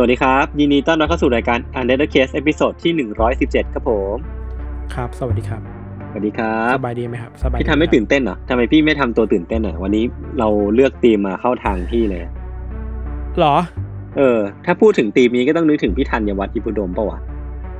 [0.00, 2.92] สวัสดีครับ ยินดีต้อนรับเข้าสู่รายการ Untitled Case episode ที่
[3.38, 4.16] 117 ครับผม
[4.94, 5.62] ครับ สวัสดีครับ
[6.10, 10.04] สวัสดีครับสบายดีไหมครับสบายดีพี่ทำไม่ตื่นเต้นเหรอทำไมพี่ไม่ทำตัวตื่นเต้นอะวันนี้
[10.38, 12.22] เราเลือกธีมมาเข้าทางพี่เลย
[13.40, 13.56] หรอ
[14.16, 17.18] เออ ถ้าพูดถึงธีมนี้ก็ต้องนึกถึงพี่ธัญวัฒน์อิพุดมปะวะ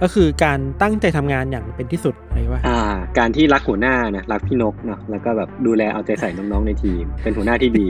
[0.03, 2.79] ก็คือการตั้งใจทำงานอย่างเป็นที่สุดอะไรว่าอ่า
[3.19, 7.89] การที่รักหัวหน้านะรักพี่นกเนาะแล้วก็แบบดูแลเอาใจใส่น้องๆในทีม เป็นหัวหน้าที่ดี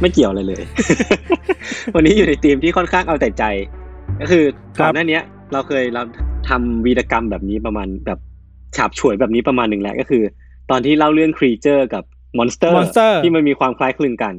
[0.00, 0.62] ไม่เกี่ยวอะไรเลย
[1.94, 3.44] วันนี้อยู่ในทีมที่ค่อนข้างเอาแต่ใจ
[4.20, 4.44] ก็คือ
[4.78, 5.22] ครับก่อนหน้าเนี้ย
[5.52, 6.02] เราเคยเรา
[6.48, 8.18] ทำวีรกรรมแบบนี้ประมาณแบบ
[8.76, 10.22] ฉาบฉวยแบบนี้ประมาณหนึ่งแล้วก็คือ
[10.70, 12.04] ตอนที่เล่าเรื่องครีเจอร์กับ
[12.38, 14.34] มอนสเตอร์ Monster ที่มันมีความคล้ายคลึงกัน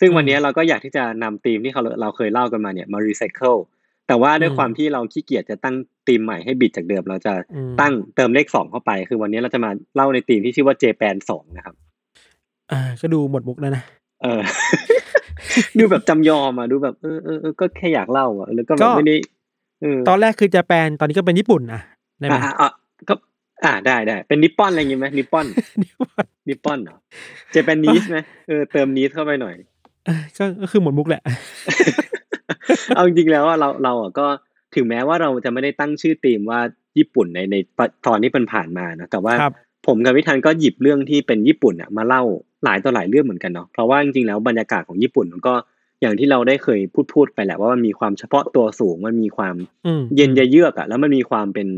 [0.00, 3.54] ซึ่งวันนี้อืมเราก็อยากที่จะนำธีมที่เขาเราเคยเล่ากันมาเนี่ยมารีไซเคิล
[4.08, 11.74] แต่ว่าด้วยอืมความที่เราขี้เกียจจะตั้งธีมใหม่ให้บิดจากเดิม เราจะอืมตั้งเติมเลขสองเข้าไป คือวันนี้เราจะมาเล่าในธีมที่ชื่อว่า Japan สองนะครับ
[12.72, 13.84] อ่า ก็ดูหมดมุกแล้วนะ
[14.24, 14.42] เออ
[15.78, 19.16] ดูแบบจำยอมอะดูแบบเออเออเออก็แค่อยากเล่าอะแล้วก็แบก็บไม่ได้
[19.82, 21.80] เออตอนแรกคือจะแปลนตอนนี้ก็เป็นญี่ปุ่นนะ
[22.18, 22.70] ได้ไหมอะอะอะ
[23.08, 23.14] ก็
[23.64, 25.46] อ่าได้ได้เป็นนิปปอนอะไรอย่างงี้ไหมนิปปอน
[26.48, 26.96] นิปปอนเหรอ
[27.50, 29.54] เจแปนนีสไหมเออเติมนีสเข้าไปหน่อย
[30.06, 31.22] เออก็ก็คือหมดมุกแหละ
[32.94, 34.26] เอาจริงๆแล้วอะเราเราอะก็
[34.74, 36.60] ถึงแม้ว่าเราจะไม่ได้ตั้งชื่อธีมว่า
[36.98, 37.56] ญี่ปุ่นในใน
[38.06, 39.54] ตอนที่เป็นผ่านมานะแต่ว่าครับ
[39.86, 42.22] ผมกับพิธันก็หยิบเรื่องที่เป็นญี่ปุ่นอะมาเล่า
[42.64, 45.54] หลายต่อหลายเรื่องเหมือนกันเนาะเพราะว่าจริงๆแล้วบรรยากาศของญี่ปุ่นมันก็
[46.00, 49.54] อย่างที่เราได้เคยพูดพูดไปแหละว่ามันมีความเฉพาะตัวสูงมันมีความ
[49.86, 51.68] อืมเย็นเยือกอะแล้วมันมีความเป็น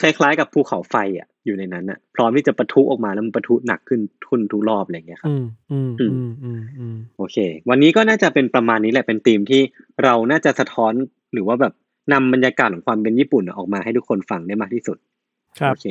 [0.00, 7.36] คล้ายๆ กับภูเขาไฟอะอยู่ในนั้นอะพร้อมที่จะปะทุออกมาแล้วมันปะทุหนักขึ้นทุนทุกรอบอะไรอย่างเงี้ยครับอืมอืมอืมอืมอืมโอเค
[7.70, 9.62] วันนี้ก็น่าจะเป็นประมาณนี้แหละเป็นธีมที่
[10.04, 10.92] เราน่าจะสะท้อน
[11.32, 11.72] หรือว่าแบบ
[12.12, 14.96] นำบรรยากาศของความเป็นญี่ปุ่นออกมาให้ทุกคนฟังได้มากที่สุด
[15.58, 15.86] ครับโอเค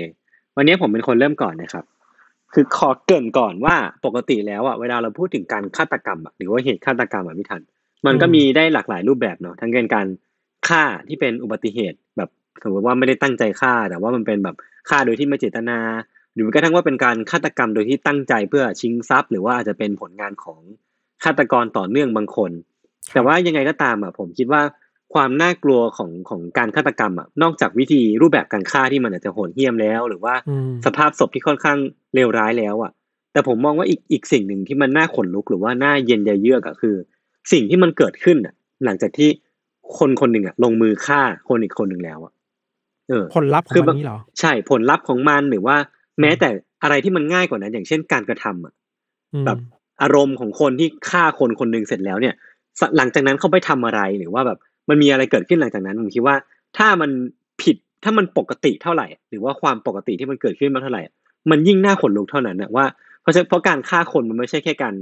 [0.58, 1.86] วันนี้ผมเป็นคนเริ่มก่อนนะครับ
[2.54, 7.62] คือขอเกินก่อนว่าปกติแล้วอะเวลาเราพูดถึงการฆาตกรรมอะหรือว่าเหตุฆาตกรรมอะพี่ทัน
[8.06, 10.08] มันก็มีได้หลากหลายรูปแบบเนาะทั้งเป็นการ
[10.68, 12.30] ฆ่าที่เป็นอุบัติเหตุแบบ
[12.64, 14.56] สมมติว่าไม่ได้ตั้งใจฆ่า แต่ว่ามันเป็นแบบ
[14.90, 15.80] ฆ่าโดยที่ไม่เจตนา
[16.34, 20.62] หรือแม้กระทั่งว่าเป็นการฆาตกรรมโดยที่ตั้งใจเพื่อชิงทรัพย์ หรือว่าอาจจะเป็นผลงานของ
[21.24, 22.52] ฆาตกรต่อเนื่องบางคน
[23.14, 24.62] แต่ว่ายังไงก็ตามอะผมคิดว่า
[25.14, 31.78] ความน่ากลัวของของการฆาตกรรมอะนอกจากวิธีรูปแบบการฆ่าที่มันอาจจะโหดเหี้ยมแล้ว หรือว่าอืมสภาพศพที่ค่อนข้าง
[32.16, 32.92] เลวร้ายแล้วอะ
[33.34, 36.96] แต่ผมมองว่าอีกอีกสิ่งหนึ่งที่มันน่าขนลุกหรือว่าน่าเย็นใจเยือกอะคือ
[37.52, 38.54] สิ่งที่มันเกิดขึ้นอะ
[38.86, 39.30] หลังจากที่
[39.98, 42.34] คนคนหนึ่งอะ ลงมือฆ่าคนอีกคนหนึ่งแล้วอะ
[43.10, 45.76] เออผลลัพธ์ของคือมันนี้เหรอใช่ผลลัพธ์ของมันหรือว่า
[46.22, 46.50] แม้แต่
[46.84, 48.74] อะไรที่มันง่ายกว่านั้น อย่างเช่นการกระทำอะ
[49.34, 49.58] อืมแบบ
[50.02, 52.36] อารมณ์ของคนที่ฆ่าคนคนหนึ่งเสร็จแล้วเนี่ย
[52.80, 56.36] สหลังจากนั้นเขาไปทำอะไรหรือว่าแบบ มันมีอะไรเกิดขึ้นหลังจากนั้นผมคิดว่า
[56.78, 57.12] ถ้ามัน
[57.62, 61.02] ผิดถ้ามันปกติเท่าไหร่ หรือว่าความปกติที่มันเกิดขึ้นมาเท่าไหร่
[61.52, 62.86] มันยิ่งน่าขนลุกเท่านั้นนะว่า
[63.22, 64.94] เพราะฉะเพราะการฆ่าคนมันไม่ใช่แค่การ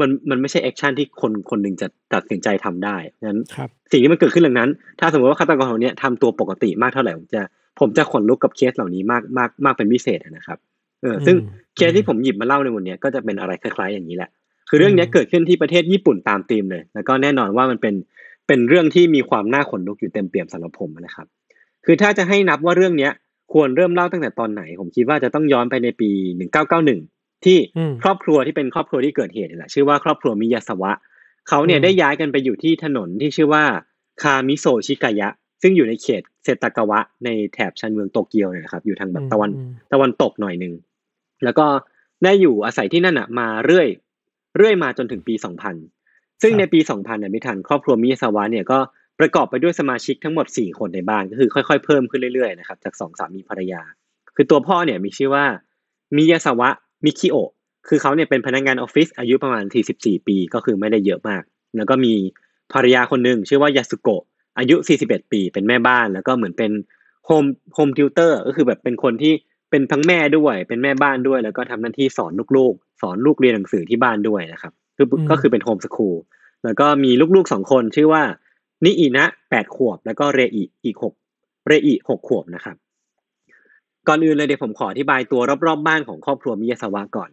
[0.00, 7.42] มันมันไม่ใช่แอคชั่นที่คนคนหนึ่งจะตัดสินใจทำได้งั้นครับสิ่งที่มันเกิดขึ้นหลังนั้น ถ้าสมมติว่าฆาตกรคนเนี้ยทำตัวปกติมากเท่าไหร่ผมจะ
[7.80, 10.58] ผมจะขนลุกกับเคสเหล่านี้มากมากมากเป็นพิเศษนะครับ
[11.02, 14.30] เออซึ่งอืมเคสที่ผมหยิบมาเล่าในวันเนี้ยก็จะเป็นอะไรคล้ายๆอย่างนี้แหละ
[14.68, 17.94] คือเรื่องเนี้ยอืมเกิดขึ้นที่ประเทศญี่ปุ่นตามธีมเลย แล้วก็แน่นอนว่ามันเป็น
[18.46, 21.26] เป็นเรื่องที่มีความน่าขนลุกอยู่เต็มเปี่ยมสำหรับผมนะครับ
[21.84, 23.12] คือถ้าจะให้นับว่าเรื่องเนี้ย
[23.52, 26.10] ควรเริ่มเล่าตั้งแต่ตอนไหน ผมคิดว่าจะต้องย้อนไปในปี
[26.76, 30.92] 1991 ที่อืมครอบครัวที่เป็นครอบครัวที่เกิดเหตุนี่แหละชื่อว่าครอบครัวมิยาสวะ
[31.48, 33.64] เขาเนี่ยอืมได้ย้ายกันไปอยู่ที่ถนนที่ชื่อว่า
[34.22, 35.28] คามิโซชิกายะ
[35.62, 40.74] ซึ่งอยู่ในเขตเซตากาวะ ในแถบชานเมืองโตเกียวเนี่ยนะครับอยู่ทางแบบตะวันอืมตะวันตกหน่อยหนึ่ง
[41.44, 41.66] แล้วก็
[42.24, 43.88] ได้อยู่อาศัยที่นั่นอะมาเรื่อย
[44.56, 45.34] เรื่อยมาจนถึงปี
[45.70, 46.03] 2000
[46.42, 48.78] ซึ่งครับในปี 2000เนี่ยไม่ทันครอบครัวมิยาสวะเนี่ยก็
[49.20, 53.82] ประกอบไปด้วยสมาชิกทั้งหมด 4 คนในบ้านก็คือค่อยๆ เพิ่มขึ้นเรื่อยๆนะครับจากสองสามีภรรยา
[54.36, 55.44] คือตัวพ่อเนี่ยมีชื่อว่า
[56.16, 56.68] มิยาสวะ
[57.04, 57.50] มิคิโอะ
[57.88, 59.64] คือเขาเนี่ยเป็นพนักงานออฟฟิศอายุประมาณ
[59.96, 61.42] 44 ปีก็คือไม่ได้เยอะมาก
[61.76, 62.14] แล้วก็มี
[62.72, 64.22] ภรรยาคนหนึ่งชื่อว่ายาสุโกะ
[64.58, 66.70] อายุ 41 ปี เป็นแม่บ้าน แล้วก็เหมือนเป็น
[67.26, 67.44] home
[67.74, 69.32] home tutor ก็คือแบบเป็นคนที่
[69.70, 76.16] ไปเป็นทั้งแม่ด้วย เป็นแม่บ้านด้วย แล้วก็ทำหน้าที่สอนลูกๆ สอนลูกเรียนหนังสือที่บ้านด้วยนะครับ คือก็คือเป็น homeschool
[76.64, 78.22] แล้วก็มีลูกๆสองคนชื่อว่า
[78.84, 81.14] นิอินะแปดขวบ แล้วก็เรอิอีกหก
[81.66, 82.76] เรอิหกขวบนะครับ
[84.08, 87.30] ก่อนอื่นเลยเดี๋ยวผมขออธิบายตัวรอบๆบ้านของครอบครัวมิยาสวะก่อน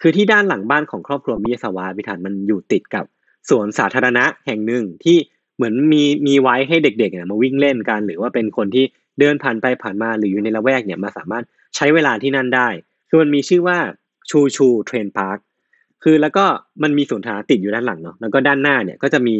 [0.00, 3.04] คือที่ด้านหลังบ้านของครอบครัวมิยาสวะพิธานมันอยู่ติดกับ
[3.48, 5.16] สวนสาธารณะแห่งหนึ่งที่
[5.56, 8.84] เหมือนมีมีไว้ให้เด็กๆเนี่ยมาวิ่งเล่นกัน หรือว่าเป็นคนที่
[9.18, 11.44] เดินผ่านไปผ่านมาหรืออยู่ในละแวกเนี่ยมาสามารถ
[11.76, 12.68] ใช้เวลาที่นั่นได้
[13.08, 13.78] คือมันมีชื่อว่า
[14.30, 15.38] Choo Choo Train Park
[16.04, 16.44] คือแล้วก็
[16.82, 19.36] มันมีสวนสาธารณะติดอยู่ด้านหลังเนาะแล้วก็ด้านหน้าเนี่ยก็จะมี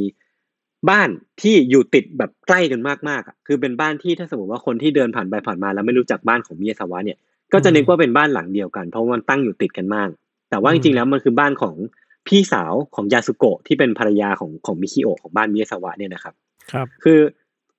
[0.90, 1.08] บ้าน
[1.42, 7.18] ที่อยู่ติดแบบใกล้กันมากๆอะคือเป็นบ้านที่ถ้าสมมติว่าคนที่เดินผ่านไปผ่านมาแล้วไม่รู้จักบ้านของมิยาสวะเนี่ย
[7.52, 10.08] ก็จะนึกว่าเป็นบ้านหลังเดียวกัน เพราะมันตั้งอยู่ติดกันมาก
[10.50, 11.74] แต่ว่าจริงๆแล้วมันคือบ้านของ
[12.28, 16.34] พี่สาวของยาสุโกะที่เป็นภรรยาของของมิคิโอะของบ้านมิยาสวะเนี่ยนะครับ
[16.72, 17.20] ครับ คือ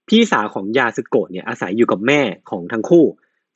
[0.09, 3.05] พี่สาวของยาสึโกะเนี่ยอาศัยอยู่กับแม่ของทั้งคู่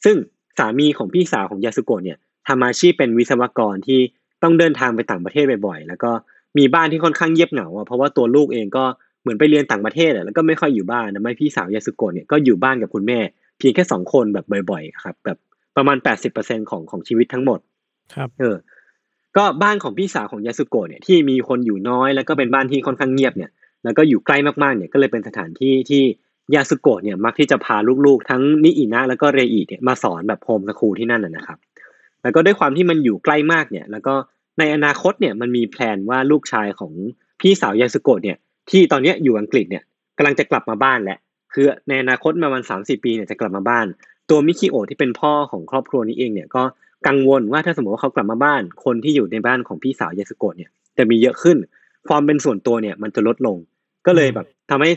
[0.05, 0.15] ซึ่ง
[0.59, 2.17] สามีของพี่สาวของยาสึโกะเนี่ย
[2.47, 3.99] ทำอาชีพเป็นวิศวกรที่
[4.43, 6.11] ต้องเดินทางไปต่างประเทศบ่อยๆ แล้วก็
[6.57, 8.85] มีบ้านที่ค่อนข้างเงียบเหงาอะเพราะว่าตัวลูกเองก็
[9.21, 13.19] เหมือนไปเรียนต่างประเทศอะแล้วก็ไม่ค่อยอยู่บ้านนะไม่พี่สาวยาสึโกะเนี่ยก็อยู่บ้านกับคุณแม่
[13.57, 15.37] เพียงแค่สองคนแบบบ่อยๆครับแบบ
[15.77, 17.59] ประมาณแปดสิบเปอร์เซ็นของของชีวิตทั้งหมด
[18.15, 18.55] ครับ เออ
[19.37, 23.51] ก็บ้านของพี่สาวของยาสุโกะเนี่ยที่มีคนอยู่น้อยแล้วก็เป็นบ้านที่ค่อนข้างเงียบเนี่ย
[23.83, 26.03] แล้วก็อยู่ใกล้มากๆเนี่ยก็เลยเป็นสถานที่ที่
[26.55, 31.57] ยาสุโกะเนี่ยมักที่จะพาลูกๆ ทั้งนิอินะแล้วก็เรอิเนี่ยมาสอนแบบโฮมสคูลที่นั่นนะนะครับ
[32.23, 34.13] แล้วก็ด้วยความที่มันอยู่ใกล้มากเนี่ย แล้วก็
[34.59, 36.93] ในอนาคตเนี่ยมันมีแพลนว่าลูกชายของ
[37.41, 38.37] พี่สาวยาสุโกะเนี่ย
[38.69, 39.83] ที่ตอนนี้อยู่อังกฤษเนี่ย
[40.17, 41.17] กำลังจะกลับมาบ้านแหละ
[41.53, 43.85] คือในอนาคตประมาณสามสี่ปีเนี่ยจะกลับมาบ้าน
[44.29, 46.63] ตัวมิคิโอที่เป็นพ่อของครอบครัวนี้เองเนี่ยก็
[47.07, 51.57] กังวลว่าถ้าสมมติว่าเขากลับมาบ้าน คนที่อยู่ในบ้านของพี่สาวยาสุโกะเนี่ยจะมีเยอะขึ้น
[52.09, 53.57] ความเป็นส่วนตัวเนี่ยมันจะลดลง
[54.07, 54.91] ก็เลยแบบทำให้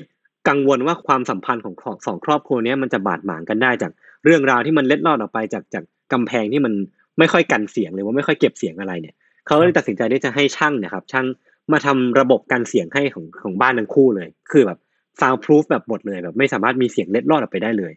[0.49, 1.75] กังวลว่าความสัมพันธ์ของ
[2.07, 3.93] สองครอบครัวนี้มันจะบาดหมางกันได้จาก
[4.25, 6.73] เรื่องราวที่มันเล็ดลอดออกไปจากจากกำแพงที่มัน
[7.19, 9.15] ไม่ค่อยกันเสียงหรือว่าไม่ค่อยเก็บเสียงอะไรเนี่ย
[9.47, 11.27] เขาเลยตัดสินใจที่จะให้ช่างนะครับช่าง
[11.73, 14.79] มาทำระบบกันเสียงให้ของของบ้านทั้งคู่เลย คือแบบ
[15.21, 17.93] soundproof แบบหมดเลยแบบไม่สามารถมีเสียงเล็ดลอดออกไปได้เลย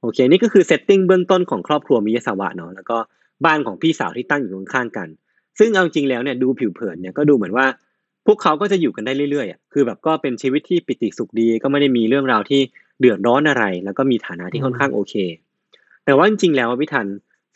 [0.00, 2.98] โอเคนี่ก็คือ setting เบื้องต้นของครอบครัวมิยาสวะเนาะแล้วก็
[3.44, 5.08] บ้านของพี่สาวที่ตั้งอยู่ข้างๆกัน
[5.58, 7.66] ซึ่งเอาจริงแล้วเนี่ยดูผิวเผินเนี่ยก็ดูเหมือนว่า
[8.26, 12.60] พวกเขาก็จะอยู่กันได้เรื่อยๆอะคือแบบก็เป็นชีวิตที่ปิติสุขดีก็ไม่ได้มีเรื่องราวที่
[13.00, 15.14] เดือดร้อนอะไร แล้วก็มีฐานะที่ค่อนข้างโอเค
[16.04, 17.06] แต่ว่าจริงๆแล้วพี่ทัน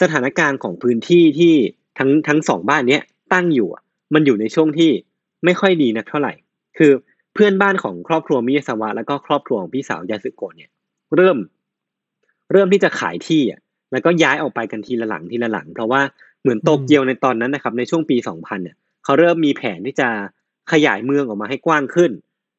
[0.03, 1.55] สถานการณ์ของพื้นที่ที่
[1.99, 3.03] ทั้งทั้งสองบ้านเนี้ย
[3.33, 3.69] ตั้งอยู่
[4.15, 4.91] มันอยู่ในช่วงที่
[5.45, 6.33] ไม่ค่อยดีนักเท่าไหร่
[6.79, 6.93] คือ
[7.35, 10.71] เพื่อนบ้านของครอบครัวมิยาสวะแล้วก็ครอบครัวของพี่สาวยาสึโกะเนี่ย
[11.17, 11.37] เริ่ม
[12.53, 13.61] เริ่มที่จะขายที่อะ
[13.93, 16.01] แล้วก็ย้ายออกไปกันทีละหลังทีละหลัง เพราะว่า
[16.43, 20.09] เหมือนโตเกียวในตอนนั้นนะครับ ในช่วงปี2000เนี่ยเขาเริ่มมีแผนที่จะ
[20.73, 22.11] ขยายเมืองออกมาให้กว้างขึ้น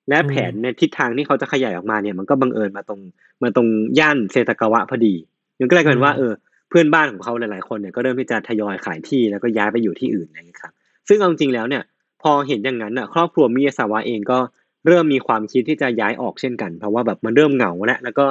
[0.10, 3.00] และแผนในทิศทางที่เขาจะขยายออกมาเนี่ย มันก็บังเอิญมาตรง
[3.42, 3.68] มาตรง
[4.00, 5.16] ย่านเซตากาวะพอดี
[5.60, 6.34] มันก็เลยกลายเป็นว่าเออ
[6.70, 10.74] เพื่อนบ้านของเขาหลายๆคนเนี่ยก็เริ่มที่จะทยอยขายที่แล้วก็ย้ายไปอยู่ที่อื่นอะไรอย่างนี้ครับ
[11.08, 11.84] ซึ่งเอาจริงแล้วเนี่ย
[12.22, 14.40] พอเห็นอย่างนั้นน่ะครอบครัวมิยาสาวะเองก็
[14.88, 18.26] เริ่มมีความคิดที่จะย้ายออกเช่นกัน เพราะว่าแบบมันเริ่มเหงาแล้วแล้วก็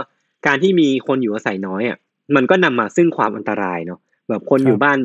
[0.47, 1.99] การที่มีคนอยู่อาศัยน้อยอะ
[2.37, 4.99] มันก็นำมาซึ่งความอันตรายเนาะแบบคนอยู่บ้าน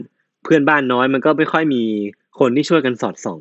[0.43, 1.83] เพื่อนบ้านน้อยมันก็ไม่ค่อยมี
[2.39, 3.39] คนที่ช่วยกันสอดส่อง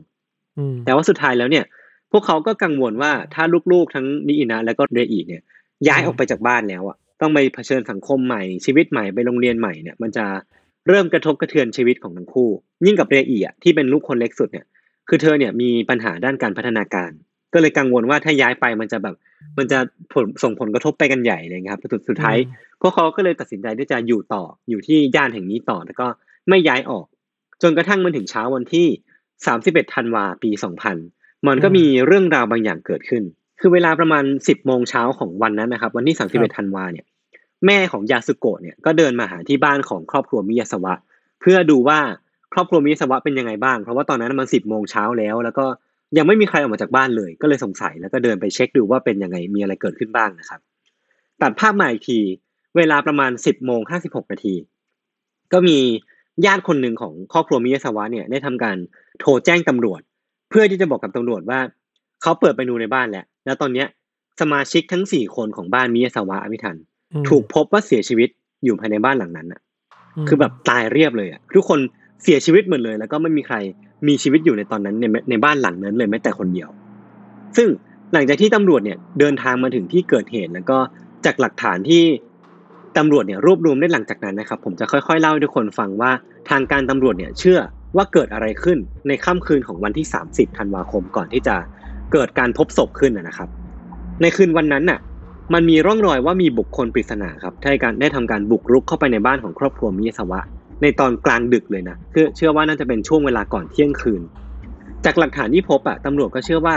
[0.58, 1.64] อืมแต่ว่าสุดท้ายแล้วเนี่ย
[2.12, 5.42] พวกเขาก็กังวลว่าถ้าลูกๆทั้งนิอินะและก็เรอิเนี่ย
[5.88, 10.26] ย้ายออกไปจากบ้านแล้วอะ ต้องไปเผชิญสังคมใหม่ชีวิตใหม่ไปโรงเรียนใหม่เนี่ยมันจะ
[10.88, 12.50] เริ่มกระทบกระเทือนชีวิตของทั้งคู่
[12.86, 14.66] ยิ่งกับเรอิอะที่เป็นลูกคนเล็กสุดเนี่ย
[15.08, 17.10] คือเธอเนี่ยมีปัญหาด้านการพัฒนาการ
[17.54, 19.14] ก็เลยกังวลว่าถ้าย้ายไปมันจะแบบ
[19.58, 19.78] มันจะ
[20.12, 22.36] ผลส่งผลกระทบไปกันใหญ่เลยครับสุดสุดท้าย
[22.80, 26.06] พวกเขาก็เลยตัดสินใจที่จะอยู่ต่ออยู่ที่ย่านแห่งนี้ต่อแล้วก็
[26.48, 27.06] ไม่ย้ายออก
[27.62, 28.86] จนกระทั่งมันถึงเช้าวันที่
[29.40, 30.50] 31ธันวาปี
[30.98, 33.22] 2000 มันก็มีเรื่องราวบางอย่างเกิดขึ้น
[33.60, 37.06] คือเวลาประมาณ 10โมงเช้าของวันนั้นนะครับ วันที่ 31ธันวาเนี่ย
[37.66, 40.94] แม่ของยาสุโกะเนี่ยก็เดินมาหาที่บ้านของครอบครัวมิยาสวะ
[41.40, 41.98] เพื่อดูว่า
[42.52, 45.66] ครอบครัวมิยาสวะเป็นยังไงบ้าง เพราะว่าตอนนั้นมัน10โมงเช้าแล้ว แล้วก็
[46.16, 50.60] ยังไม่มีใครออกมาจากบ้านเลย ก็เลยสงสัยแล้วก็เดินไปเช็คดูว่าเป็นยังไงมีอะไรเกิดขึ้นบ้างนะครับ
[51.42, 52.18] ตัดภาพมาอีกที
[52.76, 54.54] เวลาประมาณ10โมง56นาที
[55.52, 55.78] ก็มี
[56.46, 58.76] ญาติคนหนึ่งของครอบครัวมิยาสวะเนี่ยได้ทำการ
[59.20, 60.00] โทรแจ้งตำรวจ
[60.50, 61.60] เพื่อที่จะบอกกับตำรวจว่า
[62.22, 63.86] เขาเปิดไปดูในบ้านแล้วแล้วตอนเนี้ย
[64.40, 66.76] สมาชิกทั้งสี่คนของบ้านมิยาสวะอภิทัน
[67.28, 68.28] ถูกพบว่าเสียชีวิต
[68.64, 69.60] อยู่ภายในบ้านหลังนั้นอะ
[70.24, 71.78] มคือแบบตายเรียบเลยอะทุกคน
[72.22, 73.56] เสียชีวิตหมดเลย แล้วก็ไม่มีใคร
[74.08, 76.68] มีชีวิตอยู่ในตอนนั้นในในบ้านหลังนั้นเลยแม้แต่คนเดียว
[77.56, 77.68] ซึ่ง
[78.12, 80.78] หลังจากที่ตำรวจเนี่ยเดินทางมาถึงที่เกิดเหตุแล้วก็
[81.24, 82.02] จากหลักฐานที่
[82.98, 86.10] ตำรวจเนี่ยรวบรวมได้หลังจากนั้นนะครับ ผมจะค่อยๆเล่าให้ทุกคนฟังว่า
[86.50, 87.58] ทางการตำรวจเนี่ยเชื่อ
[87.96, 91.56] ว่าเกิดอะไรขึ้นในค่ำคืนของวันที่ 30 ธันวาคมก่อนที่จะ
[92.12, 93.48] เกิดการพบศพขึ้นนะนะครับ
[94.22, 94.98] ในคืนวันนั้นน่ะ
[95.54, 100.40] มันมีร่องรอยว่ามีบุคคลปริศนาครับได้การได้ทำการบุกรุกเข้าไปในบ้านของครอบครัวมิยาสวะ
[100.82, 104.22] ในตอนกลางดึกเลยนะคือเชื่อว่าน่าจะเป็นช่วงเวลาก่อนเที่ยงคืน
[105.04, 106.76] จากหลักฐานที่พบอะตำรวจก็เชื่อว่า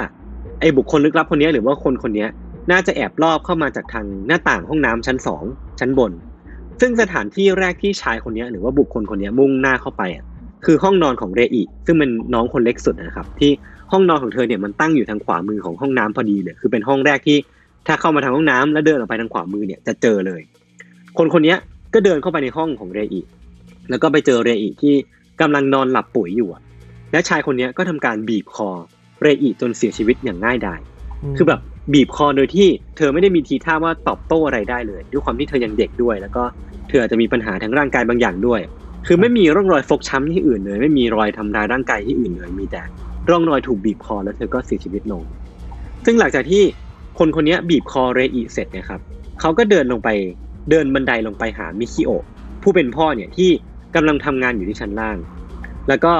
[0.59, 2.27] ไอ้บุคคลลึกลับคนนี้หรือว่าคนคนนี้
[2.71, 5.43] น่าจะแอบลอบเข้ามาจากทางหน้าต่างห้องน้ำชั้นสอง
[5.79, 6.11] ชั้นบน
[6.81, 10.25] ซึ่งสถานที่แรกที่ชายคนนี้หรือว่าบุคคลคนนี้มุ่งหน้าเข้าไปอะ
[10.65, 13.51] คือห้องนอนของเรอิ ซึ่งเป็นน้องคนเล็กสุดนะครับ ที่
[13.91, 17.37] ห้องนอนของเธอเนี่ยมันตั้งอยู่ทางขวามือของห้องน้ำพอดีเลยคือเป็นห้องแรกที่
[17.87, 20.41] ถ้าเข้ามาทางห้องน้ำแล้วเดินออกไปทางขวามือเนี่ยจะเจอเลย
[21.17, 21.55] คนคนนี้
[21.93, 23.21] ก็เดินเข้าไปในห้องของเรอิ
[23.89, 24.93] แล้วก็ไปเจอเรอิที่
[25.41, 26.61] กำลังนอนหลับปุ๋ยอยู่อะ
[27.11, 28.69] และชายคนนี้ก็ทำการบีบคอ
[29.21, 30.79] เรอิจนเสียชีวิตอย่างง่ายดาย
[31.37, 31.59] คือแบบ
[31.93, 36.43] บีบคอโดยที่เธอไม่ได้มีทีท่าว่าตอบโต้อะไรได้เลย ด้วยความที่เธอยังเด็กด้วย แล้วก็
[36.87, 38.61] เธออาจจะมีปัญหาทางร่างกายบางอย่างด้วย
[39.07, 42.81] คือไม่มีร่องรอยฟกช้ำที่อื่นเลย ไม่มีรอยทำร้ายร่างกายที่อื่นเลยมีแต่
[43.29, 45.23] ร่องรอยถูกบีบคอแล้วเธอก็เสียชีวิตลง
[46.05, 46.63] ซึ่งหลังจากที่
[47.17, 48.99] คนคนนี้บีบคอเรอิเสร็จเนะครับ
[49.39, 50.09] เขาก็เดินลงไป
[50.69, 52.23] เดินบันไดลงไปหามิคิโอะ
[52.63, 53.49] ผู้เป็นพ่อเนี่ยที่
[53.95, 55.17] กำลังทำงานอยู่ที่ชั้นล่าง
[55.89, 56.13] แล้วก็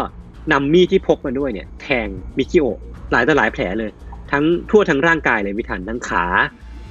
[0.51, 2.07] นำมีดที่พกมาด้วยเนี่ยแทง
[2.37, 2.79] มิคิโอะ
[3.11, 3.91] หลายต่อหลายแผลเลย
[4.31, 6.25] ทั้งทั่วทั้งร่างกายเลยวิถันทั้งขา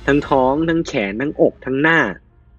[0.07, 1.99] ทั้งท้อง ทั้งแขนทั้งอกทั้งหน้า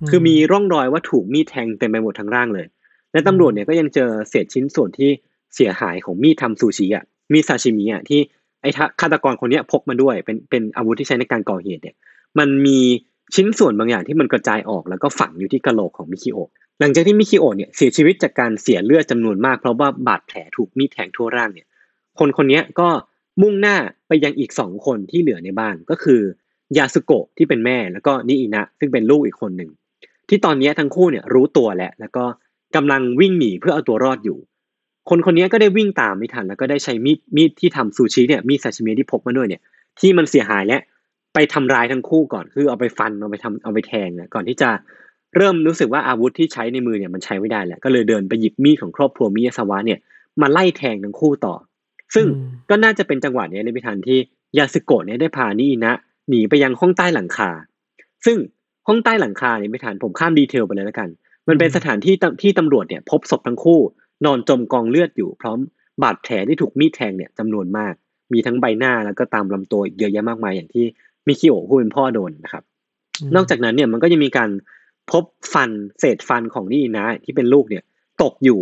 [0.09, 2.67] คือมีร่องรอยว่าถูกมีดแทงเต็มไปหมดทั้งร่างเลย
[3.12, 5.09] และตำรวจเนี่ยก็ยังเจอเศษชิ้นส่วนที่
[5.55, 8.19] เสียหายของมีดทำซูชิอะมีดซาชิมิอะที่
[8.63, 11.96] ไอ้ฆาตกรคนนี้พกมาด้วยเป็นเป็นอาวุธที่ใช้ในการก่อเหตุเนี่ย
[12.39, 12.79] มันมี
[13.36, 16.38] ชิ้นส่วนบางอย่างที่มันกระจายออกแล้วก็ฝังอยู่ที่กะโหลกของมิคิโอ
[16.79, 21.67] หลังจากที่มิคิโอเนี่ยเสียชีวิตจากการเสียเลือดจำนวนมากเพราะว่าบาดแผลถูกมีดแทงทั่วร่างเนี่ย
[22.20, 22.89] คนคนนี้ก็
[23.41, 23.75] มุ่งหน้า
[24.08, 26.22] ไปยังอีกสองคนที่เหลือในบ้านก็คือ
[26.77, 29.70] ยาสุโกะที่เป็นแม่แล้วก็นิอินะซึ่งเป็นลูกอีกคนหนึ่ง
[30.29, 32.25] ที่ตอนนี้ทั้งคู่เนี่ยรู้ตัวแล้วแล้วก็
[32.75, 34.38] กำลังวิ่งหนีเพื่อเอาตัวรอดอยู่
[35.10, 39.62] คนคนนี้ก็ได้วิ่งตามไม่ทันแล้วก็ได้ใช้มีดมีดที่ทำซูชิเนี่ยมีดซาชิมิที่พกมาด้วยเนี่ย
[40.00, 40.79] ที่มันเสียหายและ
[41.33, 44.69] ไปทำร้ายทั้งคู่ก่อนคือเอาไปฟันเอาไปทำเอาไปแทงเนี่ยก่อนที่จะ
[45.38, 50.00] เริ่มรู้สึกว่าอาวุธที่ใช้ในมือเนี่ยมันใช้ไม่ได้แล้วก็เลยเดินไปหยิบมีดของครอบครัวมิยาสวะเนี่ย
[50.41, 51.55] มาไล่แทงทั้งคู่ต่อ
[52.15, 52.25] ซึ่ง
[52.69, 54.17] ก็น่าจะเป็นจังหวะนี้ในพิธันที่
[54.57, 55.93] ยาสึโกะเนี่ยได้พานิอินะ
[56.29, 57.50] หนีไปยังห้องใต้หลังคา
[58.25, 58.38] ซึ่ง
[58.88, 61.10] ห้องใต้หลังคาเนี่ยไม่ทันผมข้ามดีเทลไปเลยแล้วกัน
[61.48, 63.79] มันเป็นสถานที่ที่ตำรวจเนี่ยพบศพทั้งคู่
[64.25, 65.60] นอนจมกองเลือดอยู่พร้อม
[66.03, 67.93] บาดแผลที่ถูกมีดแทงเนี่ยจำนวนมาก
[68.34, 70.86] มีทั้งใบหน้าแล้วก็ตามลำตัวเยอะแยะมากมายอย่างที่
[71.27, 72.63] มิคิโอะผู้เป็นพ่อโดนนะครับ
[73.36, 74.50] นอกจากนั้นเนี่ยมันก็ยังมีการ
[75.12, 77.84] พบฟันเศษฟันของนี่นะที่เป็นลูกเนี่ย
[78.24, 78.62] ตกอยู่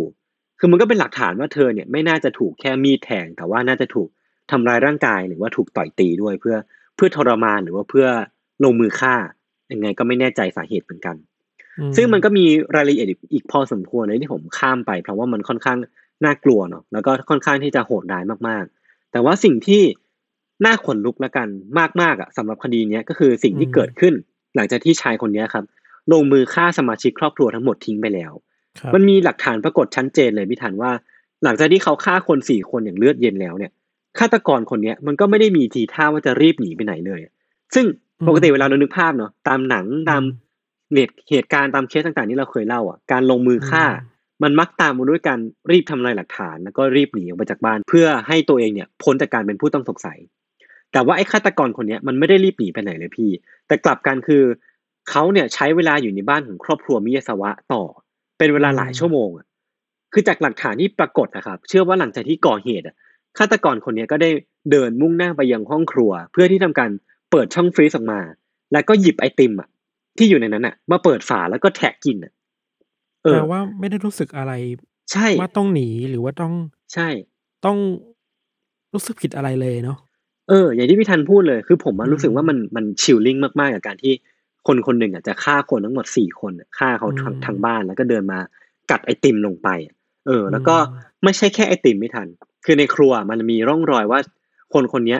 [0.58, 4.08] คือมันก็เป็นหลักฐานว่าเธอเนี่ยไม่น่าจะถูกแค่มีดแทง แต่ว่าน่าจะถูก
[4.50, 6.56] ทำร้ายร่างกายหรือว่าถูกต่อยตีด้วยเพื่อ
[6.96, 8.06] เพื่อทรมานหรือว่าเพื่อ
[8.64, 9.14] ลงมือฆ่า
[9.72, 11.16] ยังไงก็ไม่แน่ใจสาเหตุเหมือนกัน
[11.96, 12.44] ซึ่งมันก็มี
[12.76, 15.78] รายละเอียดอีกพอสมควรเลยที่ผมข้ามไป เพราะว่ามันค่อนข้าง
[16.24, 19.82] น่ากลัวเนาะแล้วก็ค่อนข้างที่จะโหดร้ายมากๆ แต่ว่าสิ่งที่
[20.64, 21.48] น่าขนลุกแล้วกัน
[22.00, 24.14] มากๆอะสำหรับคดีเนี้ยก็คือสิ่งที่เกิดขึ้น
[24.56, 25.64] หลังจากที่ชายคนนี้ครับ
[26.12, 28.32] ลงมือฆ่าสมาชิกครอบครัวทั้งหมดทิ้งไปแล้ว
[28.94, 30.90] มันมีหลักฐานปรากฏชัดเจนเลยพิธันว่า
[31.44, 33.72] หลังจากที่เขาฆ่าคนสี่คนอย่างเลือดเย็นแล้วเนี่ย
[34.18, 37.20] ฆาตกรคนเนี้ยมันก็ไม่ได้มีทีท่าว่าจะรีบหนีไปไหนเลย
[37.74, 37.86] ซึ่ง
[38.28, 40.22] ปกติเวลาเรานึกภาพเนาะตามหนังตาม
[41.30, 43.84] เหตุการณ์ตามเคสต่างๆที่เราเคยเล่าอะการลงมือฆ่า
[44.42, 50.18] มันมักตามมาด้วยการรีบทำลายหลักฐาน แล้วก็รีบหนีออกไปจากบ้าน เพื่อให้ตัวเองเนี่ยพ้นจากการเป็นผู้ต้องสงสัย
[50.92, 53.30] แต่ว่าไอ้ฆาตกรคนเนี้ยมันไม่ได้รีบหนีไปไหนเลยพี่
[53.66, 54.42] แต่กลับกันคือ
[55.10, 57.82] เขาเนี่ยใช้เวลาอยู่ในบ้านของครอบครัวมิยาสวะต่อ
[58.38, 59.46] เป็นเวลาหลายชั่วโมงอะ
[60.12, 62.96] คือจากหลักฐานที่ปรากฏนะครับ เชื่อว่าหลังจากที่ก่อเหตุอะ
[63.38, 64.30] ฆาตกรคนนี้ก็ได้
[64.70, 66.90] เดินมุ่งหน้าไปยังห้องครัว เพื่อที่ทำการ
[67.30, 68.20] เปิดช่องฟรีซออกมา
[68.72, 69.68] แล้วก็หยิบไอติมอะ
[70.18, 72.32] ที่อยู่ในนั้นอะมาเปิดฝาแล้วก็แทะกินอะ
[73.24, 74.52] เออว่าไม่ได้รู้สึกอะไร
[75.12, 76.52] ใช่ว่าต้องหนีหรือว่าต้อง
[76.94, 77.08] ใช่
[77.64, 77.76] ต้อง
[78.94, 79.98] รู้สึกผิดอะไรเลยเนาะ
[80.48, 84.12] เออ อย่างที่พี่ทันพูดเลย คือผมมันรู้สึกว่ามันมันชิลลิ่งมากๆกับการที่
[84.66, 88.38] คนคนหนึ่งอะจะฆ่าคนทั้งหมดสี่คนฆ่าเขาทางทางบ้านแล้วก็เดินมา
[88.90, 89.68] กัดไอติมลงไป
[90.26, 90.76] เออ แล้วก็
[91.24, 92.26] ไม่ใช่แค่ไอติมไม่ทัน
[92.64, 94.20] คือในครัวมันมีร่องรอยว่า
[94.74, 95.18] คนคนนี้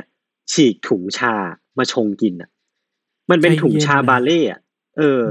[0.52, 1.34] ฉีกถุงชา
[1.78, 2.50] มาชงกินอะ
[3.30, 4.60] มันเป็นถุงชาบาเล่อะ
[4.98, 5.22] เออ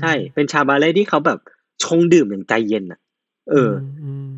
[0.00, 1.38] ใช่ เป็นชาบาเล่ที่เขาแบบ
[1.84, 3.00] ชงดื่มอย่างใจเย็นอะ
[3.50, 3.72] เออ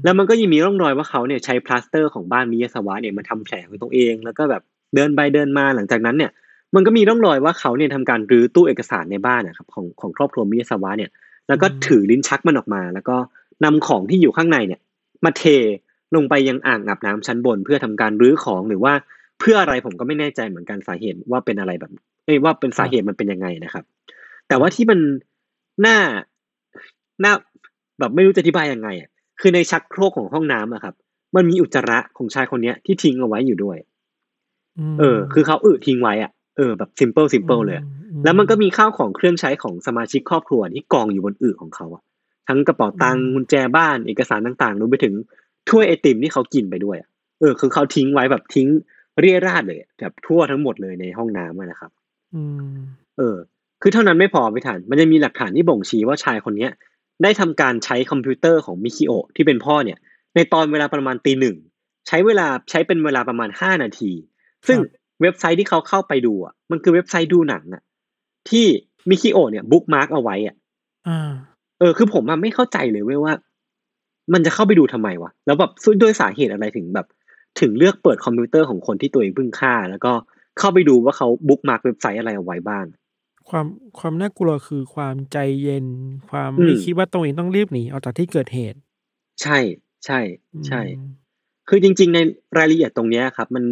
[0.05, 4.63] แล้วมันก็ยังมีร่องรอยว่าเขาเนี่ยใช้พลาสเตอร์ของบ้านมิยาสวะเนี่ยมาทำแผลของตัวเอง แล้วก็แบบ
[4.95, 6.31] เดินไปเดินมาหลังจากนั้นเนี่ย
[6.75, 11.11] มันก็มีร่องรอยว่าเขาเนี่ยทำการรื้อตู้เอกสารในบ้านนะครับของของครอบครัวมิยาสวะเนี่ย
[11.49, 13.17] แล้วก็ถือลิ้นชักมันออกมา แล้วก็
[13.65, 14.81] นำของที่อยู่ข้างในเนี่ย
[15.25, 15.43] มาเท
[16.15, 18.93] ลงไปยังอ่างอาบน้ำชั้นบน เพื่อทำการรื้อของหรือว่า
[19.41, 21.91] เพื่ออะไรผมก็ไม่แน่ใจเหมือนกันสาเหตุว่าเป็นอะไรแบบ
[22.27, 23.85] เอ้ว่าเป็นสาเหตุมันเป็นยังไงนะครับ
[24.49, 25.01] แต่ว่าที่มัน
[25.87, 25.99] น่า
[27.25, 27.33] น่า
[27.99, 29.11] แบบไม่รู้จะอธิบายยังไงอะ
[29.41, 30.95] คือในชักโครกของห้องน้ำอะครับ
[31.37, 33.77] มันมีอุจจาระของชายคนเนี้ยที่ทิ้งเอาไว้อยู่ด้วย
[34.99, 42.03] เออ คือเขาอึทิ้งไว้อะเออแบบซิมเ l ิลซิมเ l ิลเลยอะอืแล้วมันก็มีข้าวของเครื่องใช้ของสมาชิกครอบครัวที่กองอยู่บนอึของเขาอะ
[42.49, 45.15] ทั้งกระเป๋าตังค์กุญแจบ้านเอกสารต่างๆรวมไปถึง
[45.69, 47.09] ถ้วยไอติมที่เขากินไปด้วยอะ
[47.41, 48.69] เออ คือเขาทิ้งไว้แบบทิ้ง
[49.21, 51.91] เรี่ยราดเลยอะแบบทั่วทั้งหมดเลยในห้องน้ำอะนะครับ
[52.35, 52.43] อื
[52.75, 52.77] ม
[53.19, 53.37] เออ
[53.87, 56.71] คือเท่านั้นไม่พอไม่ทันมันจะมีหลักฐานที่บ่งชี้ว่าชายคนเนี้ย
[57.23, 59.99] ได้ทำการใช้คอมพิวเตอร์ของมิคิโอะที่เป็นพ่อเนี่ย
[60.35, 61.57] ในตอนเวลาประมาณตีหนึ่ง
[62.09, 64.13] ใช้เวลาใช้เป็นเวลาประมาณห้านาที
[64.67, 64.79] ซึ่ง
[65.23, 67.83] เว็บไซต์ที่เขาเข้าไปดูอะมันคือเว็บไซต์ดูหนังอะ
[68.51, 68.67] ที่
[69.11, 70.57] มิคิโอะเนี่ย bookmark เอาไว้อะ
[71.09, 71.31] อ่า
[71.79, 73.33] เออคือผมอะไม่เข้าใจเลยเว้ยว่า
[74.33, 75.71] มันจะเข้าไปดูทำไมวะแล้วแบบ
[76.03, 77.07] ด้วยสาเหตุอะไรถึงแบบ
[77.61, 80.13] ถึงเลือกเปิดคอมพิวเตอร์ของคนที่ตัวเองเพิ่งฆ่า แล้วก็
[80.59, 82.85] เข้าไปดูว่าเขา bookmark เว็บไซต์อะไรเอาไว้บ้าง
[83.49, 83.67] ความ
[83.99, 85.87] ความน่ากลัวคือความใจเย็น
[86.29, 88.79] ความอืมไม่คิดว่าตัวเองต้องรีบหนีออกจากที่เกิดเหตุ
[89.43, 89.59] ใช่
[90.05, 90.21] ใช่
[90.69, 91.13] ใช่อืม
[91.69, 92.19] คือจริง ๆ ใน
[92.59, 93.65] รายละเอียดตรงเนี้ยครับ มัน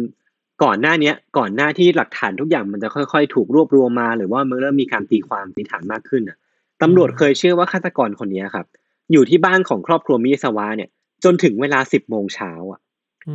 [0.63, 6.37] ก่อนหน้าเนี้ย ก่อนหน้าที่หลักฐานทุกอย่างมันจะค่อย ๆ ถูกรวบรวมมา หรือว่ามันเริ่มมีการตีความสันนิษฐานมากขึ้นอะ
[6.81, 8.65] ตำรวจเคยเชื่อว่าฆาตกรคนเนี้ยครับ
[9.11, 10.89] อยู่ที่บ้านของครอบครัวมิยาสวะเนี่ย
[11.23, 12.79] จนถึงเวลาสิบโมงเช้าอะ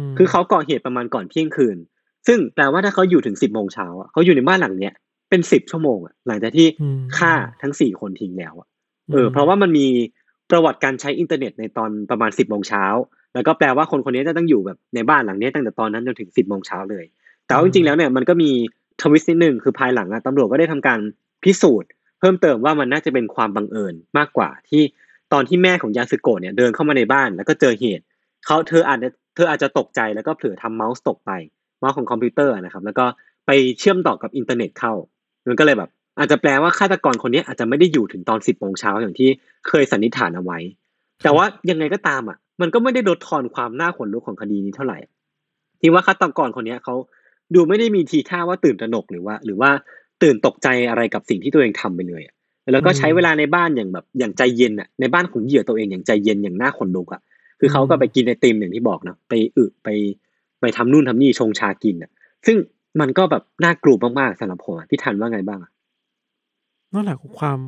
[0.09, 1.77] มคือเขาก่อเหตุประมาณก่อนเที่ยงคืน
[2.27, 4.95] ซึ่งแปลว่าถ้าเขาอยู่ถึงสิบโมงเช้าอะเขาอยู่ในบ้านหลังเนี้ย
[5.31, 7.33] เป็นสิบชั่วโมงอะหลังจากที่อืมฆ่า
[7.63, 8.69] ทั้งสี่คนทิ้งแล้วอะ
[9.13, 9.87] เออ เพราะว่ามันมี
[10.51, 12.85] ประวัติการใช้อินเทอร์เน็ตในตอนประมาณสิบโมงเช้า
[13.35, 17.05] แล้วก็แปลว่าคนคนนี้จะต้องอยู่แบบในบ้านหลังนี้ตั้งแต่ตอนนั้นจนถึงสิบโมงเช้าเลย
[17.47, 18.51] แต่ว่าจริงๆแล้วเนี่ยมันก็มี
[19.03, 20.99] twist นิดหนึ่งคือภายหลังอะตำรวจก็ได้ทำการ
[21.45, 24.83] พิสูจน์ เพิ่มเติมว่ามันน่าจะเป็นความบังเอิญมากกว่าที่
[25.33, 28.05] ตอนที่แม่ของยาสึโกะเนี่ยเดินเข้ามาในบ้าน แล้วก็เจอเหตุ
[28.47, 31.31] เขาเธออาจจะเธออาจจะตกใจแล้วก็เผลอทำเมาส์ตกไป
[31.81, 33.07] เมาส์ของคอมพิวเตอร์นะครับ แล้วก็
[33.47, 34.95] ไปเชื่อมต่อกับอินเทอร์เน็ตเข้า
[35.49, 39.29] มันก็เลยแบบ อาจจะแปลว่าฆาตกรคนนี้อาจจะไม่ได้อยู่ถึงตอนสิบโมงเช้าอย่างที่
[39.69, 40.59] เคยสันนิษฐานเอาไว้
[41.23, 44.99] แต่ว่ายังไงก็ตามอะ มันก็ไม่ได้ลดทอนความน่าขนลุกของคดีนี้เท่าไหร่
[45.81, 46.95] ที่ว่าฆาตกรคนนี้เขา
[47.55, 49.71] ดูไม่ได้มีทีท่าว่าตื่นตระหนกหรือว่า หรือว่า
[50.23, 52.23] ตื่นตกใจอะไรกับสิ่งที่ตัวเองทำไปเลย
[52.73, 57.21] แล้วก็ใช้เวลาในบ้านอย่างแบบอย่างใจเย็นอะในบ้านของเหยื่อตัวเองอย่างใจเย็นอย่างน่าขนลุกอะ
[57.61, 59.89] คือเขาก็ไปกินไอติมอย่างที่บอกเนาะไปอึไป
[60.61, 62.11] ไปทำนู่นทำนี่ชงชากินอะ
[62.47, 62.57] ซึ่ง
[63.01, 65.71] มันก็แบบน่ากลัวมากๆสำหรับผมอะพี่ทันว่าไงบ้างอะ
[66.93, 67.59] นั่นแหละคือความ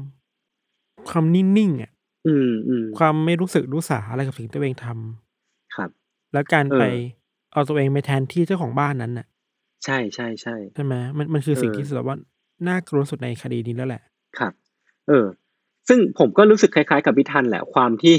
[1.11, 1.91] ความนิ่งๆอะ
[2.27, 5.91] อืมอืมความไม่รู้สึกรู้สาอะไรกับสิ่งที่ตัวเองทำครับ
[6.33, 6.85] แล้วการเออไป
[7.53, 9.27] เอาตัวเองไปแทนที่เจ้าของบ้านนั้นน่ะ
[9.85, 12.19] ใช่ใช่ใช่ใช่ไหมมันมันคือสิ่งเออที่สุดว่า
[12.69, 14.03] น่ากลัวสุดในคดีนี้แล้วแหละ
[14.39, 14.53] ครับ
[15.09, 15.27] เออ
[15.89, 18.15] ซึ่งผมก็รู้สึกคล้ายๆ กับพี่ทันแหละ ความที่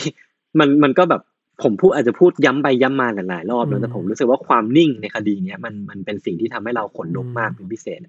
[0.60, 1.22] มันมันก็แบบ
[1.62, 8.00] ผมพูดอาจจะพูดย้ำไปย้ำมาหลายๆรอบอืแล้วมแต่ผมรู้สึกว่าความนิ่งในคดีเนี้ยมันมันเป็นสิ่งที่ทำให้เราขนลุกอืมมากเป็นพิเศษ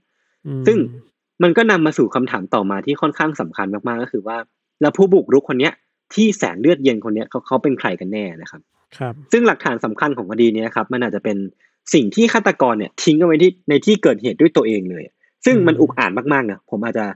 [0.46, 0.78] อืมซึ่ง
[1.42, 4.36] มันก็นำมาสู่คำถามต่อมาที่ค่อนข้างสำคัญมากๆก็คือว่า
[4.80, 5.72] แล้วผู้บุกรุกคนเนี้ย
[6.14, 8.60] ที่แสนเลือดเย็นคนเนี้ยเขาเขาเป็นใครกันแน่นะครับ
[8.98, 11.36] ครับ ซึ่งหลักฐานสำคัญของคดีเนี้ยครับ มันอาจจะเป็น
[11.94, 15.04] สิ่งที่ฆาตกรเนี่ย ทิ้งเอาไว้ที่ในที่เกิดเหตุด้วยตัวเองเลย
[15.44, 17.06] ซึ่งมันอืมอุกอาจมากๆนะผมอาจจะ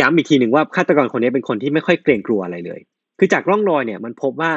[0.00, 2.80] ย้ำอีกทีหนึ่งว่าฆาตกรคนนี้เป็นคนที่ไม่ค่อยเกรงกลัวอะไรเลย
[3.18, 4.52] คือจากร่องรอยเนี่ยมันพบว่า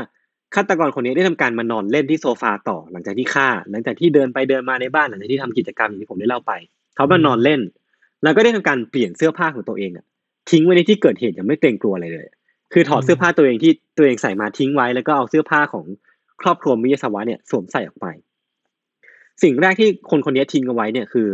[0.56, 6.52] ฆาตกรคนนี้ได้ทำการมานอนเล่นที่โซฟาต่อหลังจากที่ฆ่า หลังจากที่เดินไปเดินมาในบ้านหลังจากที่ทำกิจกรรมอย่างที่ผมได้เล่าไป
[6.96, 7.62] เขามานอนเล่น
[8.24, 10.06] แล้วก็ได้ทำการเปลี่ยนเสื้อผ้าของตัวเองอะ
[10.52, 12.28] ทิ้งไว้ในที่เกิดเหตุย่างไม่เกรงกลัวอะไรเลย
[12.74, 15.86] คือถอดเสื้อผ้าตัวเองที่ตัวเองใส่มาทิ้งไว้ แล้วก็เอาเสื้อผ้าของ
[16.42, 18.08] ครอบครัวมิยาสวะเนี่ยสวมใส่ออกไป
[19.44, 21.30] สิ่งแรกที่คนคนนี้ทิ้งเอาไว้เนี่ยคือ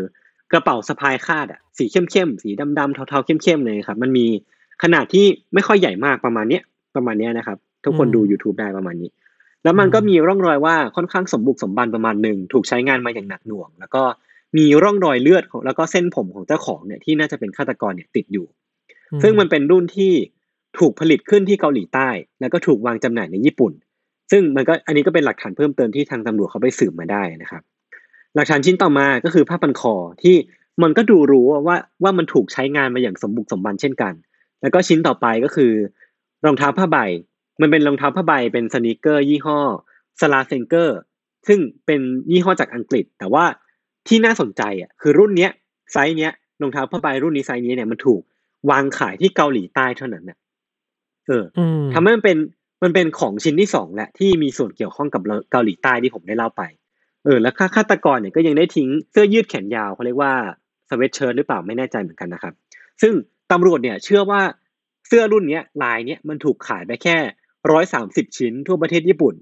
[0.52, 4.26] กระเป๋าสะพายคาดอะสีเข้มๆสีดำๆเทาๆเข้มๆเลยครับ มันมี
[4.84, 6.64] ขนาดที่ไม่ค่อยใหญ่มากประมาณเนี้ย
[6.96, 9.10] ประมาณเนี้ยนะครับ ทุกคนอืมดู YouTube ได้ประมาณนี้
[9.63, 14.04] แล้วมันก็มีร่องรอยว่าค่อนข้างสมบุกสมบันประมาณหนึ่งถูกใช้งานมาอย่างหนักหน่วง แล้วก็
[14.58, 18.46] มีร่องรอยเลือดของแล้วก็เส้นผมของเจ้าของเนี่ยที่น่าจะเป็นฆาตกรเนี่ยติดอยู่
[19.12, 20.13] อืซึ่งมันเป็นรุ่นที่
[20.80, 23.74] ถูกผลิตขึ้นที่เกาหลีใต้ แล้วก็ถูกวางจำหน่ายในญี่ปุ่น
[24.32, 27.62] ซึ่งมันก็อันนี้ก็เป็นหลักฐานเพิ่มเติมที่ทางตำรวจเขาไปสืบมาได้นะครับ
[28.36, 30.36] หลักฐานชิ้นต่อมาก็คือผ้าพันคอที่
[30.84, 34.13] มันก็ดูรู้ว่าว่ามันถูกใช้งานมาอย่างสมบุกสมบันเช่นกัน
[34.62, 35.72] แล้วก็ชิ้นต่อไปก็คือ
[36.46, 36.98] รองเท้าผ้าใบ
[37.62, 39.60] มันเป็นรองเท้าผ้าใบเป็น sneaker ยี่ห้อ
[40.22, 40.98] Slazenger
[41.48, 43.45] ซึ่งเป็นยี่ห้อจากอังกฤษ แต่ว่า
[44.08, 45.52] ที่น่าสนใจอะคือรุ่นเนี้ย
[45.91, 48.22] ไซส์เนี้ยรองเท้าผ้าใบรุ่นนี้ไซส์นี้เนี่ยมันถูก
[48.72, 50.38] วางขายที่เกาหลีใต้เท่านั้นน่ะ
[51.28, 52.38] เอออืมทำให้มันเป็น
[52.84, 56.63] มันเป็นของชิ้นที่สองแหละที่มีส่วนเกี่ยวข้องกับเกาหลีใต้ที่ผมได้เล่าไป
[57.26, 60.34] เออ แล้วฆาตกรเนี่ยก็ยังได้ทิ้งเสื้อยืดแขนยาวเขาเรียกว่า
[60.89, 62.54] สเวตเชิ้ตหรือเปล่าไม่แน่ใจเหมือนกันนะครับ
[63.02, 63.13] ซึ่ง
[63.52, 64.41] ตำรวจเนี่ยเชื่อว่า
[65.08, 67.17] เสื้อรุ่นเนี้ยลายเนี้ยมันถูกขายไปแค่
[67.72, 69.34] ร้อยสามสิบชิ้นทั่วประเทศญี่ปุ่น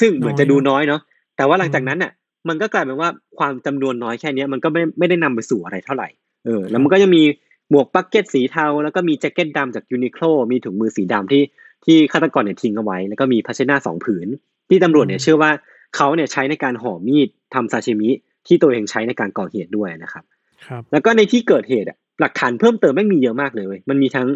[0.00, 1.00] ซึ่งเหมือนจะดูน้อยเนาะ
[1.36, 2.12] แต่ว่าหลังจากนั้นน่ะ
[2.48, 6.08] มันก็กลายเป็นว่าความจำนวนน้อยแค่เนี้ยมันก็ไม่ไม่ได้นำไปสู่อะไรเท่าไหร่
[6.44, 7.24] เออแล้วมันก็ยังมี
[7.70, 11.42] หมวกปักเก็ตสีเทา แล้วก็มีแจ็คเก็ตดำจากยูนิโคลมีถุงมือสีดำที่
[11.84, 14.28] ที่ฆาตกรเนี่ยทิ้งเอาไว้ แล้วก็มีภาชนะสองผืน
[14.68, 15.50] ที่ตำรวจเนี่ยเชื่อว่า
[15.96, 18.10] เขาเนี่ยใช้ในการห่อมีดทำซาชิมิ
[18.46, 20.24] ที่ตัวเองใช้ในการก่อเหตุด้วยนะครับ
[20.66, 24.28] ครับ แล้วก็ในที่เกิดเหตุอะหลักฐานเพิ่มเติมไม่งมีเยอะมากเลยเว้ยมันมีทั้ง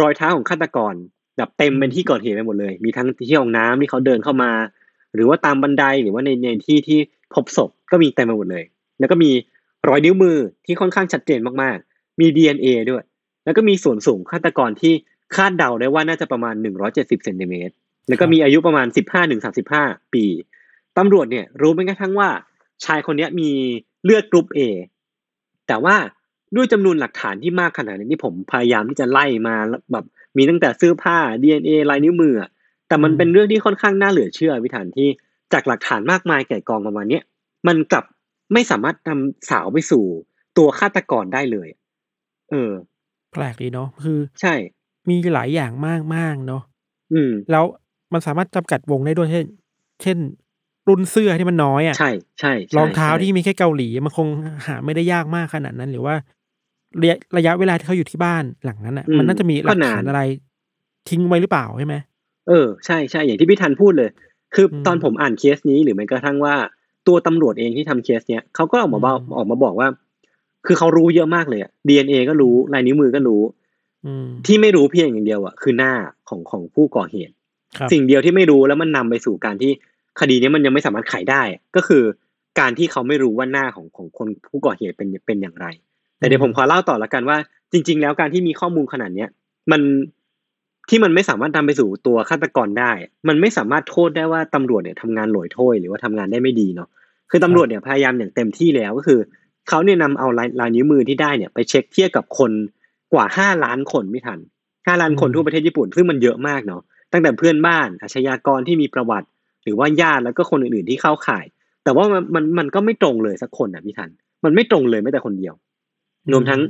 [0.00, 0.94] รอยเท้าของฆาตกร
[1.36, 4.52] แบบเต็มเป็นที่เกิดเหตุไปหมดเลย มีทั้งที่ห้องน้ำที่เขาเดินเข้ามา
[5.14, 6.98] หรือว่าตามบันไดหรือว่าในในที่ที่
[7.34, 8.64] พบศพก็มีเต็มไปหมดเลย
[8.98, 9.30] แล้วก็มี
[9.88, 13.04] รอยนิ้วมือที่ค่อนข้างชัดเจนมากๆ มี DNA ด้วย
[13.44, 14.94] แล้วก็มีส่วนสูงฆาตกรที่
[15.34, 16.54] คาดเดาได้ว่าน่าจะประมาณ
[16.88, 17.74] 170เซนติเมตร
[18.08, 18.86] แล้วก็มีอายุประมาณ
[19.50, 20.24] 15-35 ปี
[20.98, 22.28] ตำรวจเนี่ยรู้แม้กระทั่งว่า
[22.84, 23.50] ชายคนนี้มี
[24.04, 24.58] เลือดกรุ๊ป A
[25.68, 25.96] แต่ว่า
[26.56, 29.54] ด้วยจำนวนหลักฐานที่มากขนาดนี้ที่ผมพยายามที่จะไล่มา
[29.92, 30.04] แบบ
[30.36, 32.50] มีตั้งแต่เสื้อผ้า DNA ลายนิ้วมืออะ
[32.88, 35.08] แต่มันเป็นเรื่องที่ค่อนข้างน่าเหลือเชื่อวิธานที่
[35.52, 37.22] จากหลักฐานมากมายแก่กองประมาณเนี้ย
[37.66, 38.04] มันกลับ
[38.52, 40.04] ไม่สามารถนำสาวไปสู่
[40.56, 41.68] ตัวฆาตกรได้เลย
[42.50, 42.72] เออ
[43.32, 44.54] แปลกดีเนาะคือ ใช่
[45.08, 46.62] มีหลายอย่างมากมากๆเนาะ
[47.12, 47.64] อืม แล้ว
[48.12, 49.46] มันสามารถจำกัดวงได้ด้วยเช่น
[50.02, 50.18] เช่น
[50.88, 54.28] รุ่นเสื้อที่มันน้อยอะใช่ใช่ใช่รองเท้าใช่ที่มีแค่เกาหลี มันคง
[54.66, 56.14] หาไม่ได้ยากมากขนาดนั้น หรือว่า
[57.00, 60.20] ระยะระยะเวลาที่เขาอยู่ที่บ้านหลังนั้นอะ มันน่าจะมีหลักฐานอะไร
[61.08, 61.96] ทิ้งไว้หรือเปล่าใช่ไหม
[62.48, 64.10] เออใช่ใช่อย่างที่พี่ทันพูดเลย
[64.54, 66.54] คืออมตอนผมอ่านเคสนี้หรือแม้กระทั่งว่า
[67.06, 69.88] ตัวตำรวจเองที่ทำเคสเนี้ยเขาก็ออกมาบอกอืมออกมาบอกว่า
[70.66, 73.42] คือเขารู้เยอะมากเลยอะ DNA ก็รู้ลายนิ้วมือก็รู้
[74.06, 75.92] อืมที่ไม่รู้เพียงอย่างเดียวอะคือหน้า
[76.28, 77.34] ของของผู้ก่อเหตุ
[77.78, 79.72] ครับสิ่งเดียวที่ไม่รู้แล้วมันนำไปสู่การที่
[80.20, 81.42] คดีเนี้ยมันยังไม่สามารถไขได้
[81.76, 82.02] ก็คือ
[82.60, 85.66] การที่เขาไม่รู้ว่าหน้าของของคนผู้ก่อเหตุเป็นเป็นอย่างไร
[86.22, 87.38] แต่เดี๋ยวผมขอเล่าต่อละกันว่า
[87.72, 89.28] จริง ๆ แล้วการที่มีข้อมูลขนาดเนี้ย
[89.70, 89.80] มัน
[90.88, 92.92] ที่มันไม่สามารถนำไปสู่ตัวฆาตกรได้
[93.28, 96.88] มันไม่สามารถโทษได้ว่าตำรวจเนี่ยทำงานหลอยโถ้วยหรือว่าทำงานได้ไม่ดีเนาะ
[97.30, 99.20] คือตำรวจเนี่ยพยายามอย่างเต็มที่แล้วก็คือ
[99.68, 102.50] เขาเนี่ยนำเอาลายลายนิ้วมือที่ได้เนี่ยไปเช็คเทียบกับคน
[103.12, 104.38] กว่าห้าล้านคนไม่ทัน
[104.86, 106.82] ห้าล้านคนทั่วประเทศญี่ปุ่นซึ่งมันเยอะมากเนาะ
[107.12, 109.28] ตั้งแต่เพื่อนบ้านอาชญากรที่มีประวัติ
[109.64, 111.44] หรือว่าญาติแล้วก็คนอื่นๆที่เข้าข่าย
[111.84, 114.10] แต่ว่ามันมันมันก็ไม่ตรงเลยสักคนอะพี่ทัน
[114.44, 115.54] มันไม่ตรงเลยแม้แต่คนเดียว
[116.32, 116.60] รวมทั้ง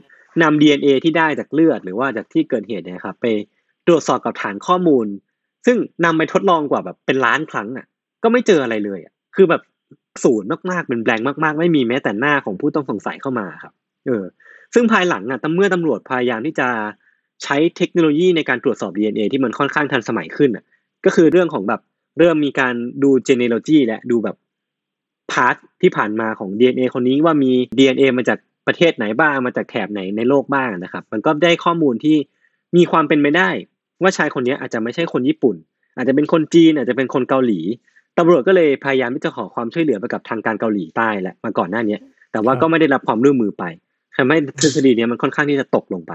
[0.42, 3.26] นำ DNA ที่ได้จากเลือดหรือว่าจากที่เกิดเหตุเนี่ยครับไป
[3.86, 5.06] ตรวจสอบกับฐานข้อมูล
[5.66, 7.86] ซึ่งนำไปทดลองกว่าแบบเป็นล้านครั้งอะ
[8.22, 9.62] ก็ไม่เจออะไรเลยอะคือแบบ
[10.24, 13.72] ศูนย์มากๆเป็นแบงค์มากๆ ไม่มีแม้แต่หน้าของผู้ต้องสงสัยเข้ามาครับ
[14.06, 14.24] เออ
[14.74, 16.68] ซึ่งภายหลังอะตำเมื่อตำรวจพยายามที่จะ
[17.42, 20.64] ใช้เทคโนโลยีในการตรวจสอบ DNA ที่มันค่อนข้างทันสมัยขึ้นอะ
[21.04, 21.80] ก็คือเรื่องของแบบ
[22.18, 24.36] เริ่มมีการดู genealogy และดูแบบ
[25.32, 32.16] พาร์ทที่ผ่านมาของ DNA คนนี้ว่ามี DNA มาจาก ประเทศไหนบ้างมาจากแถบไหนในโลกบ้างนะครับ มันก็ได้ข้อมูลที่
[32.76, 33.48] มีความเป็นไปได้
[34.02, 35.56] ว่าชายคนนี้อาจจะไม่ใช่คนญี่ปุ่น
[35.96, 37.60] อาจจะเป็นคนจีนอาจจะเป็นคนเกาหลี
[38.18, 42.00] ตำรวจก็เลยพยายามที่จะขอความช่วยเหลือไปกับทางการเกาหลีใต้แหละมาก่อนหน้าเนี้ย
[42.32, 43.64] แต่ว่าก็ไม่ได้รับความร่วมมือไป
[44.16, 46.12] ทำให้ทฤษฎีนี้มันค่อนข้างที่จะตกลงไป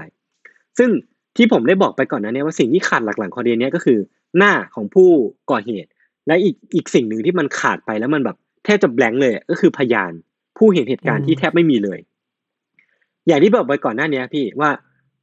[0.78, 0.90] ซึ่ง
[1.36, 3.98] ที่ผมได้บอกไปก่อนน้านี้ว่าสิ่งที่ขาดหลักๆของคดีเนี้ก็คือ
[4.38, 5.10] หน้าของผู้
[5.50, 5.90] ก่อเหตุ
[6.26, 10.12] และอีกอีกสิ่งหนึ่งที่มันขาดไปแล้วมันแบบแทบจะแบงค์เลยก็คือพยาน
[10.58, 11.98] ผู้เห็นเหตุการณ์ที่แทบไม่มีเลย
[13.28, 14.70] อย่างที่บอกไปก่อนหน้านี้พี่ว่า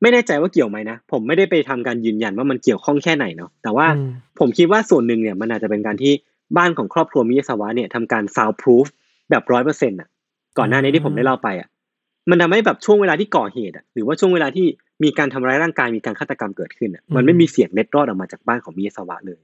[0.02, 6.14] ไม่แน่ใจว่าเกี่ยวไหมนะผมไม่ได้ไปทำการยืนยันว่ามันเกี่ยวข้องแค่ไหนเนาะแต่ว่าอืมผมคิดว่าส่วนหนึ่งเนี่ยมันอาจจะเป็นการที่
[6.58, 8.86] บ้านของครอบครัวมิยาสวะเนี่ยทำการ sound proof
[9.30, 10.10] แบบร้อยเปอร์เซ็นต์อะ
[10.58, 11.68] ก่อนหน้านี้ที่ผมได้เล่าไปอะ
[12.30, 14.66] มันทำให้แบบช่วงเวลาที่ก่อเหตุอะหรือว่าช่วงเวลาที่
[15.04, 19.42] มีการทำร้ายร่างกายมีการฆาตกรรมเกิดขึ้นอะมันไม่มีเสียงเล็ดรอดออกมาจากบ้านของมิยาสวะเลย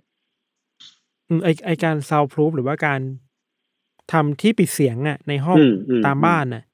[1.30, 3.02] อืมไอไอการ sound proof หรือว่าการ
[4.12, 6.71] ทำที่ปิดเสียงอะในห้องอืมอืมตามบ้านน่ะครับ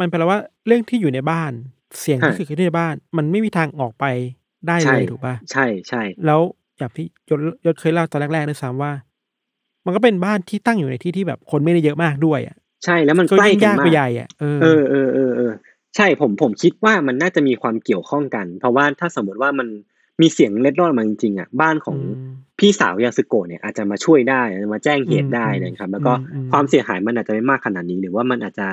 [0.00, 1.52] มันแปลว่าเรื่องที่อยู่ในบ้าน
[2.00, 4.04] เสียงที่ฮะเกิดขึ้นในบ้าน มันไม่มีทางออกไป
[4.68, 6.40] ได้ใช่เลยถูกป่ะใช่ใช่แล้ว
[6.78, 8.92] อย่างที่ยศยศเคยเล่าตอนแรกๆด้วยซ้ำว่า
[9.84, 15.52] มันก็เป็นบ้านที่ตั้งอยู่ในที่ที่แบบคนไม่ได้เยอะมากด้วยอะใช่แล้วมันก็ใกล้ยิ่งกันยากมาไปกใหญ่อะเออเออเออเออเออ
[15.96, 19.68] ใช่ผมผมคิดว่ามันน่าจะมีความเกี่ยวข้องกัน เพราะว่าถ้าสมมติว่ามัน
[20.20, 28.68] มีเสียงเล็ดรอดมาจริงๆอะบ้านของอืมพี่สาวยาสึโกะเนี่ยอาจจะมาช่วยได้อาจจะมาแจ้งเหตุได้อืมนะครับ แล้วก็อืมอืมความเสียหายมันอาจจะไม่มากขนาดนี้ หรือว่ามันอาจจะ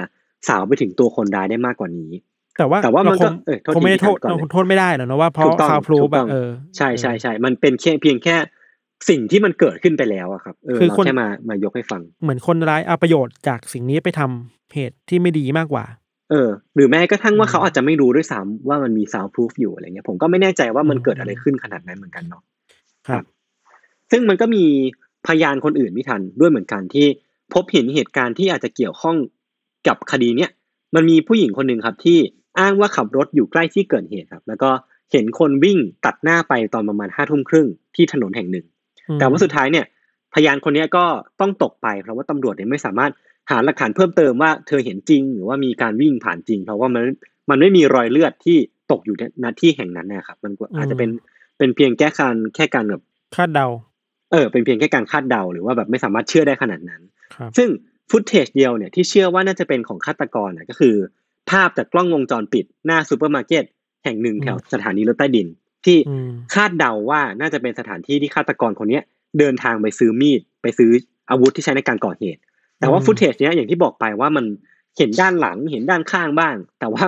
[0.48, 2.12] สาวไปถึงตัวคนร้ายได้มากกว่านี้
[2.58, 8.36] แต่ว่าแต่ว่ามันเรคก็งเอ้ยโทษคงไม่ได้ทีโทษก่อนเลยเราคงโทษไม่ได้หรอกนะว่าเพราะถูกต้องซาวพลูถูฟกต้แบองบเออใช่ใช่ใช่มันเป็นแค่เพียงแค่
[9.10, 15.86] สิ่งที่มันเกิดขึ้นไปแล้วอะครับเออคือเราคนแค่มามายกให้ฟัง เหมือนคนร้ายเอาประโยชน์จากสิ่งนี้ไปทำเหตุที่ไม่ดีมากกว่า
[16.30, 22.44] เออ หรือแม้กระทั่งว่าอืมเขาอาจจะไม่รู้ด้วยซ้ำว่ามันมี soundproof อยู่อะไรเงี้ย ผมก็ไม่แน่ใจว่ามันอืมเกิดอะไรขึ้นขนาดนั้นเหมือนกันเนาะ
[23.08, 23.24] ครับ
[24.12, 24.64] ซึ่งมันก็มี
[25.28, 27.08] พยานคนอื่นไม่ทันด้วยเหมือนกันที่
[27.54, 29.16] พบเห็นเหตุการณ์ที่อาจจะเกี่ยวข้อง
[29.88, 30.50] กับคดีเนี้ย
[30.96, 32.20] มันมีผู้หญิงคนหนึ่งครับที่
[32.60, 34.70] อ้างว่าขับรถอยู่ใกล้ที่เกิดเหตุครับ แล้วก็
[35.12, 38.66] เห็นคนวิ่งตัดหน้าไปตอนประมาณห้าทุ่มครึ่งที่ถนนแห่งหนึ่ง
[39.10, 39.86] อืมแต่ว่าสุดท้ายเนี่ย
[40.34, 41.06] พยานคนเนี้ยก็
[41.40, 43.12] ต้องตกไป เพราะว่าตำรวจเนี่ยไม่สามารถ
[43.52, 47.04] หาหลักฐานเพิ่มเติมว่าเธอเห็นจริง หรือว่ามีการวิ่งผ่านจริง เพราะว่ามัน
[47.50, 48.58] มันไม่มีรอยเลือดที่
[48.92, 51.10] ตกอยู่ณที่แห่งนั้นนะครับ มันก็อาจจะเป็น
[51.58, 53.02] เป็นเพียงแค่การแค่การแบบ
[53.36, 53.68] คาดเดา
[54.32, 57.02] เออ เป็นเพียงแค่การคาดเดาหรือว่าแบบไม่สามารถเชื่อได้ขนาดนั้น
[57.36, 57.70] ครับซึ่ง
[58.12, 60.96] footage เดียวเนี่ยที่เชื่อว่าน่าจะเป็นของฆาตกรน่ะก็คือ
[61.50, 63.64] ภาพจากกล้องวงจรปิดหน้าซูเปอร์มาร์เก็ต
[64.04, 65.48] แห่งหนึ่งแถวสถานีรถใต้ดิน
[65.86, 69.04] ที่อืมคาดเดาว่าน่าจะเป็นสถานที่ที่ฆาตกรคนเนี้ย
[69.40, 70.92] เดินทางไปซื้อมีดไปซื้อ
[71.30, 72.40] อาวุธที่ใช้ในการก่อเหตุ
[72.80, 74.46] แต่ว่าอืม footage เนี้ยอย่างที่บอกไปว่ามัน
[74.98, 77.04] เห็นด้านหลังเห็นด้านข้างบ้าง แต่ว่า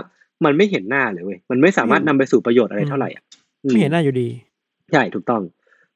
[0.45, 3.23] มันไม่เห็นหน้าเลยเว้ยมันไม่สามารถนำไปสู่ประโยชน์อะไรเท่าไหร่อะ
[3.63, 4.27] อืไม่เห็นหน้าอยู่ดี
[4.91, 5.41] ใช่ถูกต้อง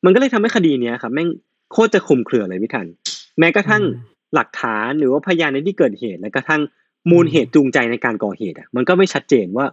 [0.06, 1.28] มันก็เลยทำให้คดีเนี้ยครับแม่ง
[1.72, 2.88] โคตรจะคลุมเครือเลยพี่ทัน
[3.40, 6.62] แม้กระทั่งอืม หลักฐานหรือว่าพยานในที่เกิดเหตุและกระทั่ง
[7.10, 9.66] มูลเหตุจูงใจในการก่อเหตุอะมันก็ไม่ชัดเจนว่า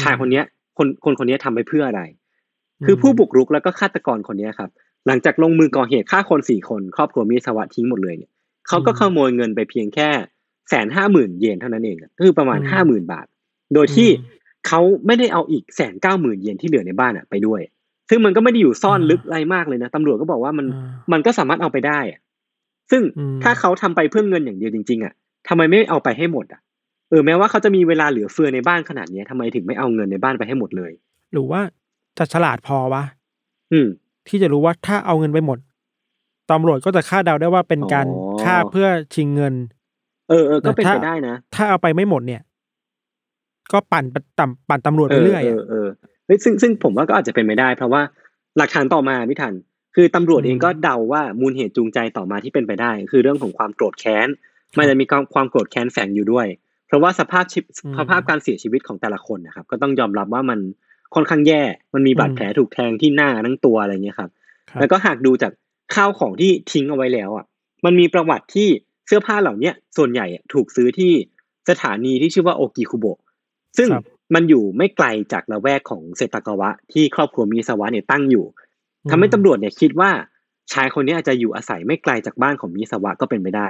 [0.00, 0.44] ชายคนเนี้ย
[0.78, 2.02] คนคนคนเนี้ยทำไปเพื่ออะไร
[2.86, 4.70] คือผู้บุกรุกแล้วก็ฆาตกรคนเนี้ยครับ
[5.06, 8.30] หลังจากลงมือก่อเหตุฆ่าคนสี่คน ครอบครัวมิสวะทิ้งหมดเลยเนี่ย
[8.68, 10.08] เขาก็ขโมยเงินไปเพียงแค่
[10.68, 13.26] แสนห้าหมื่นเยนเท่านั้นเองอะก็คือประมาณอืมห้าหมื่นบาท
[13.74, 17.60] โดยที่อืมเขาไม่ได้เอาอีกแสนเก้าหมื่นเยนที่เหลือในบ้านอะไปด้วย
[18.08, 22.20] ซึ่งมันก็ไม่ได้อยู่ซ่อนอ่าลึกอะไรมากเลยนะตำรวจก็บอกว่ามันอ่ามันก็สามารถเอาไปได้อะ
[22.90, 25.12] ซึ่งอืมถ้าเขาทำไปเพื่อเงินอย่างเดียวจริง ๆ อะ
[25.48, 26.60] ทำไมไม่เอาไปให้หมดอะ
[27.10, 30.92] เออแม้ว่าเขาจะมีเวลาเหลือเฟือในบ้านขนาดเนี้ยทำไมถึงไม่เอาเงินในบ้านไปให้หมดเลย
[31.32, 31.60] หรือว่า
[32.18, 33.02] จะฉลาดพอวะ
[33.72, 33.88] อืม
[34.28, 35.58] ที่จะรู้ว่าถ้าเอาเงินไปหมด
[36.50, 39.54] ตำรวจก็จะคาดเดาได้ว่าเป็นการอ๋อฆ่าเพื่อชิงเงิน
[40.28, 42.42] เออเออก็เป็นแต่ไปถ้าได้นะ ถ้าเอาไปไม่หมดเนี่ย
[43.72, 45.88] ก็ปั่นปั่นปั่นตำรวจไปเรื่อยเออะอเออ
[46.26, 48.02] เฮ้ยซึ่งซึ่งผมว่าก็อาจจะเป็นไปได้ เพราะว่า
[48.58, 49.54] หลักฐานต่อมาพี่ทัน
[49.94, 54.28] คือตำรวจอืมเองก็เดาว่ามูลเหตุจูงใจต่อมาที่เป็นไปได้ คือเรื่องของความโกรธแค้น
[54.78, 56.46] มันจะมีความความโกรธแค้นแฝงอยู่ด้วย
[56.86, 60.58] เพราะว่าสภาพชีวิตอืมสภาพการเสียชีวิตของแต่ละคนนะครับ ก็ต้องยอมรับว่ามัน
[61.14, 61.62] ค่อนข้างแย่
[61.94, 64.30] มันมีบาดอืมแผลถูกแทงที่หน้าทั้งตัวอะไรเงี้ยครับ
[64.70, 65.52] ครับแล้วก็หากดูจาก
[65.94, 67.44] ข้าวของที่ทิ้งเอาไว้แล้วอะ
[67.84, 68.68] มันมีประวัติที่
[69.06, 71.12] เสื้อผ้าเหล่าเนี้ยส่วนใหญ่อะถูกซื้อที่
[71.70, 73.20] สถานีที่ชื่อว่าโอกิคุโบะ
[73.78, 78.69] ซึ่งครับมันอยู่ไม่ไกลจากละแวกของเซตากาวะที่ครอบครัวมิซาวะเนี่ยตั้งอยู่อืม
[79.10, 80.10] ทำให้ตำรวจเนี่ยคิดว่า
[80.72, 83.68] ชายคนนี้อาจจะอยู่อาศัยไม่ไกลจากบ้านของมิซาวะก็เป็นไปได้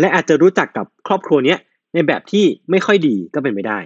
[0.00, 1.58] และอาจจะรู้จักกับครอบครัวเนี้ย
[1.94, 3.78] ในแบบที่ไม่ค่อยดีก็เป็นไปได้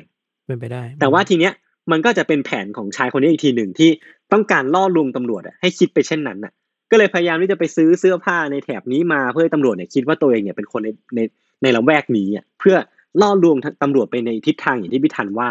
[0.46, 1.52] เป็นไปได้ แต่ว่าทีเนี้ย
[1.90, 3.90] มันก็จะเป็นแผนของชายคนนี้อีกทีหนึ่งที่
[4.32, 6.52] ต้องการล่อลวงตำรวจอะให้คิดไปเช่นนั้นน่ะ
[6.90, 11.20] ก็เลยพยายามที่จะไปซื้อเสื้อผ้าในแถบนี้มาเพื่อให้ตำรวจเนี่ยคิดว่าตัวเองเนี่ยเป็นคนในใน
[11.62, 12.76] ในละแวกนี้อะเพื่อ
[13.20, 15.50] ล่อลวงตำรวจไปในทิศทางอย่างที่พี่ทันว่า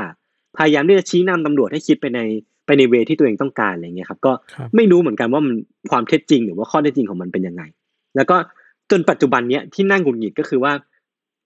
[0.58, 2.21] พยายามที่จะชี้นำตำรวจให้คิดไปใน
[2.65, 5.54] ไปในเวที่ตัวเองต้องการอะไรเงี้ยครับ ก็ครับไม่รู้เหมือนกันว่ามัน
[5.91, 7.63] ความเท็จจริง หรือว่าข้อเท็จจริงของมันเป็นยังไง
[8.15, 8.36] แล้วก็
[8.91, 10.74] จนปัจจุบันเนี้ยที่นั่งหงุดหงิดก็คือว่า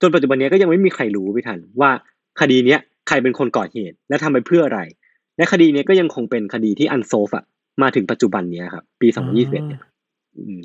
[0.02, 1.90] จนปัจจุบันเนี้ยก็ยังไม่มีใครรู้พี่ทันว่า
[2.40, 4.80] คดีเนี้ยใครเป็นคนก่อเหตุ และทำไปเพื่ออะไร
[5.36, 7.44] และคดีเนี้ยก็ยังคงเป็นคดีที่อันโซฟอะ
[7.82, 9.82] มาถึงปัจจุบันเนี้ยครับ ปี2021เนี่ย
[10.38, 10.62] อืม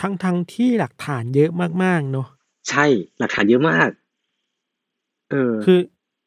[0.00, 1.50] ทั้งทั้งที่หลักฐานเยอะ
[1.84, 2.28] มากๆเนอะ
[2.70, 2.86] ใช่
[3.18, 3.88] หลักฐานเยอะมาก
[5.30, 5.78] เออ คือ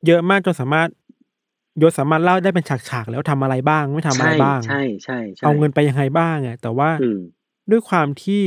[0.07, 0.89] เยอะมากจนสามารถ
[1.81, 7.19] ยศสามารถเล่าได้เป็นฉากๆแล้วทำอะไรบ้างไม่ทำอะไรใช่บ้าง ใช่ใช่ใช่เอาเงินไปยังไงบ้างอะแต่ว่าอืม
[7.71, 8.43] ด้วยความที่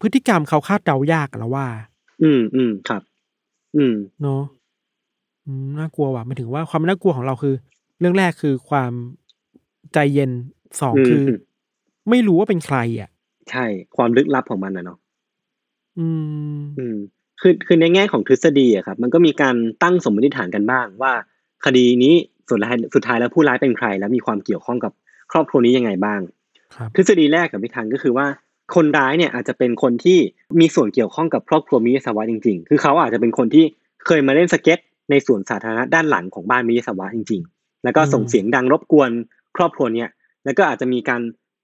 [0.00, 1.66] พฤติกรรมเขาคาดเดายากอะแล้วว่า
[2.22, 3.02] อืมอืมครับ
[3.76, 4.42] อืมเนอะ
[5.46, 7.54] อืมน่ากลัวว่ะหมายถึงว่าความน่ากลัวของเราคือ
[8.00, 8.92] เรื่องแรกคือความ
[9.92, 10.30] ใจเย็น
[10.80, 11.38] สองอืมคืออม
[12.10, 13.10] ไม่รู้ว่าเป็นใครอะ
[13.50, 13.64] ใช่
[13.96, 14.98] ความลึกลับของมันนะเนาะ
[15.98, 16.08] อื
[16.58, 16.96] ม อืม
[17.40, 21.12] คือคือในแง่ของทฤษฎีอะครับ มันก็มีการตั้งสมมติฐานกันบ้างว่า
[21.64, 22.14] คดีนี้
[22.50, 24.92] สุดท้ายสุดท้ายแล้วผู้ร้ายเป็นใคร แล้วมีความเกี่ยวข้องกับ
[25.32, 26.20] ครอบครัวนี้ยังไงบ้าง
[26.74, 28.26] ครับทฤษฎีแรกกับพิธันก็คือว่า
[28.74, 30.18] คนร้ายเนี่ยอาจจะเป็นคนที่
[30.60, 33.64] มีส่วนเกี่ยวข้องกับครอบครัวมิยาสวะจริง ๆ คือเขาอาจจะเป็นคนที่
[34.06, 34.78] เคยมาเล่นสเก็ต
[35.10, 39.10] ในสวนสาธารณะด้านหลังของบ้านมิยาสวะจริง ๆ แล้วก็ส่งเสียงดังรบกวน
[39.56, 40.08] ครอบครัวเนี่ย
[40.44, 41.20] แล้วก็อาจจะมีการ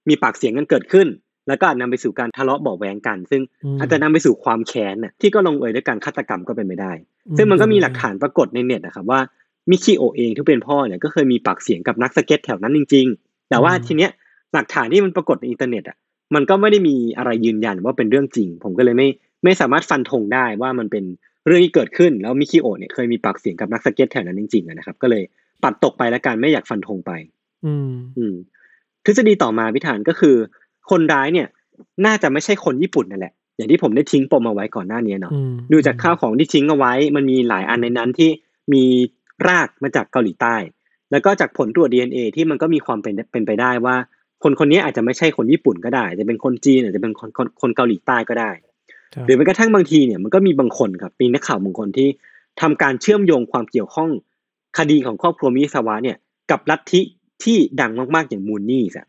[0.09, 1.09] มีปากเสียงกันเกิดขึ้น
[1.49, 6.93] แล้วก็อาจนำไปสู่การทะเลาะเบาะแวงกัน ซึ่งอืมอาจจะนำไปสู่ความแค้นน่ะที่ก็ลงเอยด้วยการฆาตกรรมก็เป็นไปได้
[7.37, 9.21] ซึ่งมันก็มีหลักฐานปรากฏในเน็ตนะครับว่า
[9.71, 14.11] มิคิโอะเองที่เป็นพ่อเนี่ยก็เคยมีปากเสียงกับนักสเก็ตแถวนั้นจริง ๆ แต่ว่าทีเนี้ย
[14.53, 15.97] หลักฐานที่มันปรากฏในอินเทอร์เน็ตอะ
[16.35, 19.09] มันก็ไม่ได้มีอะไรยืนยันว่าเป็นเรื่องจริง ผมก็เลยไม่
[19.45, 21.05] ไม่สามารถฟันธงได้ว่ามันเป็น
[21.47, 25.23] เรื่องที่เกิดขึ้นแล้วมิคิโอะเนี่ยเคยมีปากเสียงกับนักสเก็ตแถวนั้นจริงๆอะนะครับ ก็เลย
[25.63, 27.13] ปัดตกไปแล้วกันไม่อยากฟันธงไป
[27.67, 28.35] อืม อืม
[29.05, 30.37] ทฤษฎีต่อมาพี่ธันก็คือ
[30.91, 31.49] คนร้ายเนี่ย
[32.07, 38.31] น่าจะไม่ใช่คนญี่ปุ่นนั่นแหละ อย่างที่ผมได้ทิ้งปมเอาไว้ก่อนหน้านี้เนาะอืมดูจากข้าวของที่ทิ้งเอาไว้ มันมีหลายอันในนั้นที่
[38.73, 38.85] มี
[39.49, 40.57] รากมาจากเกาหลีใต้
[41.11, 43.97] แล้วก็จากผลตรวจ DNA ที่มันก็มีความเป็นเป็นไปได้ว่า
[44.43, 48.51] คนคนนี้อาจจะไม่ใช่คนญี่ปุ่นก็ได้อาจจะเป็นคนจีนอาจจะเป็นคนคนคนเกาหลีใต้ก็ได้
[49.15, 52.09] ครับหรือแม้กระทั่งบางทีเนี่ยมันก็มีบางคนครับมีนักข่าวบางคนที่
[52.61, 54.11] ทำการเชื่อมโยงความเกี่ยวข้อง
[54.79, 56.17] คดีของครอบครัวมิซาวะเนี่ย
[56.51, 57.01] กับลัทธิ
[57.45, 59.07] ที่ดังมากๆอย่างมูนนี่อะ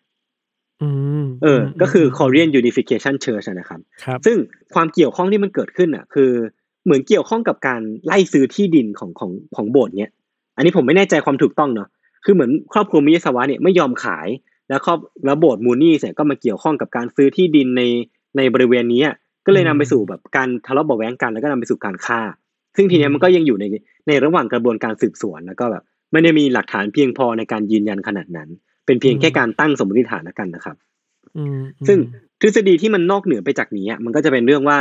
[0.82, 0.90] อื
[1.24, 4.38] มเออ ก็คือ Korean Unification Church อะนะครับครับ ซึ่ง
[4.74, 6.32] ความเกี่ยวข้องที่มันเกิดขึ้นอะ คือ
[6.86, 10.12] เหมือนเกี่ยวข้องกับการไล่ซื้อที่ดินของของของโบสถ์เนี้ย
[10.56, 11.90] อันนี้ผมไม่แน่ใจความถูกต้องเนาะ
[12.26, 14.28] คือเหมือนครอบครัวมิยาสวะเนี่ยไม่ยอมขาย
[14.70, 17.82] แล้วครอบแล้วโบสถ์มูนี่เนี่ยก็มาเกี่ยวข้องกับการซื้อที่ดินใน
[18.38, 22.22] ในบริเวณนี้อะก็เลยนำไปสู่แบบการทะเลาะเบาะแว้งกันแล้วก็นำไปสู่การฆ่า
[22.76, 23.66] ซึ่งทีเนี้ยมันก็ยังอยู่ใน
[24.08, 28.50] ในระหว่างกระบวนการสืบสวนแล้วก็แบบไม่ได้มีหลักฐานเพียงพอในการยืนยันขนาดนั้น
[28.86, 30.76] เป็นเพียงแค่การตั้งสมมติฐานแล้วกันนะครับ
[31.38, 31.98] อืมซึ่ง
[32.42, 34.78] ทฤษฎีที่มันนอกเหนือไปจากนี้อะมันก็จะเป็นเรื่องว่า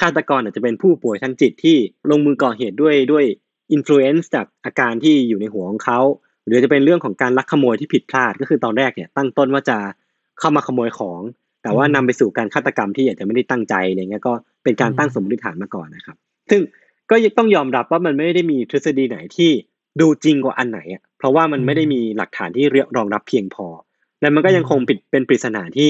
[0.00, 1.76] ฆาตกรอาจจะเป็นผู้ป่วยทางจิตที่
[2.10, 3.24] ลงมือก่อเหตุด้วยด้วย
[3.72, 6.00] influence จากอาการที่อยู่ในหัวของเขา
[6.46, 9.78] หรือจะเป็นเรื่องของการลักขโมยที่ผิดพลาดก็คือตอนแรกเนี่ยตั้งต้นว่าจะ
[10.38, 11.20] เข้ามาขโมยของ
[11.62, 14.32] แต่ว่านำไปสู่การฆาตกรรมที่อาจจะไม่ได้ตั้งใจอะไรเงี้ยก็
[14.64, 16.16] เป็นการตั้งสมมติฐานมาก่อนนะครับ
[16.50, 16.60] ซึ่ง
[17.10, 19.50] ก็ต้องยอมรับว่ามันไม่ได้มีทฤษฎีไหนที่
[20.00, 22.64] ดูจริงกว่าอันไหนอะเพราะว่ามันไม่ได้มีหลักฐานที่
[22.96, 23.66] รองรับเพียงพอ
[24.20, 25.88] และมันก็ยังคงปิดเป็นปริศนาที่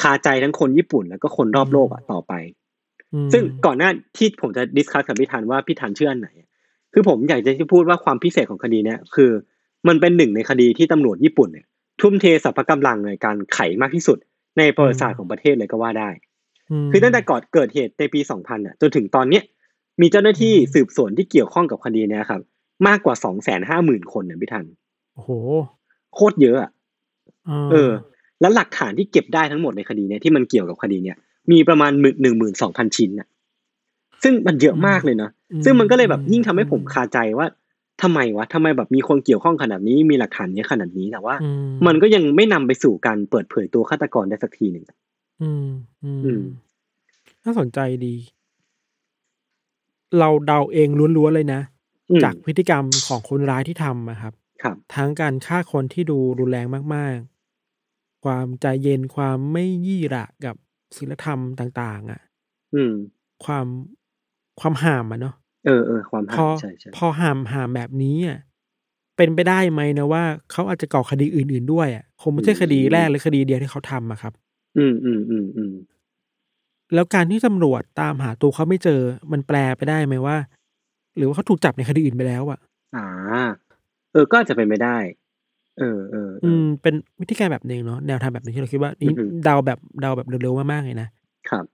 [0.00, 2.32] คาใจทั้งคนญี่ปุ่น แล้วก็คนรอบโลกอะต่อไป
[3.32, 6.48] ซึ่งก่อนหน้าที่ผมจะ discuss กับพี่ธันว่าพี่ธันเชื่ออันไหนอะ
[6.92, 9.30] คือผมอยากจะพูดว่าความพิเศษของคดีเนี้ยคือ
[9.88, 11.66] มันเป็นหนึ่งในคดีที่ตำรวจญี่ปุ่นเนี่ย
[12.00, 14.18] ทุ่มเทสรรพกำลังในการไขมากที่สุด
[14.58, 16.10] ในประวัติศาสตร์ของประเทศเลยก็ว่าได้
[16.90, 19.42] คือตั้งแต่ก่อนเกิดเหตุในปี 2000อะจนถึงตอนเนี้ย
[20.00, 22.40] มีเจ้าหน้าที่สืบสวนที่เกี่ยวข้องกับคดีเนี้ยครับ
[22.86, 23.14] มากกว่า
[23.64, 24.64] 250,000 คนเนี่ยพี่ธัน
[25.14, 25.30] โอ้โห
[26.14, 26.70] โคตรเยอะอะ
[27.72, 27.90] เออ
[28.40, 31.16] แล้วหลักฐานที่เก็บได้ทั้งหมดในคดีเนี้ยที่มันเกี่ยวกับคดีเนี้ย
[31.50, 33.28] มีประมาณหนึ่งหมื่นสองพันชิ้นน่ะ
[34.22, 35.30] ซึ่งมันเยอะมากเลยเนาะ
[35.64, 37.46] ซึ่งมันก็เลยแบบยิ่งทำให้ผมคาใจว่า
[38.02, 41.34] ทำไมวะทำไมแบบมีคนเกี่ยวข้องขนาดนี้มีหลักฐานเยอะขนาดนี้แต่ว่า
[41.86, 44.84] มันก็ยังไม่นำไปสู่การเปิดเผยตัวฆาตกรได้สักทีหนึ่ง
[45.42, 45.68] อืม
[46.04, 46.44] อือืมม
[47.44, 48.14] น่าสนใจดี
[50.18, 51.60] เราเดาเองล้วนๆเลยนะ
[52.10, 54.32] อืมจากพฤติกรรมของคนร้ายที่ทำอะครับ
[54.62, 57.16] ครับ ทั้งการฆ่าคนที่ดูรุนแรงมาก
[57.70, 60.56] ๆ ความใจเย็นความไม่ยี่หระกับ
[60.96, 62.20] ศีลธรรมต่าง ๆ อะ
[62.74, 62.92] อืม
[63.44, 63.66] ความ
[64.60, 65.34] ความห่ามอะเนาะ
[65.66, 68.38] เออเออความพห่าอใช่ใช่พอห่ามห่ามแบบนี้อะ
[69.16, 74.32] เป็นไปได้ไหมนะว่าเขาอาจจะก่อคดีอื่น ๆด้วยอะคงไม่ใช่คดีแรกหรือคดีเดียวที่เขาทำอะครับ
[74.78, 75.72] อืมอืมอืมอืม
[76.94, 79.00] แล้วการที่ตำรวจตามหาตัวเขาไม่เจอ
[79.32, 80.36] มันแปลไปได้ไหมว่า
[81.16, 82.58] หรือว่าเขาถูกจับในคดีอื่นไปแล้วอะ
[82.96, 83.06] อ่า
[84.12, 84.96] เออ ก็อาจจะเป็นไปได้
[85.80, 91.08] เออเออเออือมเป็นวิธีการแบบหนึ่งเนาะแนวทางแบบหนึงที่เราคิดว่านี่อือฮึเดาแบบเดาแบบเร็วๆมากๆเลยนะ
[91.50, 91.64] ครับ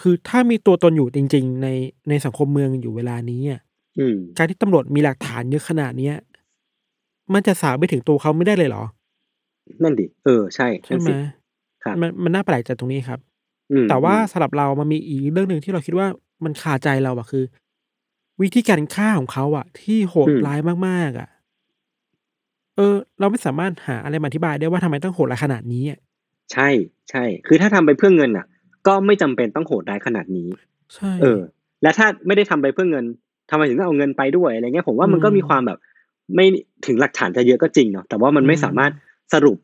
[0.00, 1.68] คือถ้ามีตัวตนอยู่จริง ๆ ใน
[2.08, 3.60] ในสังคมเมืองอยู่เวลานี้อะ
[3.98, 6.16] อืมการที่ตำรวจมีหลักฐานเยอะขนาดเนี้ย
[7.34, 8.84] มันจะสาวไปถึงตัวเขาไม่ได้เลยเหรอ
[9.82, 11.12] นั่นดิ เออ ใช่ ใช่ไหมนั่นสิ
[11.84, 13.20] ครับมันมันน่าแปลกใจตรงนี้ครับ
[13.72, 16.06] อืมแต่ว่าอืมสำหรับเรามันมีอีกเรื่องหนึ่งที่เราคิดว่า
[16.44, 17.44] มันคาใจเราอะคือ
[18.42, 21.28] วิธีการฆ่าของเขาอะที่โหดร้ายมากๆอะ
[22.76, 25.98] เออ เราไม่สามารถหาอะไรมาอธิบายได้ว่าทำไมต้องโหดร้ายขนาดนี้อะ
[26.52, 26.68] ใช่
[27.10, 28.46] ใช่ คือถ้าทำไปเพื่อเงินอะ
[28.86, 30.48] ก็ไม่จำเป็นต้องโหดร้ายขนาดนี้
[30.94, 31.40] ใช่ เออ
[31.82, 33.04] และถ้าไม่ได้ทำไปเพื่อเงิน
[33.50, 35.78] ทำไมถึงต้องเอาเงินไปด้วยอะไรเงี้ยผมว่ามันก็มีความแบบ
[36.34, 36.46] ไม่
[36.86, 38.92] ถึงหลักฐานจะเยอะก็จริงเนาะแต่ว่ามันไม่สามารถ
[39.32, 39.56] สรุป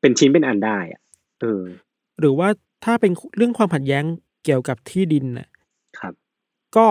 [0.00, 1.00] เป็นชิ้นเป็นอันได้อะ
[1.40, 1.62] เออ
[2.20, 2.48] หรือว่า
[2.84, 4.04] ถ้าเป็นเรื่องความขัดแย้ง
[4.44, 5.48] เกี่ยวกับที่ดินน่ะ
[5.98, 6.14] ครับ
[6.76, 6.86] ก็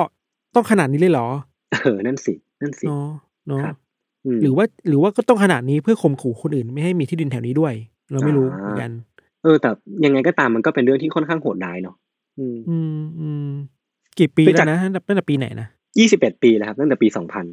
[0.55, 1.27] ต้องขนาดนี้เลยเหรอ
[1.71, 3.09] เออ นั่นสิ นั่นสิเนาะ
[3.47, 3.82] เนาะครับอืม
[4.41, 7.73] หรือว่าหรือว่าก็ต้องขนาดนี้เพื่อข่มขู่คนอื่น ไม่ให้มีที่ดินแถวนี้ด้วย
[8.11, 8.91] เราไม่รู้อ่าเหมือนกัน
[9.43, 9.69] เออ แต่
[10.05, 11.95] ยังไงก็ตามมันก็เป็นเรื่องที่ค่อนข้างโหดร้ายเนาะ
[12.39, 13.49] อืมอืมอืม
[14.19, 15.67] กี่ปีคือแล้จากวนะตั้งแต่ตั้งแต่ปีไหนนะ
[15.99, 17.45] ยี่สิบเอ็ดปีแล้วครับตั้งแต่ปีสองพัน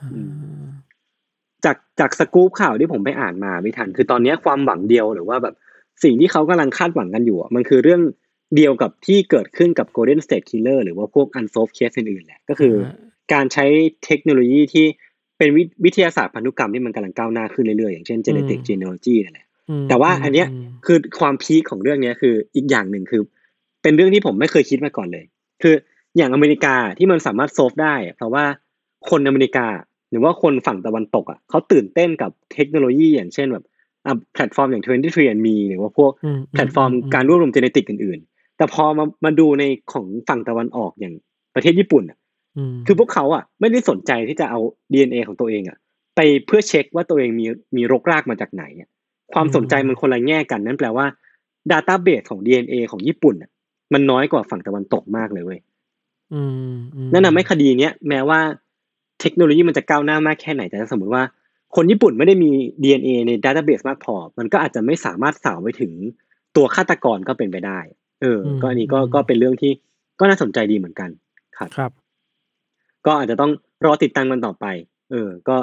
[0.00, 0.20] อ่าอื
[0.60, 0.64] ม
[1.64, 5.54] จากจากสกู๊ปข่าวที่ผมไปอ่านมาไม่ทัน คือตอนเนี้ยความหวังเดียวหรือว่าแบบ
[6.04, 8.02] สิ่งที่เขากำลังคาดหวังกันอยู่อะมันคือเรื่อง
[8.56, 12.88] เดียวกับที่เกิดขึ้นกับ Golden State Killer หรือว่าพวก unsolved case อื่นๆแหละก็คืออ
[13.32, 13.66] การใช้
[14.04, 14.86] เทคโนโลยีที่
[15.40, 23.22] เป็นวิวิทยาศาสตร์พันธุกรรมที่มันกำลังก้าวหน้าขึ้นเรื่อยๆ อย่างเช่น genetic genealogy นั่นแหละอืมแต่ว่าอันเนี้ยมคือความพีคของเรื่องเนี้ยคืออีกอย่างหนึ่งคือ
[23.82, 25.24] เป็นเรื่องที่ผมไม่เคยคิดมาก่อนเลย
[25.62, 25.74] คือ
[26.16, 28.44] อย่างอเมริกาที่มันสามารถ solve ได้อะเพราะว่า
[29.10, 29.66] คนอเมริกา
[30.10, 33.64] หรือว่าคนฝั่งตะวันตกอะเขาตื่นเต้นกับเทคโนโลยีอย่างเช่นแบบ
[34.06, 41.14] อะแพลตฟอร์มอย่าง 23andMe หรือว่าพวกอืแพลตฟอร์มการรวบรวม genetic อื่นๆ แต่พอมามาดูในของฝั่งตะวันออกอย่าง
[41.54, 42.20] ประเทศญี่ปุ่นอะม
[42.86, 44.60] คือพวกเขาอะ ไม่ได้สนใจที่จะเอา
[44.92, 45.78] DNA ของตัวเองอะ
[46.16, 48.88] ไปเพื่อเช็คว่าตัวเองมีมีรกรากมาจากไหนอะ
[49.32, 51.06] ความสนใจมันคนละแง่กันนั่นแปลว่า
[51.70, 53.50] Database ของ DNA ของญี่ปุ่นอะ
[53.92, 55.60] มันน้อยกว่าฝั่งตะวันตกมากเลยเว้ย
[56.34, 58.40] อืมอืมนั่นทำให้คดีเนี้ยแม้ว่า
[59.20, 61.22] เทคโนโลยีมันจะก้าวหน้ามากแค่ไหนแต่ถ้าสมมติว่า
[61.76, 62.50] คนญี่ปุ่นไม่ได้มี
[62.82, 65.92] DNA ใน Database มากพอ มันก็อาจจะไม่สามารถสาวไปถึง
[66.56, 67.80] ตัวฆาตกรก็เป็นไปได้
[68.22, 69.72] เออ ก็อันนี้ก็ก็เป็นเรื่องที่
[70.20, 71.10] ก็น่าสนใจดีเหมือนกัน
[71.58, 71.90] ครับครับ
[73.06, 73.50] ก็อาจจะต้อง
[73.84, 74.66] รอติดตามกันต่อไป
[75.10, 75.56] เออ ก็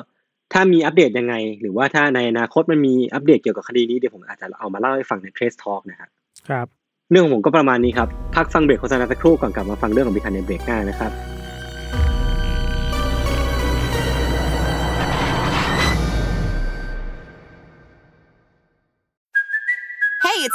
[0.53, 6.09] ถ้ามีอัปเดตยังไง หรือว่าถ้าในอนาคตมันมีอัปเดตเกี่ยวกับคดีนี้เดี๋ยวผมอาจจะเอามาเล่าให้ฟังใน Trace Talk นะครับ
[6.49, 6.67] ครับ
[7.11, 11.36] เรื่องของผมก็ประมาณนี้ครับ พักฟังเบรกโฆษณาสักครู่ก่อนกลับมาฟังเรื่องของพิธันในเบรกหน้านะครับ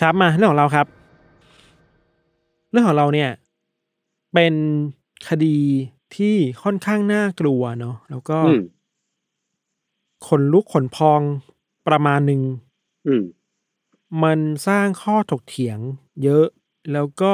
[0.00, 0.86] ครับมาเรื่องของเราครับ
[2.70, 3.30] เรื่องของเราเนี่ย
[4.34, 4.54] เป็น
[5.28, 5.58] คดี
[6.16, 8.62] ที่ค่อนข้างน่ากลัวเนาะแล้วก็อืม
[10.26, 11.20] ขนลุกขนพอง
[11.88, 12.42] ประมาณหนึ่ง
[13.06, 13.22] อืม
[14.22, 15.78] มันสร้างข้อถกเถียง
[16.22, 16.46] เยอะ
[16.92, 17.32] แล้วก็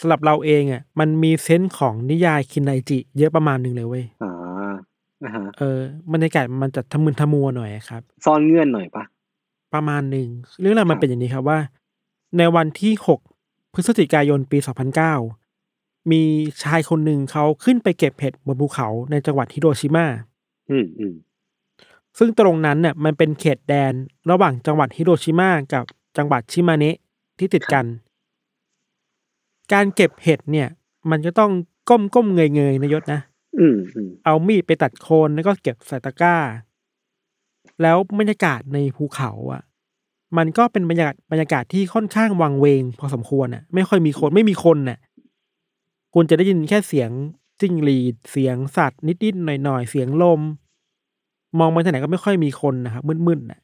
[0.00, 4.30] สำหรับเราเองอะ มันมีเซนส์ของนิยายคินไดจิ เยอะประมาณหนึ่งเลยเว้ยอ่า
[5.24, 5.78] อ่าฮะเออ
[6.12, 9.02] บรรยากาศมันจะทะมึนทะมัวหน่อยครับ ซ่อนเงื่อนหน่อยปะ
[9.74, 10.28] ประมาณหนึ่ง
[10.60, 11.58] เรื่องราวมัครันบเป็นอย่างนี้ครับว่า
[12.38, 13.20] ในวันที่หก
[13.74, 14.58] พฤศจิกายนปี
[15.34, 16.22] 2009มี
[16.62, 20.06] ชายคนหนึ่งเขาขึ้นไปเก็บเห็ดบนภูเขาในจังหวัดฮิโรชิมา
[20.70, 21.14] อืมอืม
[22.18, 23.92] ซึ่งตรงนั้นเนี่ยมันเป็นเขตแดน
[24.30, 25.84] ระหว่างจังหวัดฮิโรชิมากับ
[26.16, 26.96] จังหวัดชิมาเนะ
[27.38, 27.86] ที่ติดกัน
[29.72, 30.68] การเก็บเห็ดเนี่ย
[31.10, 31.50] มันจะต้อง
[31.88, 33.20] ก้มก้มเงยเงยๆนะยศนะ
[33.58, 36.36] อืมอืมเอามีดไปตัดโคนแล้วก็เก็บใส่ตะกร้า
[37.82, 39.62] แล้วบรรยากาศในภูเขาอะ
[40.36, 44.98] มันก็เป็นบรรยากาศบรรยากาศที่ค่อนข้างวังเวง พอสมควรอะ ไม่ค่อยมีคนไม่มีคนน่ะ
[46.14, 47.10] คุณจะได้ยินแค่เสียง
[47.60, 50.40] จิ้งหรีดเสียงสัตว์นิดๆหน่อยๆเสียงลม
[51.58, 53.60] มองไปทางไหนก็ไม่ค่อยมีคนนะครับมืดๆน่ะ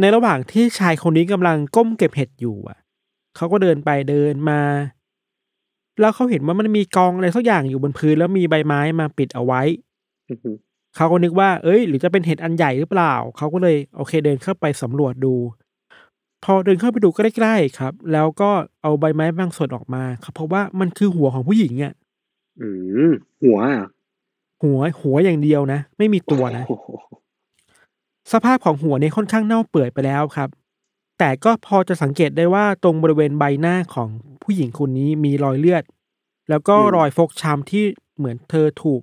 [0.00, 2.78] ในระหว่างที่ชายคนนี้กำลังก้มเก็บเห็ดอยู่อะ
[3.36, 4.60] เขาก็เดินไปเดินมา
[6.00, 9.62] แล้วเขาเห็นว่ามันมีกองอะไรสักอย่างอยู่บนพื้นแล้วมีใบไม้มาปิดเอาไว้
[10.98, 15.34] เขาก็นึกว่าเอ้ย หรือจะเป็นเห็ดอันใหญ่หรือเปล่า เขาก็เลยโอเคเดินเข้าไปสำรวจดู
[16.44, 18.50] พอเดินเข้าไปดูใกล้ๆครับ แล้วก็
[18.82, 21.92] เอาใบไม้บางส่วนออกมาครับเพราะว่ามันคือหัวของผู้หญิงอะ
[22.60, 22.68] อื
[23.08, 23.10] ม
[23.42, 23.86] หัวอะ
[24.62, 26.86] หัวหัวอย่างเดียวนะ ไม่มีตัวนะโอ้โห
[28.32, 30.48] สภาพของหัวเนี่ยค่อนข้างเน่าเปื่อยไปแล้วครับ
[31.18, 34.08] แต่ก็พอจะสังเกตได้ว่าตรงบริเวณใบหน้าของ
[34.42, 35.84] ผู้หญิงคนนี้มีรอยเลือด
[36.50, 37.84] แล้วก็รอยฟกช้ำที่
[38.16, 39.00] เหมือนเธอถูก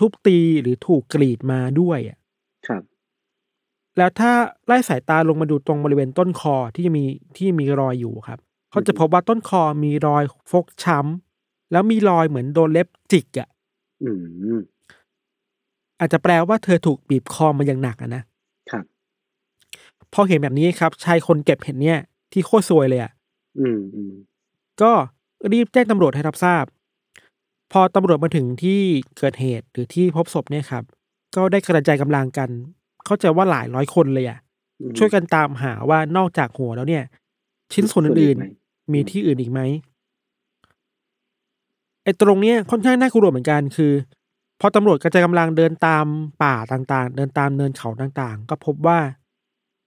[0.00, 2.18] ทุบตีหรือถูกกรีดมาด้วยอะ
[2.66, 2.82] ครับ
[3.96, 4.32] แล้วถ้า
[4.66, 7.04] ไล่สายตาลงมาดูตรงบริเวณต้นคอที่มี
[7.36, 8.38] ที่มีรอยอยู่ครับ
[8.70, 13.48] เขาจะพบว่าต้นคอมีรอยฟกช้ำแล้วมีรอยเหมือนโดนเล็บจิกอะ
[14.02, 14.10] อื
[14.56, 14.60] ม
[15.98, 18.22] อาจจะแปลว่าเธอถูกบีบคอมาอย่างหนักอะนะ
[18.70, 18.84] ครับ
[20.12, 21.98] พอเห็นแบบนี้ครับ ชายคนเก็บเห็ดเนี่ย
[22.32, 23.12] ที่โคตรซวยเลยอะ
[23.60, 24.12] อืมอืม
[24.82, 24.92] ก็
[25.52, 26.64] รีบแจ้งตำรวจให้รับทราบ
[27.72, 28.80] พอตำรวจมาถึงที่
[29.18, 30.84] เกิดเหตุหรือที่พบศพเนี่ยครับ
[31.36, 32.48] ก็ได้กระจายกำลังกัน
[33.06, 34.38] เข้าใจว่าหลายร้อยคนเลยอะ
[34.80, 37.04] อืมช่วยกันตามหาว่านอกจากหัวแล้วเนี่ย
[37.72, 39.60] ชิ้นส่วนอื่นไหมๆมีที่อื่นอีกไหม
[42.04, 43.92] ไอ้ตรงเนี้ยค่อนข้างน่ากลัวเหมือนกันคือ
[44.60, 46.06] พอตำรวจกระจายกำลังเดินตาม
[46.42, 48.98] ป่าต่างๆ เดินตามเนินเขาต่างๆ ก็พบว่า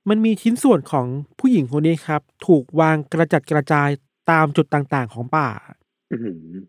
[0.10, 1.06] มันมีชิ้นส่วนของ
[1.40, 3.90] ผู้หญิงคนนี้ครับ ถูกวางกระจัดกระจาย
[4.32, 5.50] ตามจุดต่างๆ ของป่า
[6.12, 6.64] อืม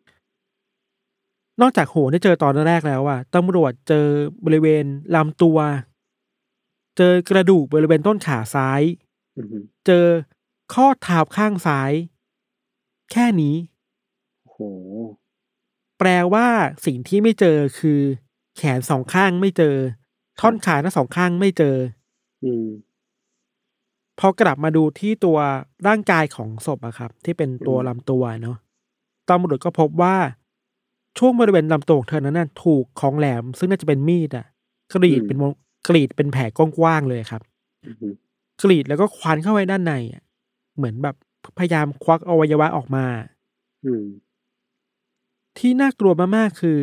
[1.60, 4.06] นอกจากหัวที่เจอตอนแรกแล้วอะตำรวจเจอ
[4.44, 4.84] บริเวณ
[5.14, 5.58] ลำตัว
[6.96, 8.82] เจอกระดูกบริเวณต้นขาซ้าย
[9.36, 10.06] อืมเจอ
[10.74, 11.92] ข้อเท้าข้างซ้าย
[13.10, 13.56] แค่นี้
[14.42, 14.58] โอ้โห
[15.98, 16.46] แปลว่า
[16.86, 18.00] สิ่งที่ไม่เจอคือ
[18.56, 19.76] แขนสองข้างไม่เจอ
[20.40, 21.76] ท่อนขาทั้งสองข้างไม่เจอ
[22.44, 22.66] อืม
[24.18, 25.38] พอกลับมาดูที่ตัว
[25.86, 28.56] ร่างกายของศพอะครับ ที่เป็นตัวอืมลำตัวเนาะ
[29.30, 30.16] ตำรวจก็พบว่า
[31.18, 34.46] ช่วงบริเวณลำตัวของเธอนั้นน่ะถูกของแหลม ซึ่งน่าจะเป็นมีดอะ
[34.94, 35.52] กรีดเป็นวง
[35.88, 37.42] กรีดเป็นแผลกว้างๆเลยครับ
[37.86, 38.12] อืม
[38.62, 40.22] กรีดแล้วก็ควันเข้าไปด้านในอะ
[40.76, 41.16] เหมือนแบบ
[41.58, 43.04] พยายามควักอวัยวะออกมา
[43.84, 44.04] อืม
[45.58, 46.78] ที่น่ากลัวมากๆคือ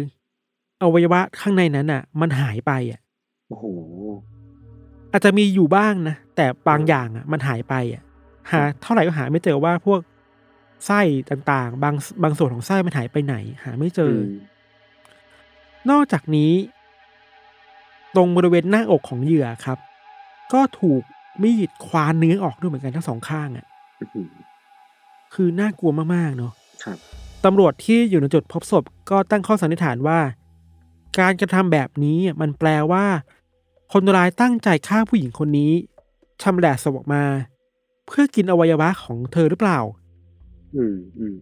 [0.82, 3.00] อวัยวะข้างในนั้นอะ มันหายไปอะ
[3.48, 3.66] โอ้โห
[5.12, 8.02] อาจจะมีอยู่บ้างนะแต่บางอย่างอะ มันหายไปอะ
[8.52, 10.00] หา เท่าไหร่ก็หาไม่เจอว่าพวก
[10.86, 14.20] ไส้ต่างๆ บางบางส่วนของไส้มันหายไปไหน หาไม่เจออ
[15.90, 16.52] นอกจากนี้
[18.16, 19.78] ตรงบริเวณหน้าอกของเหยื่อครับ
[20.54, 21.02] ก็ถูก
[21.42, 23.66] มีดควานเนื้อออกด้วยเหมือนกันทั้งสองข้างอะ
[24.16, 24.32] อืม
[25.34, 26.54] คือน่ากลัวมากๆเนาะ
[26.84, 26.98] ครับ
[27.46, 30.20] ตำรวจที่อยู่ในจุดพบศพก็ตั้งข้อสันนิษฐานว่า
[31.20, 33.06] การกระทำแบบนี้มันแปลว่า
[33.94, 35.72] คนร้ายตั้งใจฆ่าผู้หญิงคนนี้
[36.42, 37.24] ชำแหละศพออกมา
[38.08, 39.80] เพื่อกินอวัยวะของเธอหรือเปล่า
[40.76, 41.36] อืมอืม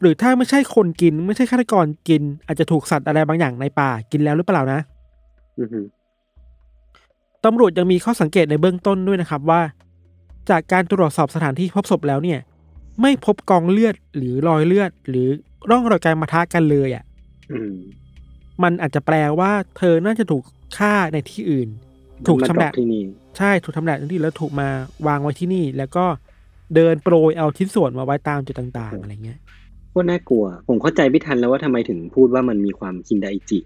[0.00, 4.80] หรือถ้าไม่ใช่คนกิน ไม่ใช่ฆาตกรกิน อาจจะถูกสัตว์อะไรบางอย่างในป่ากินแล้วหรือเปล่านะ
[5.60, 5.80] อือฮึ
[7.44, 9.62] ตำรวจยังมีข้อสังเกตในเบื้องต้นด้วยนะครับว่า
[10.50, 12.38] จากการตรวจสอบสถานที่พบศพแล้วเนี่ย
[13.02, 15.28] ไม่พบกองเลือดหรือรอยเลือด หรือ
[15.70, 17.04] ร่องรอยการมาทะกันเลยอะ่ะ
[17.52, 17.74] อืม
[18.62, 20.42] มันอาจจะแปลว่า เธอน่าจะถูก
[20.78, 21.68] ฆ่าในที่อื่น
[22.26, 23.02] ถูกมาชำดแหรอละปที่นี่
[23.38, 24.68] ใช่ถูกทำแหละที่แล้วถูกมา
[25.06, 26.04] วางไว้ที่นี่ แล้วก็
[26.74, 29.38] เดินโปรยเอาชิ้นส่วนมาไว้ตามจุดต่างๆอะไรเงี้ย
[29.90, 33.58] โคตรน่ากลัว ผมเข้าใจพี่ทันแล้วว่าทำไมถึงพูดว่ามันมีความคินไดจิ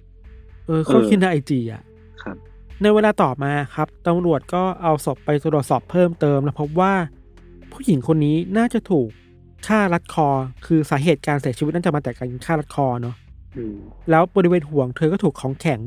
[0.67, 1.83] เออเขาเออคิดในไอจีอะ
[2.23, 2.37] ครับ
[2.83, 6.93] ในเวลาต่อมาครับตำรวจก็เอาศพไปตรวจสอบเพิ่มเติม แล้วพบว่า
[7.73, 9.09] ผู้หญิงคนนี้น่าจะถูก
[9.67, 10.29] ฆ่ารัดคอ
[10.67, 13.17] คือสาเหตุการเสียชีวิตน่าจะมาจากการฆ่ารัดคอเนาะ
[13.57, 13.77] อืม
[14.11, 15.81] แล้วบริเวณห่วงเธอก็ถูกของแข็ง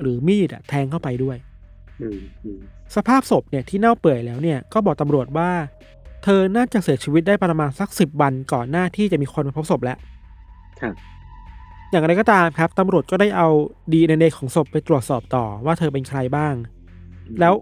[0.00, 1.36] หรือมีดอะแทงเข้าไปด้วย
[2.02, 2.58] อืมอืม
[2.96, 5.50] สภาพศพเนี่ยที่เน่าเปื่อยแล้วเนี่ยก็บอกตำรวจว่า
[6.22, 9.98] เธอน่าจะเสียชีวิตได้ประมาณสักสิบวันก่อนหน้าที่จะมีคนมาพบศพแล้ว
[10.80, 10.94] ครับ
[11.90, 13.48] อย่างไรก็ตามครับตำรวจก็ได้เอา
[13.92, 16.54] DNA ของศพไปตรวจสอบต่อว่าเธอเป็นใครบ้าง
[17.40, 17.54] แล้ว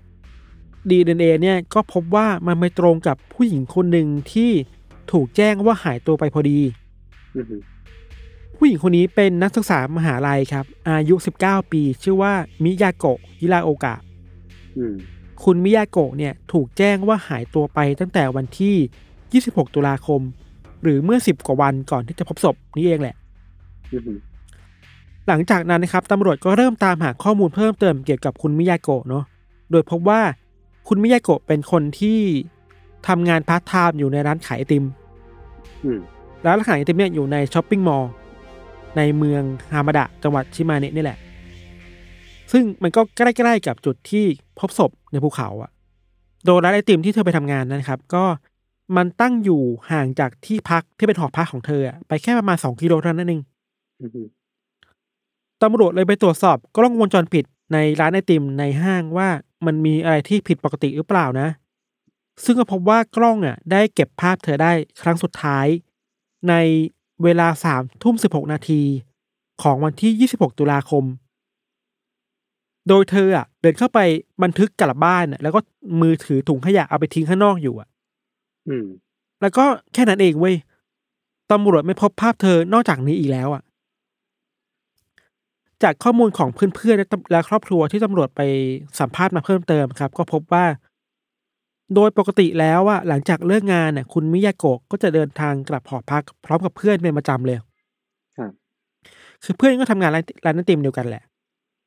[0.91, 4.51] DNA เนี่ยก็พบว่ามันไปตรงกับผู้หญิงคนหนึ่งที่
[5.13, 6.59] ถูกแจ้งว่าหายตัวไปพอดี
[7.37, 7.57] อือฮึ
[8.57, 12.33] ผู้หญิงคนนี้เป็นนักศึกษามหาลัยครับ อายุ 19 ปี ชื่อว่า
[12.65, 13.95] มิยาโกะฮิราโอกะ
[14.79, 14.95] อืม
[15.45, 20.21] คุณมิยาโกะเนี่ยถูกแจ้งว่าหายตัวไปตั้งแต่วันที่ 26 ตุลาคม
[20.83, 23.17] หรือเมื่อ 10 กว่าวันก่อนที่จะพบศพนี้เองแหละ
[23.93, 24.13] อือฮึ
[25.29, 29.25] หลังจากนั้นนะครับตำรวจก็เริ่มตามหาข้อมูลเพิ่มเติมเกี่ยวกับคุณมิยาโกะเนาะ
[29.71, 30.21] โดยพบว่า
[30.89, 32.21] คุณมิยาโกะเป็นคนที่
[33.09, 34.85] ทำงานพาร์ทไทม์อยู่ในร้านขายไอติม
[35.85, 36.01] อืม
[36.47, 38.11] ร้านขายไอติมเนี่ยอยู่ใน shopping mall
[38.97, 41.19] ในเมืองฮามาดะจังหวัดชิมาเนะนี่แหละ
[42.53, 44.25] ซึ่งมันก็ใกล้ๆกับจุดที่
[44.59, 45.71] พบศพในภูเขาอะ
[46.45, 48.25] โดยร้านไอติมที่เธอไปทำงานนะครับ ก็
[48.97, 53.43] มันตั้งอยู่ห่างจากที่พักที่เป็นหอพักของเธออะไปแค่ประมาณสองกิโลเท่านั้นเอง
[54.03, 54.23] อือฮึ
[55.63, 59.29] ตำรวจเลยไปตรวจสอบกล้องวงจรปิดในร้านไอติมในห้างว่า
[59.67, 61.49] มันมีอะไรที่ผิดปกติหรือเปล่านะ
[62.45, 64.73] ซึ่งก็พบว่ากล้องอะ ได้เก็บภาพเธอได้
[65.03, 65.67] ครั้งสุดท้าย
[66.49, 66.55] ใน
[67.23, 68.83] เวลาสามทุ่มสิบหกนาที
[69.63, 71.05] ของวันที่ยี่สิบหกตุลาคม
[72.89, 73.99] โดยเธออะเดินเข้าไป
[74.43, 75.61] บันทึกกลับบ้านอะแล้วก็
[76.01, 77.89] มือถือถุงขยะเอาไปทิ้งข้างนอกอยู่อะ
[78.69, 78.87] อืม
[79.41, 80.57] แล้วก็แค่นั้นเองเว้ย
[81.53, 83.63] ตำรวจไม่พบภาพเธอนอกจากนี้อีกแล้วอะ
[85.83, 88.41] จากข้อมูลของเพื่อนๆและตำและครอบครัวที่ตำรวจไป
[89.01, 90.65] สัมภาษณ์มาเพิ่มเติมครับ ก็พบว่า
[91.95, 97.59] โดยปกติแล้วอะหลังจากเลิกงานน่ะ คุณมิยาโกะก็จะเดินทางกลับหอพักพร้อมกับเพื่อนเป็นประจำเลย
[98.39, 98.53] ครับ
[99.45, 101.23] คือเพื่อนก็ทำงานร้านร้านไอติมเดียวกันแหละ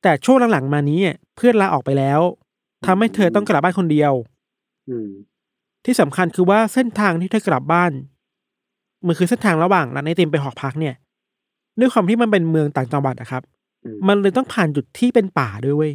[0.04, 1.00] แต่ช่วงหลังๆมานี้
[1.36, 2.20] เพื่อนลาออกไปแล้ว
[2.86, 4.12] ทำให้เธอต้องกลับบ้านคนเดียว
[4.90, 4.98] อื
[5.84, 7.92] ที่สำคัญคือว่าเส้นทางที่เธอกลับบ้าน
[9.06, 10.94] มันคือเส้นทางระหว่างร้านไอติมไปหอพักเนี่ย
[11.80, 13.42] ด้วยความที่มันเป็นเมืองต่างจังหวัดอะครับ
[14.08, 15.92] มันเลยต้องผ่านจุดที่เป็นป่าด้วยเว้ย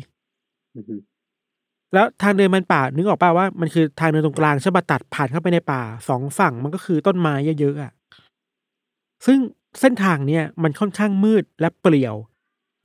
[1.94, 7.92] แล้วทางเดินมันป่านึกออกป่าว่ามันคือทางเดินตรงกลางใช่ปะตัดผ่านเข้าไปในป่าสองฝั่งมันก็คือต้นไม้เยอะๆอะ
[9.26, 9.38] ซึ่ง
[9.80, 12.16] เส้นทางเนี่ยมันค่อนข้างมืดและเปลี่ยว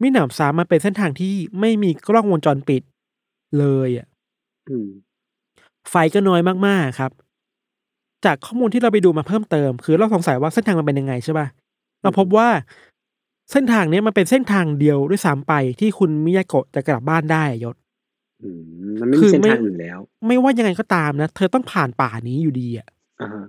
[0.04, 2.82] มิหนำซ้ำมันเป็นเส้นทางที่ไม่มีกล้องวงจรปิด
[3.58, 4.06] เลยอะ
[4.70, 4.88] อืม
[5.90, 7.12] ไฟก็น้อยมากๆครับ
[8.24, 11.46] จากข้อมูลที่เราไปดูมาเพิ่มเติม คือเราสงสัยว่าเส้นทางมันเป็นยังไงใช่ป่ะ
[12.02, 12.48] เราพบว่า
[13.52, 17.76] เส้นทางเนี้ยมันเป็นเส้นทางเดียวด้วยซ้ำไปที่คุณมิยาโกะจะกลับบ้านได้อะยศ
[18.42, 18.60] อืม
[19.00, 22.88] มันไม่คืมีอเส้นไม่ทางอื่นแล้ว ไม่ว่ายังไงก็ตามนะ เธอต้องผ่านป่านี้อยู่ดีอะ
[23.20, 23.44] อ่าฮะ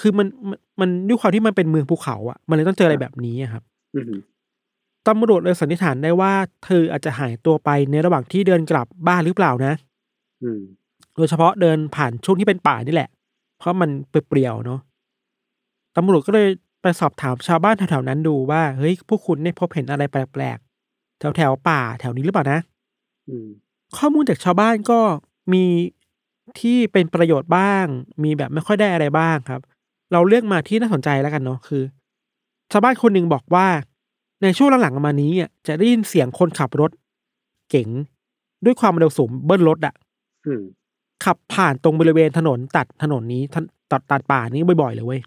[0.00, 3.62] คือมันมันมันด้วยความที่มันเป็นเมืองภูเขาอะ มันเลยต้องเจออะไรแบบนี้อะครับ
[3.96, 4.14] อือฮึ
[5.08, 6.32] ตำรวจเลยสันนิษฐานได้ว่า
[6.64, 9.74] เธออาจจะหายตัวไปในระหว่างที่เดินกลับบ้านหรือเปล่านะ
[10.42, 10.60] อืม
[11.16, 13.10] โดยเฉพาะเดินผ่านช่วงที่เป็นป่านี่แหละ
[13.58, 14.80] เพราะมันเปรี่ยวๆเนาะ
[15.96, 16.48] ตำรวจก็เลย
[16.82, 22.60] ไปสอบถามชาวบ้านแถวๆนั้นดูว่าเฮ้ยพวกคุณได้พบเห็นอะไรแปลกๆแถวๆป่าแถวนี้หรือเปล่านะ
[23.28, 23.48] อืม
[23.96, 25.00] ข้อมูลจากชาวบ้านก็
[25.52, 25.64] มี
[26.60, 27.86] ที่เป็นประโยชน์บ้าง
[28.24, 29.60] มีแบบไม่ค่อยได้อะไรบ้างครับ
[30.12, 31.82] เราเลือกมาที่น่าสนใจแล้วกันเนาะคือ
[32.72, 33.66] ชาวบ้านคนหนึ่งบอกว่า
[34.42, 36.90] ในช่วงหลังๆมานี้อะจะได้ยินเสียงคนขับรถ
[37.70, 37.88] เก๋ง
[38.64, 39.94] ด้วยความเร็วสูงเบิ้ลรถอะ
[40.46, 40.62] อืม
[41.24, 45.20] ขับผ่านตรงบริเวณถนนตัดถนนนี้ถนตัดตัดป่านี้บ่อยๆเลยเว้ย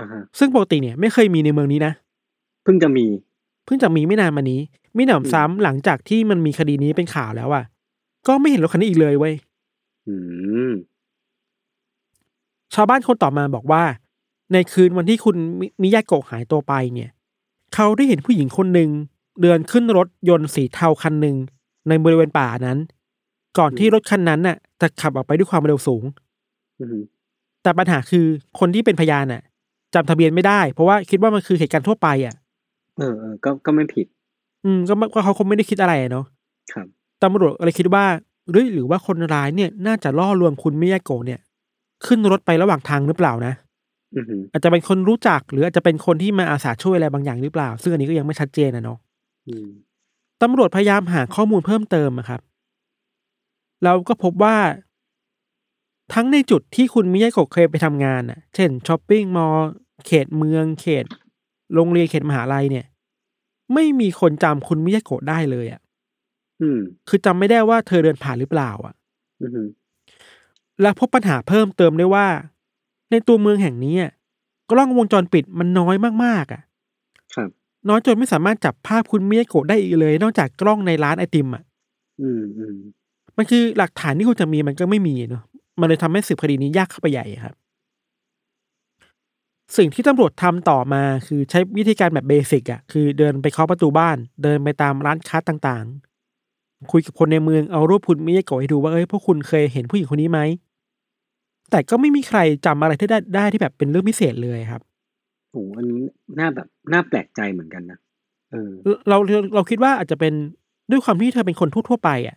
[0.00, 1.92] อ่าฮะซึ่งปกติเนี่ยไม่เคยมีในเมืองนี้นะ
[2.64, 3.06] เพิ่งจะมี
[3.64, 4.60] เพิ่งจะมีไม่นานมานี้
[4.94, 7.64] ไม่หนำซ้ำหลังจากที่มันมีคดีนี้เป็นข่าวแล้วอะ
[8.26, 9.34] ก็ไม่เห็นรถคันนี้อีกเลยเว้ย
[10.08, 10.14] อื
[10.70, 10.72] ม
[12.74, 13.82] ชาวบ้านคนต่อมาบอกว่า
[14.52, 17.10] ในคืนวันที่คุณมิมิยาโกะหายตัวไปเนี่ย
[17.74, 18.90] เขาได้เห็นผู้หญิงคนหนึ่ง
[19.42, 21.36] เดินขึ้นรถยนต์สีเทาคันหนึ่ง
[21.88, 22.78] ในบริเวณป่านั้น
[23.58, 26.04] ก่อนที่รถคันนั้นน่ะ จะขับออกไปด้วยความเร็วสูง
[26.80, 26.98] อืม
[27.62, 28.24] แต่ปัญหาคือ
[28.58, 29.42] คนที่เป็นพยานน่ะ
[29.94, 32.34] จำทะเบียนไม่ได้ เพราะว่าคิดว่ามันคือเหตุการณ์ทั่วไปอะ
[32.98, 34.06] เออเออก็ก็ไม่ผิด
[34.64, 36.24] อืมก็ไม่ก็เขาคงไม่ได้คิดอะไรอะเนาะ
[36.72, 36.86] ครับ
[37.22, 38.04] ตำรวจเลยคิดว่า
[38.50, 41.40] หรือหรือว่าคนร้ายเนี่ย น่าจะล่อลวงคุณมิยาโกะเนี่ย
[42.06, 43.52] ขึ้นรถไประหว่างทางหรือเปล่านะ
[44.16, 48.98] อือหืออาจจะเป็นคนรู้จักหรืออาจจะเป็นคนที่มาอาสาช่วยอะไรบางอย่างหรือเปล่า ซึ่งอันนี้ก็ยังไม่ชัดเจนนะเนาะ
[49.48, 49.68] อืม
[50.42, 52.40] ตำรวจพยายามหาข้อมูลเพิ่มเติมอะครับ
[53.84, 54.56] เราก็พบว่า
[56.14, 59.70] ทั้งในจุดที่คุณมิยาโกะเคยไปทำงานอะ เช่นช้อปปิ้งมอลล์
[60.06, 61.04] เขตเมือง เขต
[61.74, 62.86] โรงเรียนเขตมหาลัยเนี่ย
[63.74, 65.80] ไม่มีคนจำคุณมิยาโกะได้เลยอะ
[66.62, 68.94] อืมคือจำไม่ได้ว่าเธอเดินผ่านหรือเปล่า อะ
[69.42, 69.68] อือหือ
[70.82, 72.26] และพบปัญหาเพิ่มเติมด้วยว่า
[73.14, 74.12] ในตัวเมืองแห่งนี้อะ
[74.70, 75.94] กล้องวงจรปิดมันน้อย
[76.24, 76.62] มากๆอะ
[77.34, 77.48] ครับ
[77.88, 81.62] น้อยจนไม่สามารถจับภาพคุณมิยาโกะได้อีกเลย นอกจากกล้องในร้านไอติมอะ
[82.20, 82.76] อืมอืม
[83.36, 85.42] มันคือหลักฐานที่คุณจะมีมันก็ไม่มีเนาะ
[85.80, 87.54] มันเลยทำให้สืบคดีนี้ยากเข้าไปใหญ่อะครับ
[89.76, 100.40] สิ่งที่ตำรวจทำต่อมาคือใช้วิธีการแบบเบสิกอะคือเดินไปเคาะประตูบ้าน เดินไปตามร้านค้าต่างๆ คุยกับคนในเมืองเอารูปคุณมิยาโกะให้ดูว่าเอ้ยพวกคุณเคยเห็นผู้หญิงคนนี้ไหม
[101.74, 104.82] แต่ก็ไม่มีใครจำอะไรที่ได้ได้ที่แบบเป็นเรื่องพิเศษเลยครับ
[105.50, 106.02] โหอันนี้
[106.38, 107.98] น่าแบบน่าแปลกใจเหมือนกันนะ
[108.52, 108.70] เออ
[109.08, 110.32] เราเราเราคิดว่าอาจจะเป็น
[110.90, 112.36] ด้วยความที่เธอเป็นคนทั่วๆไปอะ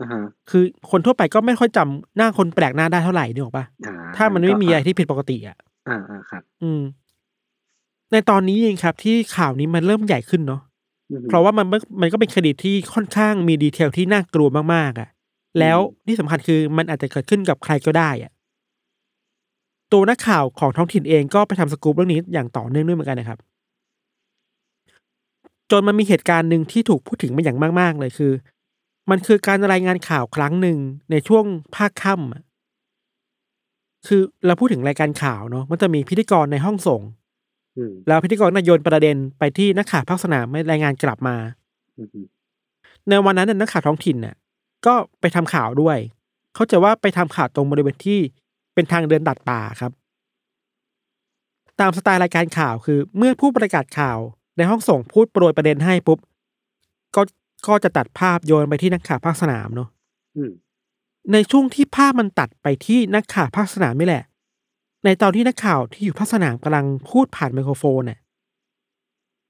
[0.00, 5.56] นะฮะคือคนทั่วไปก็ไม่ค่อยจำหน้าคนแปลกหน้าได้เท่าไหร่นึกออกปะอ่ถ้ามันไม่มีอะไรที่ผิดปกติอะ
[5.88, 6.82] อ่าอ่าครับ อืม
[8.12, 10.60] ในตอนนี้เองครับ ที่ข่าวนี้มันเริ่มใหญ่ขึ้นเนาะ
[11.10, 15.08] อือหือเพราะว่ามันมันมันก็เป็นคดีที่ค่อนข้างมีดีเทลที่น่ากลัวมากๆอะ่ะ
[15.60, 18.32] แล้วที่สำคัญคือมันอาจจะเกิดขึ้นกับใครก็ได้อะ่ะ
[19.92, 23.38] ตัวนักข่าวของท้องถิ่นเองก็ไปทำสกู๊ปเรื่องนี้อย่างต่อเนื่องด้วยเหมือนกันนะครับ
[25.70, 28.32] จนมันมีเหตุการณ์หนึ่งที่ถูกพูดถึงมาอย่างมาก ๆ เลยคือ
[29.10, 30.78] มันคือการรายงานข่าวครั้งหนึ่ง
[31.10, 31.44] ในช่วง
[31.76, 32.42] ภาคค่ำอะ
[34.06, 37.02] คือเราพูดถึงรายการข่าวเนาะมันจะมีพิธีกรในห้องส่ง
[37.78, 41.36] อืมแล้วพิธีกรนายโยนประเด็นไปที่นักข่าวภาคสนามไม่รายงานกลับมา
[41.98, 42.26] อือหือ
[43.08, 44.34] ในวันนั้นนะนักข่าวท้องถิ่นน่ะ
[44.86, 45.98] ก็ไปทำข่าวด้วย
[46.54, 48.20] เขาใจะว่าไปทำข่าวตรงบริเวณที่
[48.76, 49.92] เป็นทางเดินตัดป่าครับ
[51.80, 54.18] ตามสไตล์รายการข่าวคือ เมื่อผู้ประกาศข่าว
[54.56, 56.18] ในห้องส่งพูดโปรยประเด็นให้ปุ๊บ
[57.14, 57.22] ก็
[57.66, 59.88] ก็จะตัดภาพโยนไปที่นักข่าวภาคสนามเนาะ
[60.36, 60.52] อืม
[61.32, 64.24] ในช่วงที่ภาพมันตัดไปที่นักข่าวภาคสนามนี่แหละ
[65.04, 68.18] ในตอนที่นักข่าวที่อยู่ภาคสนามกำลังพูดผ่านไมโครโฟนน่ะ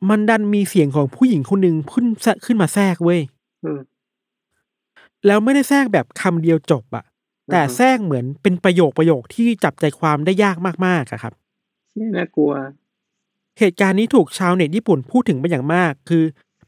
[0.08, 3.20] มันดันมีเสียงของผู้หญิงคนหนึ่งขึ้นแทรกขึ้นมาแทรกเว้ย
[3.64, 3.80] อืม
[5.26, 7.04] แล้วไม่ได้แทรกแบบคำเดียวจบอะ
[7.50, 11.32] แต่อือฮะแทรกเหมือนเป็นประโยคประโยคที่จับใจความได้ยากมากๆอะครับ
[11.90, 12.52] เชี่ยน่ากลัว
[13.58, 16.24] เหตุการณ์นี้ถูกชาวเน็ตญี่ปุ่นพูดถึงเป็นอย่างมาก คือ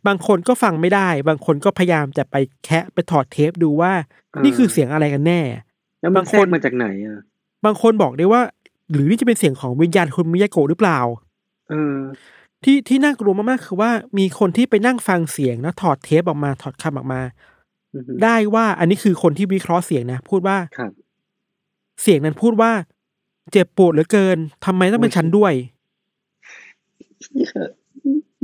[0.07, 3.93] บางคนก็ฟังไม่ได้ บางคนก็พยายามจะไปแคะไปถอดเทปดูว่า
[4.37, 5.41] อ่านี่นี่คือเสียงอะไรกันแน่
[6.01, 7.18] แล้วมันบางแทครนกมาจากไหนอะ
[7.64, 8.43] บางคนบอกได้ว่า
[8.93, 10.99] หรือนี่จะเป็นเสียงของวิญญาณคุณมิยาโกะหรือเปล่า
[11.70, 11.99] เออ
[12.64, 17.57] ที่ที่น่ากลัวมากๆคือว่ามีคนที่ไปนั่งฟังเสียงแล้วถอดเทปออกมาถอดคำออกมาอือหือ
[18.24, 20.91] ได้ว่าอันนี้คือคนที่วิเคราะห์เสียงนะ พูดว่า ครับ
[22.01, 22.71] เสียงนั้นพูดว่า
[23.51, 25.53] เจ็บปวดเหลือเกินทำไมต้องเป็นฉันด้วย
[27.21, 27.47] เชี่ย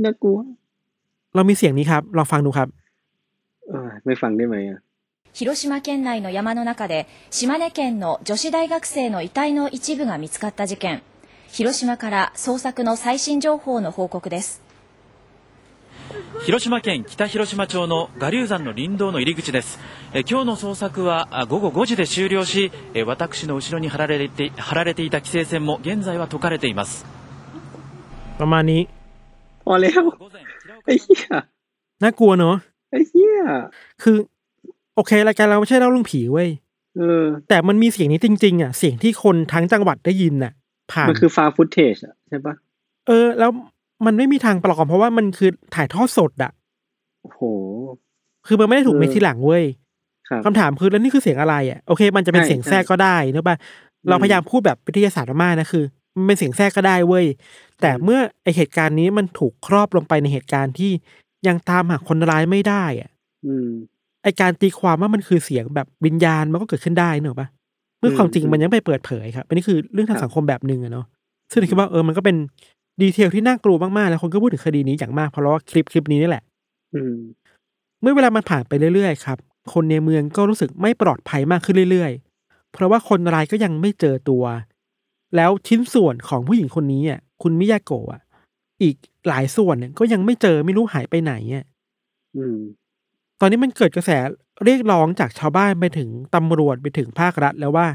[0.04, 0.38] น่ากลัว
[1.34, 2.68] เรามีเสียงนี้ครับลองฟังดูครับ
[3.68, 4.78] เออไม่ฟังได้ไหมอ่ะ
[5.32, 11.02] 広島県内の山の中で島根県の女子大学生の遺体の一部が見つかった事件
[11.52, 14.60] 広島から捜索の最新情報の報告です
[16.44, 19.78] 広島県北広島町の我流山の林道の入り口です
[20.12, 27.06] え今日の捜索はあ午後5時で終了しえ私の後ろに張られて張られていた規制線も現在は解かれています
[28.38, 28.82] ประมาณนี้
[29.64, 31.26] พอแล้ว 午前平岡 ไอ้เหี้ย
[32.02, 32.56] น่ากลัวเนาะ
[32.90, 33.42] ไอ้เหี้ย
[34.02, 34.16] คือ
[34.96, 36.48] โอเครายการเราไม่ใช่เล่าเรื่องผีเว้ย
[36.98, 40.52] เออ แต่มันมีเสียงนี้จริง ๆ อ่ะ เสียงที่คนทั้งจังหวัดได้ยินน่ะ
[40.92, 42.54] ผ่าน มันคือฟาฟุตเทจอ่ะใช่ปะ
[43.06, 43.50] เออ แล้ว
[44.05, 46.51] มันไม่มีทางปลอมเพราะว่ามันคือถ่ายทอดสดอะ
[47.21, 47.41] โอ้โห
[48.47, 49.63] คือมันไม่ได้ถูกเออเมคทีหลังเว้ย
[50.29, 53.55] ครับคำถามคือแล้วนี่คือเสียงอะไรอะโอเค มันจะเป็นใช่เสียงแทรกใช่ก็ได้นะป่ะ
[54.09, 55.83] เราพยายามพูดแบบวิทยาศาสตร์มากๆนะคือ
[56.17, 57.25] มันเป็นเสียงแทรกก็ได้เว้ย
[57.81, 60.91] แต่เมื่อไอเหตุการณ์นี้มันถูกครอบลงไปในเหตุการณ์ที่
[61.47, 63.09] ยังตามหาคนร้ายไม่ได้อะ
[63.45, 63.69] อืม
[64.23, 67.47] ไอการตีความว่ามันคือเสียงแบบวิญญาณมันก็เกิดขึ้นได้เนอะปะ
[67.99, 71.05] เมื่อความจริงอืมมันยังไม่เปิดเผยครับอันนี้คือเรื่องทางครับสังคมแบบหนึ่งอะเนาะ
[71.51, 72.35] ซึ่งผมคิดว่าเออมันก็เป็น
[73.01, 76.43] ดีเทลที่น่ากลัวมากๆ แล้วคนก็พูดถึงคดีนี้อย่างมากเพราะว่าคลิปคลิปนี้นี่แหละ
[76.95, 77.15] อืม
[78.01, 79.37] เมื่อเวลามันผ่านไปเรื่อยๆครับ
[79.73, 84.43] คนในเมืองก็รู้สึกไม่ปลอดภัยมากขึ้นเรื่อยๆ เพราะว่าคนร้ายก็ยังไม่เจอตัว
[85.35, 88.21] แล้วชิ้นส่วนของผู้หญิงคนนี้อะคุณมิยาโกะอะ
[88.83, 88.95] อีก
[89.27, 91.65] หลายส่วนเนี่ยก็ยังไม่เจอไม่รู้หายไปไหนอะ
[92.37, 92.57] อืม
[93.39, 94.11] ตอนนี้มันเกิดกระแส
[94.65, 97.87] เรียกร้องจากชาวบ้านไปถึงตำรวจไปถึงภาครัฐแล้วว่า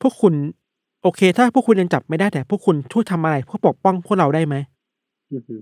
[0.00, 0.34] พวกคุณ
[1.02, 4.54] โอเค ถ้าพวกคุณยังจับไม่ได้แต่พวกคุณช่วยทำอะไรเพื่อปกป้องพวกเราได้ไหม
[5.32, 5.54] อือฮึ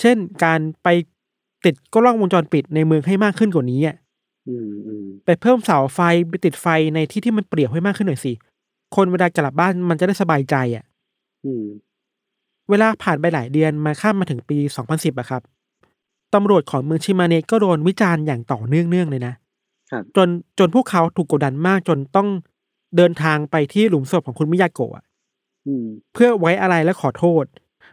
[0.00, 0.88] เช่นการไป
[1.64, 3.96] ติดกล้องวงจรปิดในเมืองให้มากขึ้นกว่านี้อะ
[4.48, 8.32] อืมอืมไปเพิ่มเสาไฟไปติดไฟในที่ที่มันเปลี่ยวให้มากขึ้นหน่อยสิ
[8.96, 10.84] คนเวลากลับบ้านมันจะได้สบายใจอะ
[11.44, 11.64] อืม
[12.70, 15.42] เวลาผ่านไปหลายเดือนมาข้ามมาถึงปี2010อะครับ
[16.34, 19.34] ตำรวจของเมืองชิมาเนะก็โดนวิจารณ์อย่างต่อเนื่องเนื่องๆเลยนะ
[19.90, 20.28] ครับจน
[20.58, 22.28] จนพวกเขาถูกกดดันมากจนต้อง
[22.96, 25.04] เดินทางไปที่หลุมศพของคุณมิยาโกะอะ
[25.66, 27.44] อืมเพื่อไว้อะไรและขอโทษ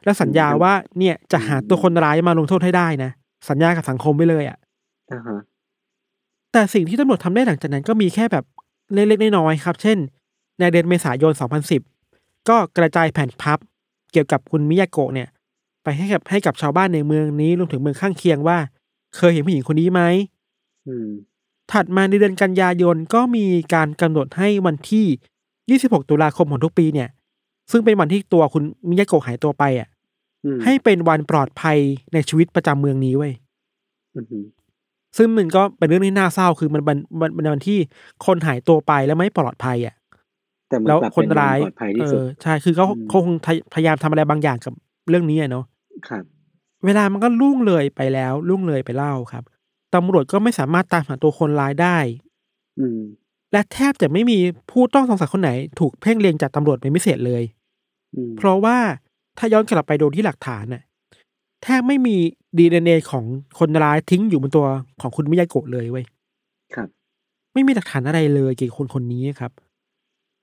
[0.03, 3.11] และสัญญาอืมว่าเนี่ยจะหาตัวคนร้ายมาลงโทษให้ได้นะ
[3.49, 4.57] สัญญากับสังคมไปเลยอะ
[5.11, 5.39] อ่าฮะ
[6.51, 8.45] แต่สิ่งที่ตำรวจทำได้หลังจากนั้นก็มีแค่แบบ
[8.93, 9.97] เล็กๆน้อยๆครับ เช่น
[10.59, 11.33] ในเดือนเมษายน
[11.89, 13.59] 2010 ก็กระจายแผ่นพับ
[14.11, 15.29] เกี่ยวกับคุณมิยาโกะเนี่ย
[15.83, 18.57] ไปให้กับให้กับชาวบ้านในเมืองนี้รวมถึงเมืองข้างเคียงว่า
[19.15, 20.01] เคยเห็นผู้หญิงคนนี้ไหม
[20.87, 21.09] อืม
[21.74, 27.09] ถัดมาในเดือนกันยายนก็มีการกำหนดให้วันที่ 26 ตุลาคมของทุกปีเนี่ย
[27.72, 29.88] ซึ่งเป็นวันที่ตัวคุณมิยาโกะหายตัวไปอะ
[30.45, 31.78] อืมให้เป็นวันปลอดภัย
[32.13, 33.34] ในชีวิตประจำเมืองนี้เว้ย
[34.15, 34.39] อือฮึ
[35.17, 37.80] ซึ่งมันก็เป็นเรื่องที่น่าเศร้าคือมันเป็นมันเป็นวันที่
[38.26, 39.95] คนหายตัวไปแล้วไม่ปลอดภัยอะ
[40.69, 43.36] แต่มันแล้วกลับคนเป็นร้ายปลอดภัยที่เอสุดอใช่คือเขาอืมเขาคง
[43.74, 44.74] พยายามทำอะไรบางอย่างกับ
[45.09, 45.65] เรื่องนี้อะเนาะ
[46.09, 46.24] ครับ
[46.86, 49.43] เวลามันก็ล่วงเลยไปแล้วล่วงเลยไปเล่าครับ
[49.95, 51.97] ตำรวจก็ไม่สามารถตามหาตัวคนร้ายได้
[52.79, 53.01] อืม
[53.51, 54.37] และแทบจะไม่มี
[54.71, 57.43] ผู้ต้องสงสัยคนไหน ถูกเพ่งเล็งจากตำรวจเป็นพิเศษเลย
[58.15, 58.77] อืมเพราะว่า
[59.37, 60.83] ถ้าย้อนกลับไปดูที่หลักฐานน่ะ
[61.63, 62.15] แทบไม่มี
[62.57, 63.23] ดีเอ็นเอของ
[63.59, 64.65] คนร้ายทิ้งอยู่บนตัว
[65.01, 66.05] ของคุณมิยาโกะเลยเว้ย
[66.75, 66.87] ครับ
[67.53, 69.51] ไม่มีหลักฐานอะไรเลยเกี่ยวกับคนคนนี้ครับ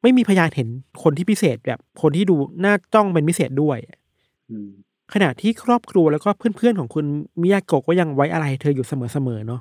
[0.03, 0.69] ไม่มีพยานเห็น
[1.03, 3.79] คนที่พิเศษแบบคนที่ดูน่าจ้องเป็นพิเศษด้วย
[4.51, 4.69] อืม
[5.15, 7.07] ขณะที่ครอบครัวแล้วก็เพื่อนๆของคุณ
[7.41, 9.61] มิยาโกะก็ยังไว้อะไรเธออยู่เสมอๆเนาะ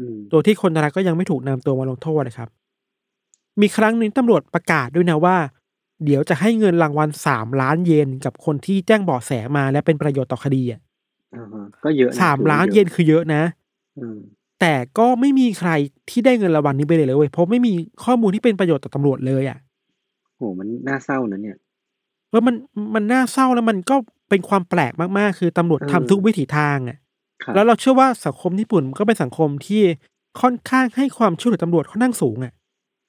[0.00, 2.48] อืมโดยที่คนร้ายก็ยังไม่ถูกนำตัวมาลงโทษนะครับ
[3.60, 5.36] มีครั้งหนึ่งตำรวจประกาศด้วยนะว่า
[6.04, 10.80] เดี๋ยวจะให้เงินรางวัลสามล้านเยนกับคนที่แจ้งเบาะแสมาและเป็นประโยชน์ต่อคดีอะ
[11.36, 13.42] อ่าฮะก็เยอะะสามถือว่ล้านอะเยนคือเยอะนะ
[13.98, 14.18] อืม
[14.60, 15.70] แต่ก็ไม่มีใคร
[16.10, 17.72] ที่ได้เงินรางวัลนี้ไปเลยเลยเว้ยเพราะไม่มี
[18.04, 19.58] ข้อมูลที่เป็นประโยชน์ต่อตำรวจเลยอะ
[20.36, 21.56] โหมันน่าเศร้านะเนี่ย
[22.32, 22.54] ว่ามัน
[22.94, 23.96] มันน่าเศร้าแล้วมันก็
[24.28, 26.98] เป็นความแปลกมากๆ คือตำรวจเออทำทุกวิถีทางอะ
[27.42, 29.82] ครับแล้วเราเชื่อว่าสังคมญี่ปุ่นก็เป็นสังคมที่
[30.40, 32.52] ค่อนข้างให้ความช่วยเหลือตำรวจค่อนข้างสูงอะ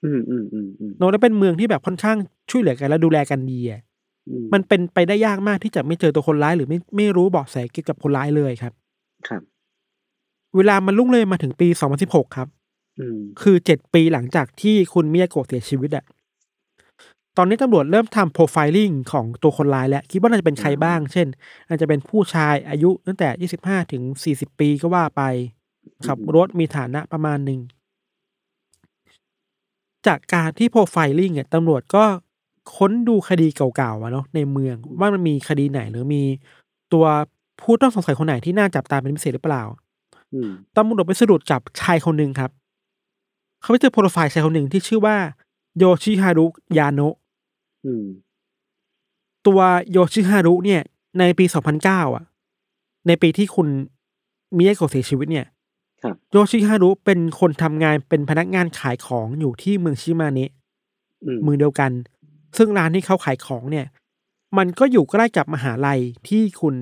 [0.03, 2.17] อืมอืมอืมอืมโนและเป็นเมืองที่แบบค่อนข้าง
[2.49, 3.81] ช่วยเหลือกันและดูแลกันดีอะ
[4.29, 8.73] อืมันเป็นไปได้ยากมากที่จะไม่เจอตัวคนร้ายหรือไม่ไม่รู้เบาะแสเกี่ยวกับคนร้ายเลยครับ
[9.27, 9.41] ครับ
[10.55, 11.67] เวลามันลุ่งเลยมาถึงปี
[12.01, 12.47] 2016ครับ
[12.99, 16.05] อืมคือเจ็ดปีหลังจากที่คุณมิยาโกะเสียชีวิตอะ
[17.37, 21.27] ตอนนี้ตำรวจเริ่มทำโปรไฟลิ่งของตัวคนร้ายแล้ว คิดว่าน่าจะเป็นใครบ้าง เช่น
[21.67, 23.49] อาจจะเป็นผู้ชายอายุตั้งแต่
[23.83, 24.03] 25ถึง
[24.33, 25.21] 40ปีก็ว่าไป
[26.05, 27.59] ขับรถมีฐานะประมาณหนึ่ง
[30.07, 32.03] จากการที่โปรไฟลิ่งเนี่ยตำรวจก็
[32.75, 36.23] ค้นดูคดีเก่าๆอะเนาะในเมือง ว่ามันมีคดีไหนหรือมี
[36.93, 37.05] ตัว
[37.61, 39.63] ผู้ต้องสงสัยคนไหนที่น่าจับตาเป็นพิเศษหรือเปล่า
[40.33, 42.51] อืมตำรวจไปสะดุดจับชายคนหนึ่งครับ
[43.61, 45.15] เขาไปเจอโปรไฟล์ชายคนหนึ่งที่ชื่อว่า
[45.77, 46.45] โยชิฮารุ
[46.77, 47.22] ยาโนะอืม
[49.47, 49.59] ตัว
[49.91, 50.81] โยชิฮารุเนี่ย
[51.19, 51.45] ในปี
[51.81, 52.25] 2009อะ
[53.07, 53.67] ในปีที่คุณ
[54.57, 55.47] มิยาโกะเสียชีวิตเนี่ย
[56.03, 60.51] ครับโยชิฮารุเป็นคนทำงานเป็นพนักงานขายของอยู่ที่เมืองชิมาเนะ
[61.25, 61.91] อืมเมืองเดียวกัน
[62.57, 63.85] ซึ่งร้านที่เขาขายของเนี่ย
[64.57, 66.75] มันก็อยู่ใกล้กับมหาลัยที่คุณ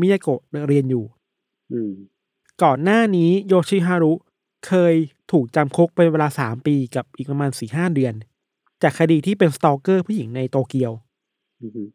[0.00, 1.04] มิยาโกะเรียนอยู่
[1.72, 1.92] อืม
[2.62, 4.12] ก่อนหน้านี้โยชิฮารุ
[4.66, 4.94] เคย
[5.32, 8.14] ถูกจำคุกเป็นเวลาสามปีกับอีกประมาณสี่ห้าเดือน
[8.82, 10.92] จากคดีที่เป็นสตอเกอร์ผู้หญิงในโตเกียว
[11.62, 11.88] อืม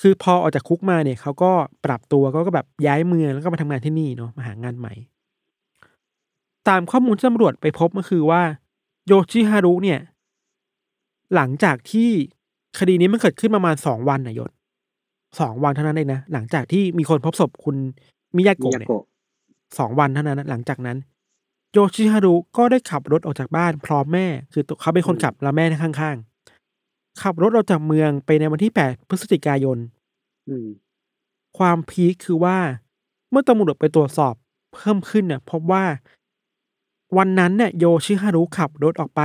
[0.00, 1.50] คือพอออกจากคุกมาเนี่ยเขาก็
[1.84, 4.94] ปรับตัวก็แบบย้ายเมืองแล้วก็มาทำงานที่นี่เนาะมาหางานใหม่
[6.68, 8.42] ตามข้อมูลที่ตำรวจไปพบก็คือว่า
[9.06, 10.00] โยชิฮารุเนี่ย
[11.34, 12.10] หลังจากที่
[12.78, 14.50] คดีนี้มันเกิดขึ้นประมาณสองวันนะยศ
[15.40, 17.76] สองวันเท่านั้นเองนะหลังจากที่มีคนพบศพคุณ
[18.36, 19.04] มิยามิโกะยาเนี่ยโกะ
[19.78, 20.96] สองวันเท่านั้นนะหลังจากนั้น
[21.72, 26.16] โยชิฮารุก็ได้ขับรถออกจากบ้านพร้อมแม่ คือตัวเขาเป็นคนขับแล้วแม่นั่งข้าง
[26.68, 29.78] ๆ ขับรถออกจากเมืองไปในวันที่แปดพฤศจิกายน
[30.48, 30.68] อืม
[31.58, 32.58] ความพีคคือว่า
[33.30, 34.34] เมื่อตำรวจไปตรวจสอบ
[34.74, 35.84] เพิ่มขึ้นเนี่ยพบว่า
[37.16, 39.20] วันนั้นเนี่ยโยชิฮารุขับรถออกไป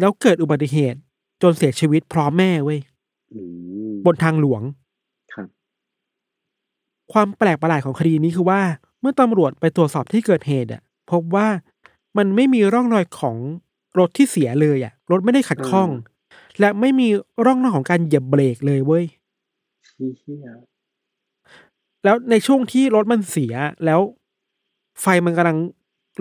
[0.00, 0.98] แล้วเกิดอุบัติเหตุ
[1.42, 2.80] จนเสียชีวิตพร้อมแม่เว้ย
[3.32, 3.40] อื
[3.90, 4.62] มบนทางหลวง
[5.34, 5.48] ครับ
[7.12, 8.60] ความแปลกประหลาดของคดีนี้คือว่า
[9.00, 11.48] เมื่อตำรวจไปตรวจสอบที่เกิดเหตุอะ พบว่า
[12.18, 13.36] มันไม่มีร่องรอยของ
[13.98, 15.88] รถที่เสียเลยอะ รถไม่ได้ขัดข้อง
[16.60, 17.08] และไม่มี
[17.46, 19.04] ร่องรอยของการเหยียบเบรกเลยเว้ย
[19.88, 20.46] ชี้เชี่ย
[22.04, 23.54] แล้วในช่วงที่รถมันเสีย
[23.84, 24.00] แล้ว
[25.00, 25.58] ไฟมันกำลัง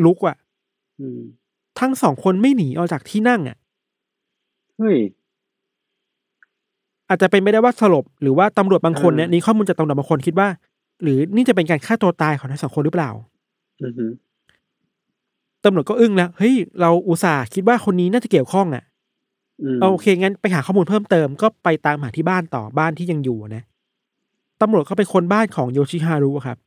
[0.06, 0.38] ลุกอะ
[1.00, 1.22] อืม
[1.80, 3.58] ทั้งสองคนไม่หนีออกจากที่นั่งอะ
[4.78, 4.98] เฮ้ย
[7.10, 10.48] อาจจะเป็นไม่ได้ว่าสลบหรือว่าตำรวจบางคนเนี่ยนี่ข้อมูลจากตำรวจบางคนคิดว่า
[11.04, 13.12] หรือนี่จะเป็นการฆ่าตัวตายของทั้งสองคนหรือเปล่า
[13.84, 14.06] อือฮึ
[15.68, 18.84] ตำรวจก็อึ้งแล้วเฮ้ยเราอุตส่าห์คิดว่าคนนี้น่าจะเกี่ยวข้องอะ
[19.62, 23.64] อืมเอาโอเคงั้นไปหาข้อมูลเพิ่มเติมก็ไปตามหาที่บ้านต่อบ้านที่ยังอยู่นะ
[24.62, 26.58] ตำรวจก็ไปค้นบ้านของโยชิฮารุอะครับ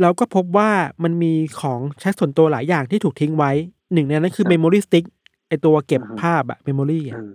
[0.00, 0.70] แล้วก็พบว่า
[1.02, 3.50] มันมีของใช้ส่วนตัวหลายอย่างที่ถูกทิ้งไว้
[3.92, 5.04] หนึ่งในนั้นคือ memory stick
[5.48, 7.32] ไอตัวเก็บภาพอะ memory อะอ่า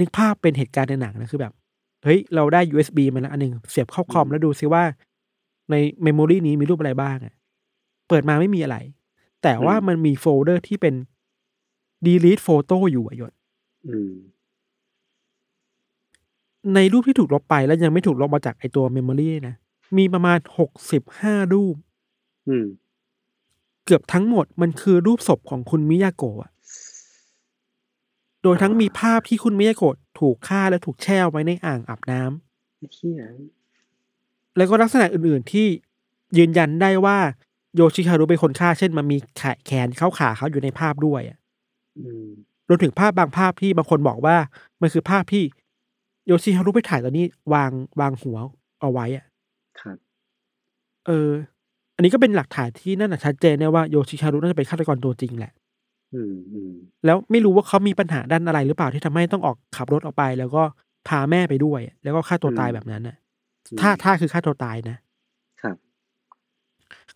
[0.00, 1.52] นึกภาพเป็นเหตุการณ์ในหนังนะคือแบบ
[2.04, 4.84] เฮ้ย เราได้ USB มาแล้วอันหนึ่งเสียบเข้าคอมแล้วดูซิว่า
[5.70, 7.34] ใน memory นี้มีรูปอะไรบ้างอะ
[8.08, 8.76] เปิดมาไม่มีอะไร
[9.42, 10.94] แต่ว่ามันมีโฟลเดอร์ที่เป็น
[12.06, 13.32] delete photo อยู่อะยศ
[13.88, 14.12] อืม
[16.74, 19.54] ในรูปที่ถูกลบไปแล้วยังไม่ถูกลบมาจากไอตัว memory นะ
[19.98, 21.76] มีประมาณหกสิบห้ารูป
[22.48, 22.66] อืม
[23.84, 26.50] เกือบทั้งหมดมันคือรูปศพของคุณมิยาโกะอะ
[28.42, 33.22] โดยทั้งมีภาพที่คุณมิยาโกะถูกฆ่าและถูกแช่ไว้ในอ่างอาบน้ำไอ้เหี้ย
[34.56, 35.66] แล้วก็ลักษณะอื่นๆที่
[36.38, 37.18] ยืนยันได้ว่า
[37.78, 41.38] โยชิฮารุเป็นคนฆ่าเช่นมันมีขาแขนเขาขาเขาอยู่ในภาพด้วยอะ
[41.98, 42.26] อืม
[42.68, 44.36] รวมถึงภาพบางภาพที่บางคนบอกว่า
[44.80, 45.42] มันคือภาพที่
[46.26, 47.70] โยชิฮารุไปถ่ายตอนนี้ วาง
[48.00, 48.38] วางหัว
[48.80, 49.24] เอาไว้อะ
[49.80, 49.96] ครับ
[51.06, 51.30] เออ
[51.96, 55.52] อันนี้ก็เป็นหลักฐานที่นั่นนะชัดเจนนะว่าโยชิฮารุน่าจะเป็นฆาตกรตัวจริงแหละ
[56.14, 56.72] อืมอืม
[57.04, 60.62] แล้วไม่รู้ว่าเขามีปัญหาด้านอะไรหรือเปล่าที่ทำให้ต้องออกขับรถออกไป แล้วก็
[61.08, 63.16] พาแม่ไปด้วย แล้วก็ฆ่าตัวตายแบบนั้นน่ะ
[63.80, 65.07] ถ้าถ้าคือฆ่าตัวตายนะครับ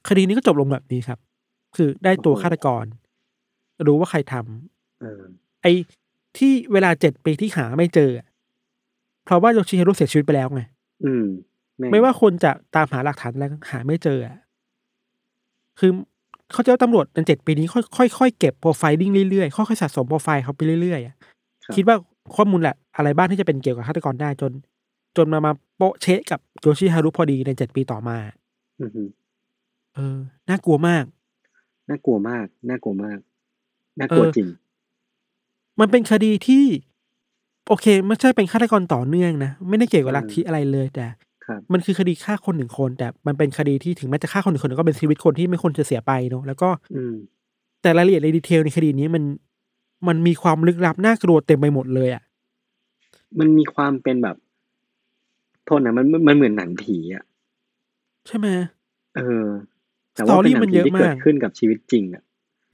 [0.09, 1.18] คดีนี้ก็จบลงแบบนี้ครับ
[1.76, 2.84] คือได้ตัวฆาตกร
[3.86, 5.22] รู้ว่าใครทำเออ
[5.62, 5.72] ไอ้
[6.38, 8.26] ที่เวลาเจ็ดปีที่หาไม่เจออะ
[9.24, 10.62] เพราะว่าโยชิฮารุเสียชีวิตไปแล้วไง
[11.05, 11.26] อืม
[11.78, 14.36] แงไม่ว่าคนจะตามหาหลักฐานอะไรก็หาไม่เจออะ
[15.78, 15.90] คือ
[16.53, 21.14] เขาใจะว่าตำรวจในเจ็ดปีนี้ค่อยค่อยค่อยเก็บโปรไฟลิ่งเรื่อยๆ ค่อยๆสะสมโปรไฟล์เขาไปเรื่อยๆอะ
[21.66, 21.96] รับคิดว่า
[22.36, 24.53] ข้อมูลแหละอะไรบ้างที่จะเป็นเกี่ยวกับฆาตกรได้จน
[25.16, 28.18] จนมามาโปะเชะกับโยชิฮารุพอดีในเจ็ดปีต่อมา
[28.80, 29.03] อือฮึ
[29.95, 30.18] เออ
[30.49, 31.05] น่ากลัวมาก
[31.88, 33.18] น่ากลัวมาก น่ากลัวมาก
[33.99, 34.49] น่ากลัวเออ จริง
[35.80, 36.64] มันเป็นคดีที่
[37.68, 41.07] โอเค ไม่ใช่เป็นฆาตกรต่อเนื่องนะ ไม่ได้เกี่ยวกับลัทธิอะไรเลย แต่
[41.47, 47.14] ครับ มันคือคดีฆ่าคนหนึ่งคน แต่มันเป็นคดีที่ถึงแม้จะฆ่าคนหนึ่งคนแต่ก็เป็นชีวิตคนที่ไม่ควรจะเสียไปเนอะแล้วก็ อืม
[47.82, 49.24] แต่รายละเอียดในดีเทลในคดีนี้มัน
[50.09, 52.22] มันมีความลึกลับน่ากลัวเต็มไปหมดเลยอะ
[53.38, 54.36] มันมีความเป็นแบบ
[55.64, 57.24] โทษนะมันมันเหมือนหนังผีอะ
[58.26, 58.49] ใช่ไหม
[59.16, 59.47] เออ
[60.14, 62.22] แต่ว่าเป็นหนัสตอรี่มังนผีเยอะที่เกิดมากขึ้นกับชีวิตจริงอะ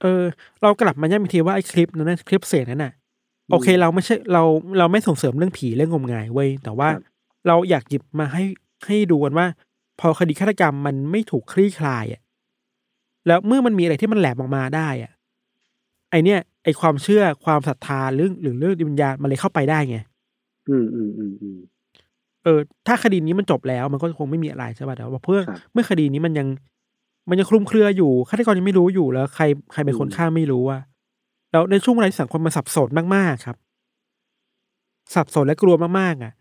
[0.01, 0.23] เออ
[0.61, 2.93] เรากลับมาย้ำอีกทีว่าไอ้คลิปนั้นนะคลิปเสียงนั้นน่ะ
[3.51, 4.43] โอเค เราไม่ใช่เรา
[4.79, 7.03] เราไม่ส่งเสริมเรื่องผีเรื่องงมงายเว้ยแต่ว่าครับ
[7.47, 8.43] เราอยากหยิบมาให้
[8.85, 9.45] ให้ดูกันว่า
[9.99, 12.21] พอคดีฆาตกรรมมันไม่ถูกคลี่คลายอะ
[13.27, 15.11] แล้วเมื่อมันมีอะไรที่มันแหลมออกมาได้อะ
[16.11, 19.97] ไอเนี้ยไอความเชื่อความศรัทธาเรื่องหรือเรื่องวิญญาณมันเลยเข้าไปได้ไง
[20.69, 21.59] อืมอืมอืมอืม
[22.43, 26.47] เออ ถ้าคดีนี้มันจบแล้วมันก็คงไม่มีอะไรใช่ป่ะแต่ว่าเพื่อครับเมื่อคดีนี้มันยัง
[27.29, 29.43] มันยังคลุมเครืออยู่ฆาตกรยังไม่รู้อยู่แล้ว ใคร
[29.73, 30.81] ใครเป็นคนอืมฆ่าไม่รู้อะ
[31.51, 33.57] แล้วในช่วงเวลาที่สังคมมันสับสนมากๆครับ
[35.15, 36.33] สับสนและกลัวมากๆอะ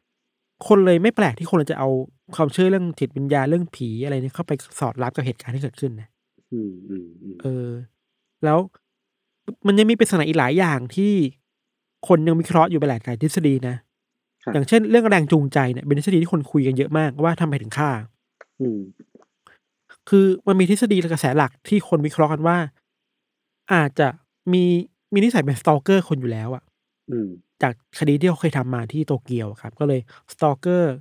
[0.69, 1.89] คนเลยไม่แปลกที่คนจะเอา
[2.37, 6.09] ความเชื่อเรื่องจิตวิญญาณเรื่องผีอะไรเนี่ยเข้าไปสอดรับกับเหตุการณ์ที่เกิดขึ้นนะ
[6.53, 7.69] อืมอืมอืมเออ
[8.45, 8.59] แล้ว
[9.67, 11.13] มันยังมีปริศนาอีกหลายอย่างที่
[12.09, 13.77] คนยังวิเคราะห์อยู่ไปหลายหลายทฤษฎีนะ
[14.43, 17.91] ครับอย่างเช่น เรื่องแรงจูงใจเนี่ยเป็นทฤษฎีที่คนคุยกันเยอะมากว่าทำไมถึงฆ่า
[18.61, 18.79] อืม
[20.09, 22.57] คือมันมีทฤษฎีและกระแสหลักที่คนวิเคราะห์กันว่า
[23.73, 24.09] อาจจะ
[24.53, 24.65] มี
[25.13, 26.63] มีนิสัยเป็นสตอเกอร์คนอยู่แล้วอะ
[27.11, 27.29] อืม
[27.63, 30.01] จากคดีที่เขาเคยทำมาที่โตเกียวครับ ก็เลย
[30.33, 30.95] สตอเกอร์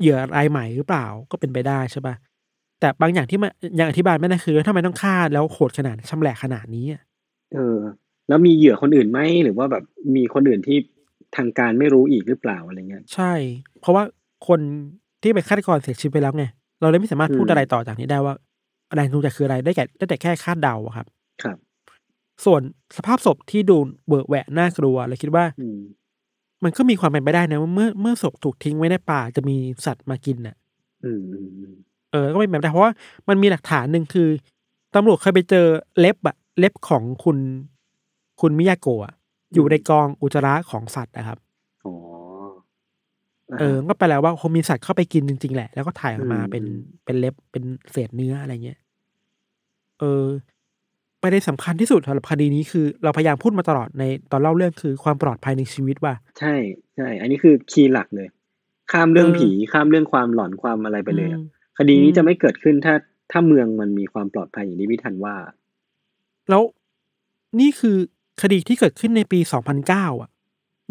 [0.00, 2.14] เหยื่อรายใหม่หรือเปล่าก็เป็นไปได้ใช่ปะ
[2.80, 7.02] แต่บางอย่างที่มันยังอธิบายไม่ได้คือทำไมต้องฆ่าแล้วโหดขนาดชำแหละขนาดนี้อะ
[7.54, 7.78] เออ
[8.28, 9.84] แล้วมีเหยื่อคนอื่นไหมหรือว่าแบบ
[10.16, 10.78] มีคนอื่นที่
[11.36, 13.32] ทางการไม่รู้อีกหรือเปล่าอะไรเงี้ยใช่
[13.80, 14.02] เพราะว่า
[14.48, 14.60] คน
[15.22, 16.44] ที่เป็นฆาตกรเสียชีวิตไปแล้วไง
[16.80, 18.34] เราเลยไม่สามารถพูดอืมอะไรต่อจากนี้ได้ว่า
[18.94, 21.06] แรงจูงใจคืออะไรได้แก่ได้แต่แค่คาดเดาอะครับ
[21.42, 21.56] ครับ
[22.44, 22.60] ส่วน
[22.96, 23.76] สภาพศพที่ดู
[24.08, 25.78] เบิกแหวะน่ากลัวเลยคิดว่าอืม
[26.64, 29.56] มันก็มีความเป็นไปได้นะว่าเมื่อเมื่อศพถูกทิ้งไว้ในป่าจะมี
[29.86, 30.56] สัตว์มากินน่ะ
[31.04, 31.72] อืมอืมอืม
[32.12, 32.92] เออ ก็เป็นแบบได้เพราะว่า
[33.28, 34.28] มันมีหลักฐานหนึ่งคือ
[34.94, 35.66] ตำรวจเคยไปเจอ
[35.98, 37.38] เล็บอะเล็บของคุณ
[38.40, 39.14] คุณมิยาโกะอะ
[39.54, 41.53] อยู่ในกองอุจจาระของสัตว์นะครับอ๋ออ่า
[43.58, 48.78] เออ ก็แปลว่าคงมีสัตว์เข้าไปกินจริงๆแหละ แล้วก็ถ่ายออกมาอืมเป็นอืมเป็นเล็บเป็นเศษเนื้ออะไรเงี้ย
[50.00, 50.24] เออ
[51.22, 56.54] ประเด็นสำคัญที่สุดสำหรับคดีนี้คือ เราพยายามพูดมาตลอดในตอนเล่าเรื่องคือความปลอดภัยในชีวิตว่า ใช่
[56.96, 58.28] ใช่ อันนี้คือคีย์หลักเลย
[58.92, 61.44] ข้ามเรื่องเออผีข้ามเรื่องความหลอนความอะไรไปเลยอะอืม
[61.78, 62.94] คดีนี้อืมจะไม่เกิดขึ้นถ้า
[63.30, 65.36] ถ้าเมืองมันมีความปลอดภัยอย่างที่พี่ทันว่า
[66.50, 66.62] แล้ว
[67.60, 67.96] นี่คือ
[68.42, 69.40] คดีที่เกิดขึ้นในปี
[69.80, 70.30] 2009 อะ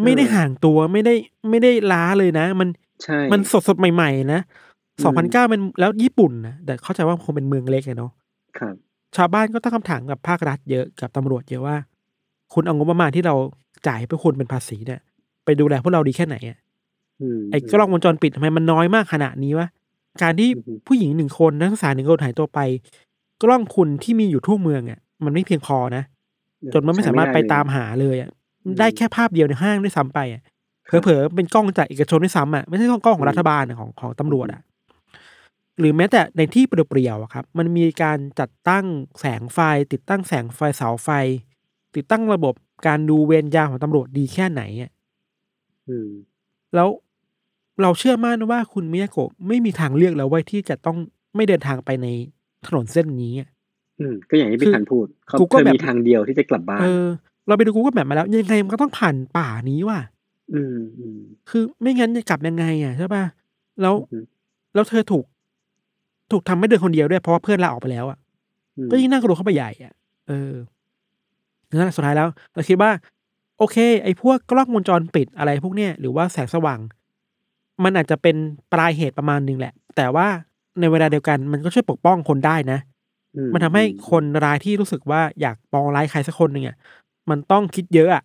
[0.03, 1.13] ไม่ได้ห่างตัวไม่ได้
[1.49, 2.69] ไม่ได้ล้าเลยนะ มัน
[3.03, 4.41] ใช่มันสดสดๆใหม่ ๆ นะ
[4.97, 8.11] อืมสองพันเก้ามันแล้วญี่ปุ่นนะแต่เข้าใจว่าคงเป็นเมืองเล็กอะเนาะ
[8.57, 8.75] ครับ
[9.15, 11.77] ชาวบ้านก็ตั้งคำถามกับภาครัฐเยอะกับตำรวจเยอะว่า
[12.53, 13.35] คุณเอางบประมาณที่เรา
[13.87, 15.01] จ่ายให้พวกคุณเป็นภาษีเนี่ย
[15.45, 16.57] ไปดูแลพวกเราดีแค่ไหนอะ
[17.21, 19.67] อืมไอ้กล้องวงจรปิดทำไมมันน้อยมากขนาดนี้วะ
[20.21, 22.59] การที่อือฮึผู้หญิงหนึ่งคนนักศึกษาหนึ่งคนหายตัวไป
[23.43, 26.03] กล้องคุณที่มีอยู่ทั่วเมืองอะ มันไม่เพียงพอนะ
[26.73, 28.29] จนมันไม่สามารถไปตามหาเลยอะ
[28.79, 30.41] ได้แค่ภาพเดียวในห้างด้วยซ้ำไปอะ
[30.87, 34.61] เผลอๆเป็นกล้องจากเอกชนด้วยซ้ำอะไม่ใช่กล้องของรัฐบาลอะของของตำรวจอะ
[35.79, 38.85] หรือแม้แต่ในที่เปลี่ยวๆอะครับมันมีการจัดตั้ง
[39.19, 39.59] แสงไฟ
[39.91, 41.09] ติดตั้งแสงไฟเสาไฟ
[41.95, 42.53] ติดตั้งระบบ
[42.87, 44.91] การดูเวรยามของตำรวจดีแค่ไหนอะ
[45.89, 46.09] อืม
[46.75, 46.89] แล้ว
[47.81, 50.97] เราเชื่อมั่นว่าคุณมิยาโกะไม่มีทางเลือกแล้วไว้ยที่จะต้อง
[51.35, 52.07] ไม่เดินทางไปใน
[52.65, 53.49] ถนนเส้นนี้อะ
[53.99, 56.79] อืมก็อย่างที่คืพี่อทันพูดเขากูก็เธอแบบมีทางเดียวที่จะกลับบ้าน
[57.45, 59.99] เออเราไปดูกูก็แบบมาแล้ว ยังไงมันก็ต้องผ่านป่านี้ว่ะ
[60.53, 61.19] อืมอืม
[61.49, 63.23] คือไม่งั้นจะกลับยังไงอะใช่ป่ะ
[63.81, 64.23] แล้วอืม
[64.73, 65.25] แล้วเธอถูก
[66.31, 68.17] ถูกทำให้เดินคนเดียวด้วยเพราะว่าเพื่อนลาออกไปแล้วอะ
[68.77, 69.93] อืมก็ยิ่งน่ากลัวเข้าไปใหญ่อะ
[70.27, 70.53] เออ
[71.69, 72.91] นั่นแหละสุดท้ายแล้วเราคิดว่า
[73.57, 76.79] โอเค ไอ้พวกกล้องวงจรปิดอะไรพวกเนี้ยหรือว่าแสงสว่าง
[77.83, 78.35] มันอาจจะเป็น
[78.73, 80.27] ปลายเหตุประมาณหนึ่งแหละ แต่ว่า
[80.79, 82.79] ในเวลาเดียวกันมันก็ช่วยปกป้องคนได้นะ
[83.35, 86.75] อืมันทำให้คนรายที่รู้สึกว่าอยากปองร้ายใครสักคนหนึ่งอะ
[87.29, 88.23] มันต้องคิดเยอะอะ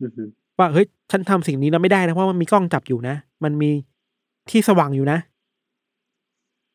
[0.00, 0.28] อืมอืม
[0.58, 3.14] ว่าเฮ้ยฉันทำสิ่งนี้แล้วไม่ได้นะเพราะมันมีกล้องจับอยู่นะ
[3.44, 3.70] มันมี
[4.50, 5.18] ที่สว่างอยู่นะ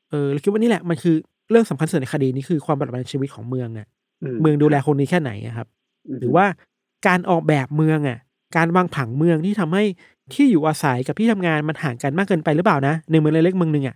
[0.09, 1.15] เออเราคิดว่านี่แหละมันคือ
[1.49, 3.87] เรื่องสำคัญสุดในคดีนี้คือความปลอดภัยในชีวิตของเมืองอะ
[4.41, 5.67] เมืองดูแลคนนี้แค่ไหนอะครับ
[6.19, 6.45] หรือว่า
[7.07, 8.17] การออกแบบเมืองอะ
[8.57, 9.83] การวางผังเมืองที่ทำให้
[10.33, 13.95] ที่อยู่อาศัยกับที่ทำงานมันห่างกันมากเกินไปหรือเปล่านะในเมืองเล็กๆเมืองหนึ่งอะ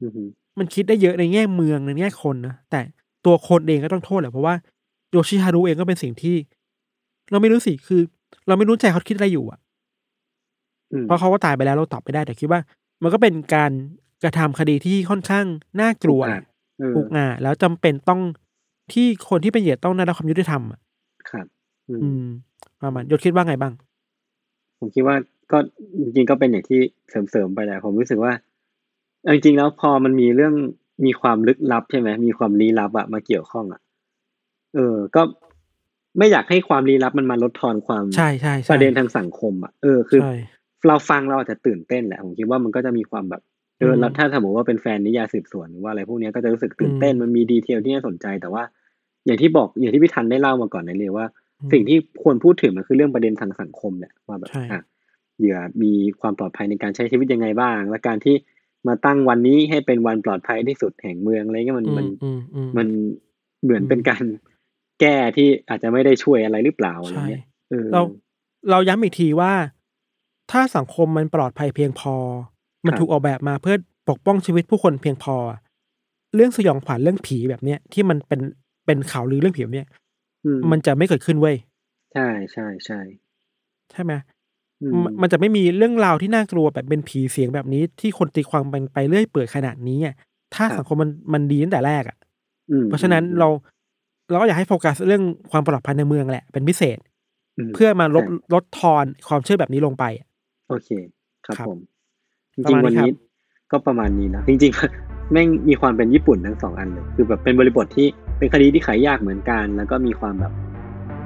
[0.00, 0.28] อืมอืม
[0.58, 2.80] มันคิดได้เยอะในแง่เมืองในแง่คนนะแต่
[3.24, 4.54] ตัวคนเองก็ต้องโทษแหละเพราะว่า
[5.10, 6.36] โยชิฮารุเองก็เป็นสิ่งที่
[7.30, 8.00] เราไม่รู้สิคือ
[8.46, 9.58] เราไม่รู้ใจเขาคิดอะไรอยู่อะ
[10.92, 12.60] อืมเพราะเขาก็ตายไปแล้วเราตอบไม่ได้แต่คิดว่า
[13.02, 13.72] มันก็เป็นการ
[14.22, 15.46] กระทำคดีที่ค่อนข้าง
[15.80, 16.42] น่ากลัวอุกอาจ
[16.78, 18.20] เอออุกอาจแล้วจำเป็นต้อง
[18.92, 20.80] ที่คนที่เป็นเหยื่อต้องได้รับความยุติธรรมอะ
[21.30, 21.46] ครับ
[21.88, 22.24] อืมอืม
[22.82, 23.72] ประมาณยศคิดว่าไงบ้าง
[24.78, 25.16] ผมคิดว่า
[25.52, 25.58] ก็
[26.00, 28.32] จริงๆก็เป็นอย่างที่เสริมๆไปแหละผมรู้สึกว่า
[29.22, 30.54] เอาจริงๆแล้วพอมันมีเรื่อง
[31.04, 33.80] มีความลึกลับใช่ไหมมีความลี้ลับอะมาเกี่ยวข้องอะ
[34.74, 35.22] เออ ก็
[36.18, 40.34] ไม่อยากให้ความลี้ลับมันมาลดทอนความใช่ใช่ใช่ประเด็นทางสังคมอะเออคือใช่
[40.88, 43.42] เราฟังเราอาจจะตื่นเต้นแหละผมคิดว่ามันก็จะมีความแบบ
[43.78, 48.62] เอออืมแล้วถ้าสมมติว่าเป็นแฟนนิยายสืบสวนหรือว่าอะไรพวกเนี้ยก็จะรู้สึกตื่นเต้นอืมมันมีดีเทลที่น่าสนใจ แต่ว่า
[49.26, 51.26] อย่างที่บอกอย่างที่พี่ทันได้เล่ามาก่อนในเลยว่า
[51.60, 54.82] อืมสิ่งที่ควรพูดถึงมันคือเรื่องประเด็นทางสังคมเนี่ยว่าแบบใช่อะ
[55.38, 58.34] เหยื่อมีความปลอดภัยในการใช้ชีวิตยังไงบ้าง และการที่
[58.88, 62.88] มาตั้งวันนี้ให้เป็นวันปลอดภัยที่สุดแห่งเมืองอะไรเงี้ยมันอืมันมอืมอืมมัน
[63.62, 64.24] เหมือนอืมเป็นการ
[65.00, 68.00] แก้ที่อาจจะไม่ได้ช่วยอะไรหรือเปล่าอะไรใช่เงี้ยเออเรา
[68.70, 69.52] เราย้ำอีกทีว่า
[70.50, 72.14] ถ้าสังคมมันปลอดภัยเพียงพอ
[72.86, 73.76] มันครับถูกออกแบบมาเพื่อ
[74.08, 75.36] ปกป้องชีวิตผู้คนเพียงพอ
[76.34, 78.40] เรื่องสยองขวัญเรื่องผีแบบเนี้ยที่มันเป็น
[78.86, 79.88] เป็นข่าวลือเรื่องผีแบบเนี้ย
[80.44, 81.56] อืมันจะไม่เกิดขึ้นเว้ย
[82.14, 83.00] ใช่ใช่ใช่
[83.92, 84.12] ใช่ไหม
[84.82, 90.14] อืมมันจะไม่มีเรื่องราวที่น่ากลัวแบบเป็นผีเสียงแบบนี้ ที่คนตีความเป็นไปเรื่อยเปื่อยขนาดนี้อะ
[90.54, 92.16] ถ้าสังคมมันมันดีตั้งแต่แรกอะ
[92.70, 93.48] อืมเพราะฉะนั้นเรา
[94.30, 95.22] เราก็อยากให้โฟกัสเรื่อง
[95.52, 96.98] ความปลอดภัยในเมืองแหละเป็นพิเศษ
[97.68, 100.26] มเพื่อมาลดใช่ลดทอนความเชื่อแบบนี้ลงไปอะ
[100.68, 100.88] โอเค
[101.46, 101.78] ครับครับผม
[102.64, 103.30] จประริงมาณๆวันนี้นี้ครับ
[103.72, 108.06] ก็ประมาณนี้นะจริงๆแม่งมีความเป็นญี่ปุ่นทั้งสองอันเลยคือแบบเป็นบริบทที่
[108.38, 110.52] เป็นคดีที่ขายยากเหมือนกัน แล้วก็มีความแบบ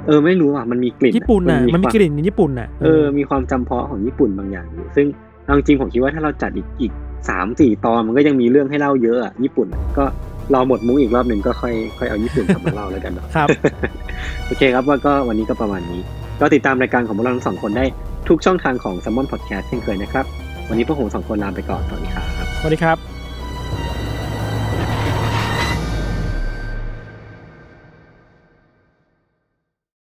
[0.07, 5.07] เออไม่รู้อะมันมีกลิ่นญี่ปุ่นน่ะมันมีควากลิ่นในญี่ปุ่นน่ะเออมีความจำเพาะของญี่ปุ่นบางอย่างอยู่ซึ่ง
[5.44, 6.92] เอาจริงๆผมคิดว่าถ้าเราจัดอีกอีก
[7.28, 9.66] สามสี่ตอนมันก็ยังมีเรื่องให้เล่าเยอะอะญี่ปุ่น
[10.05, 13.49] อะก็รอหมดมุ้งอีกรอบหนึ่งก็ค่อยค่อยเอาญี่ปุ่นกลับมาเล่าแล้วกันเนาะครับ
[14.47, 16.01] โอเคครับว่าก็วันนี้ก็ประมาณนี้
[16.40, 17.84] ก็ติดตามรายการของพวกเราทั้งสองคนได้
[18.28, 20.24] ทุกช่องทางของ s ซ m มอนพอดแคสต์เช่นเคยนะครับ
[20.68, 22.26] วันนี้พวกผมสองคนลาไปก่อนสวัสดีครับ
[22.61, 24.03] สวัสดีครับ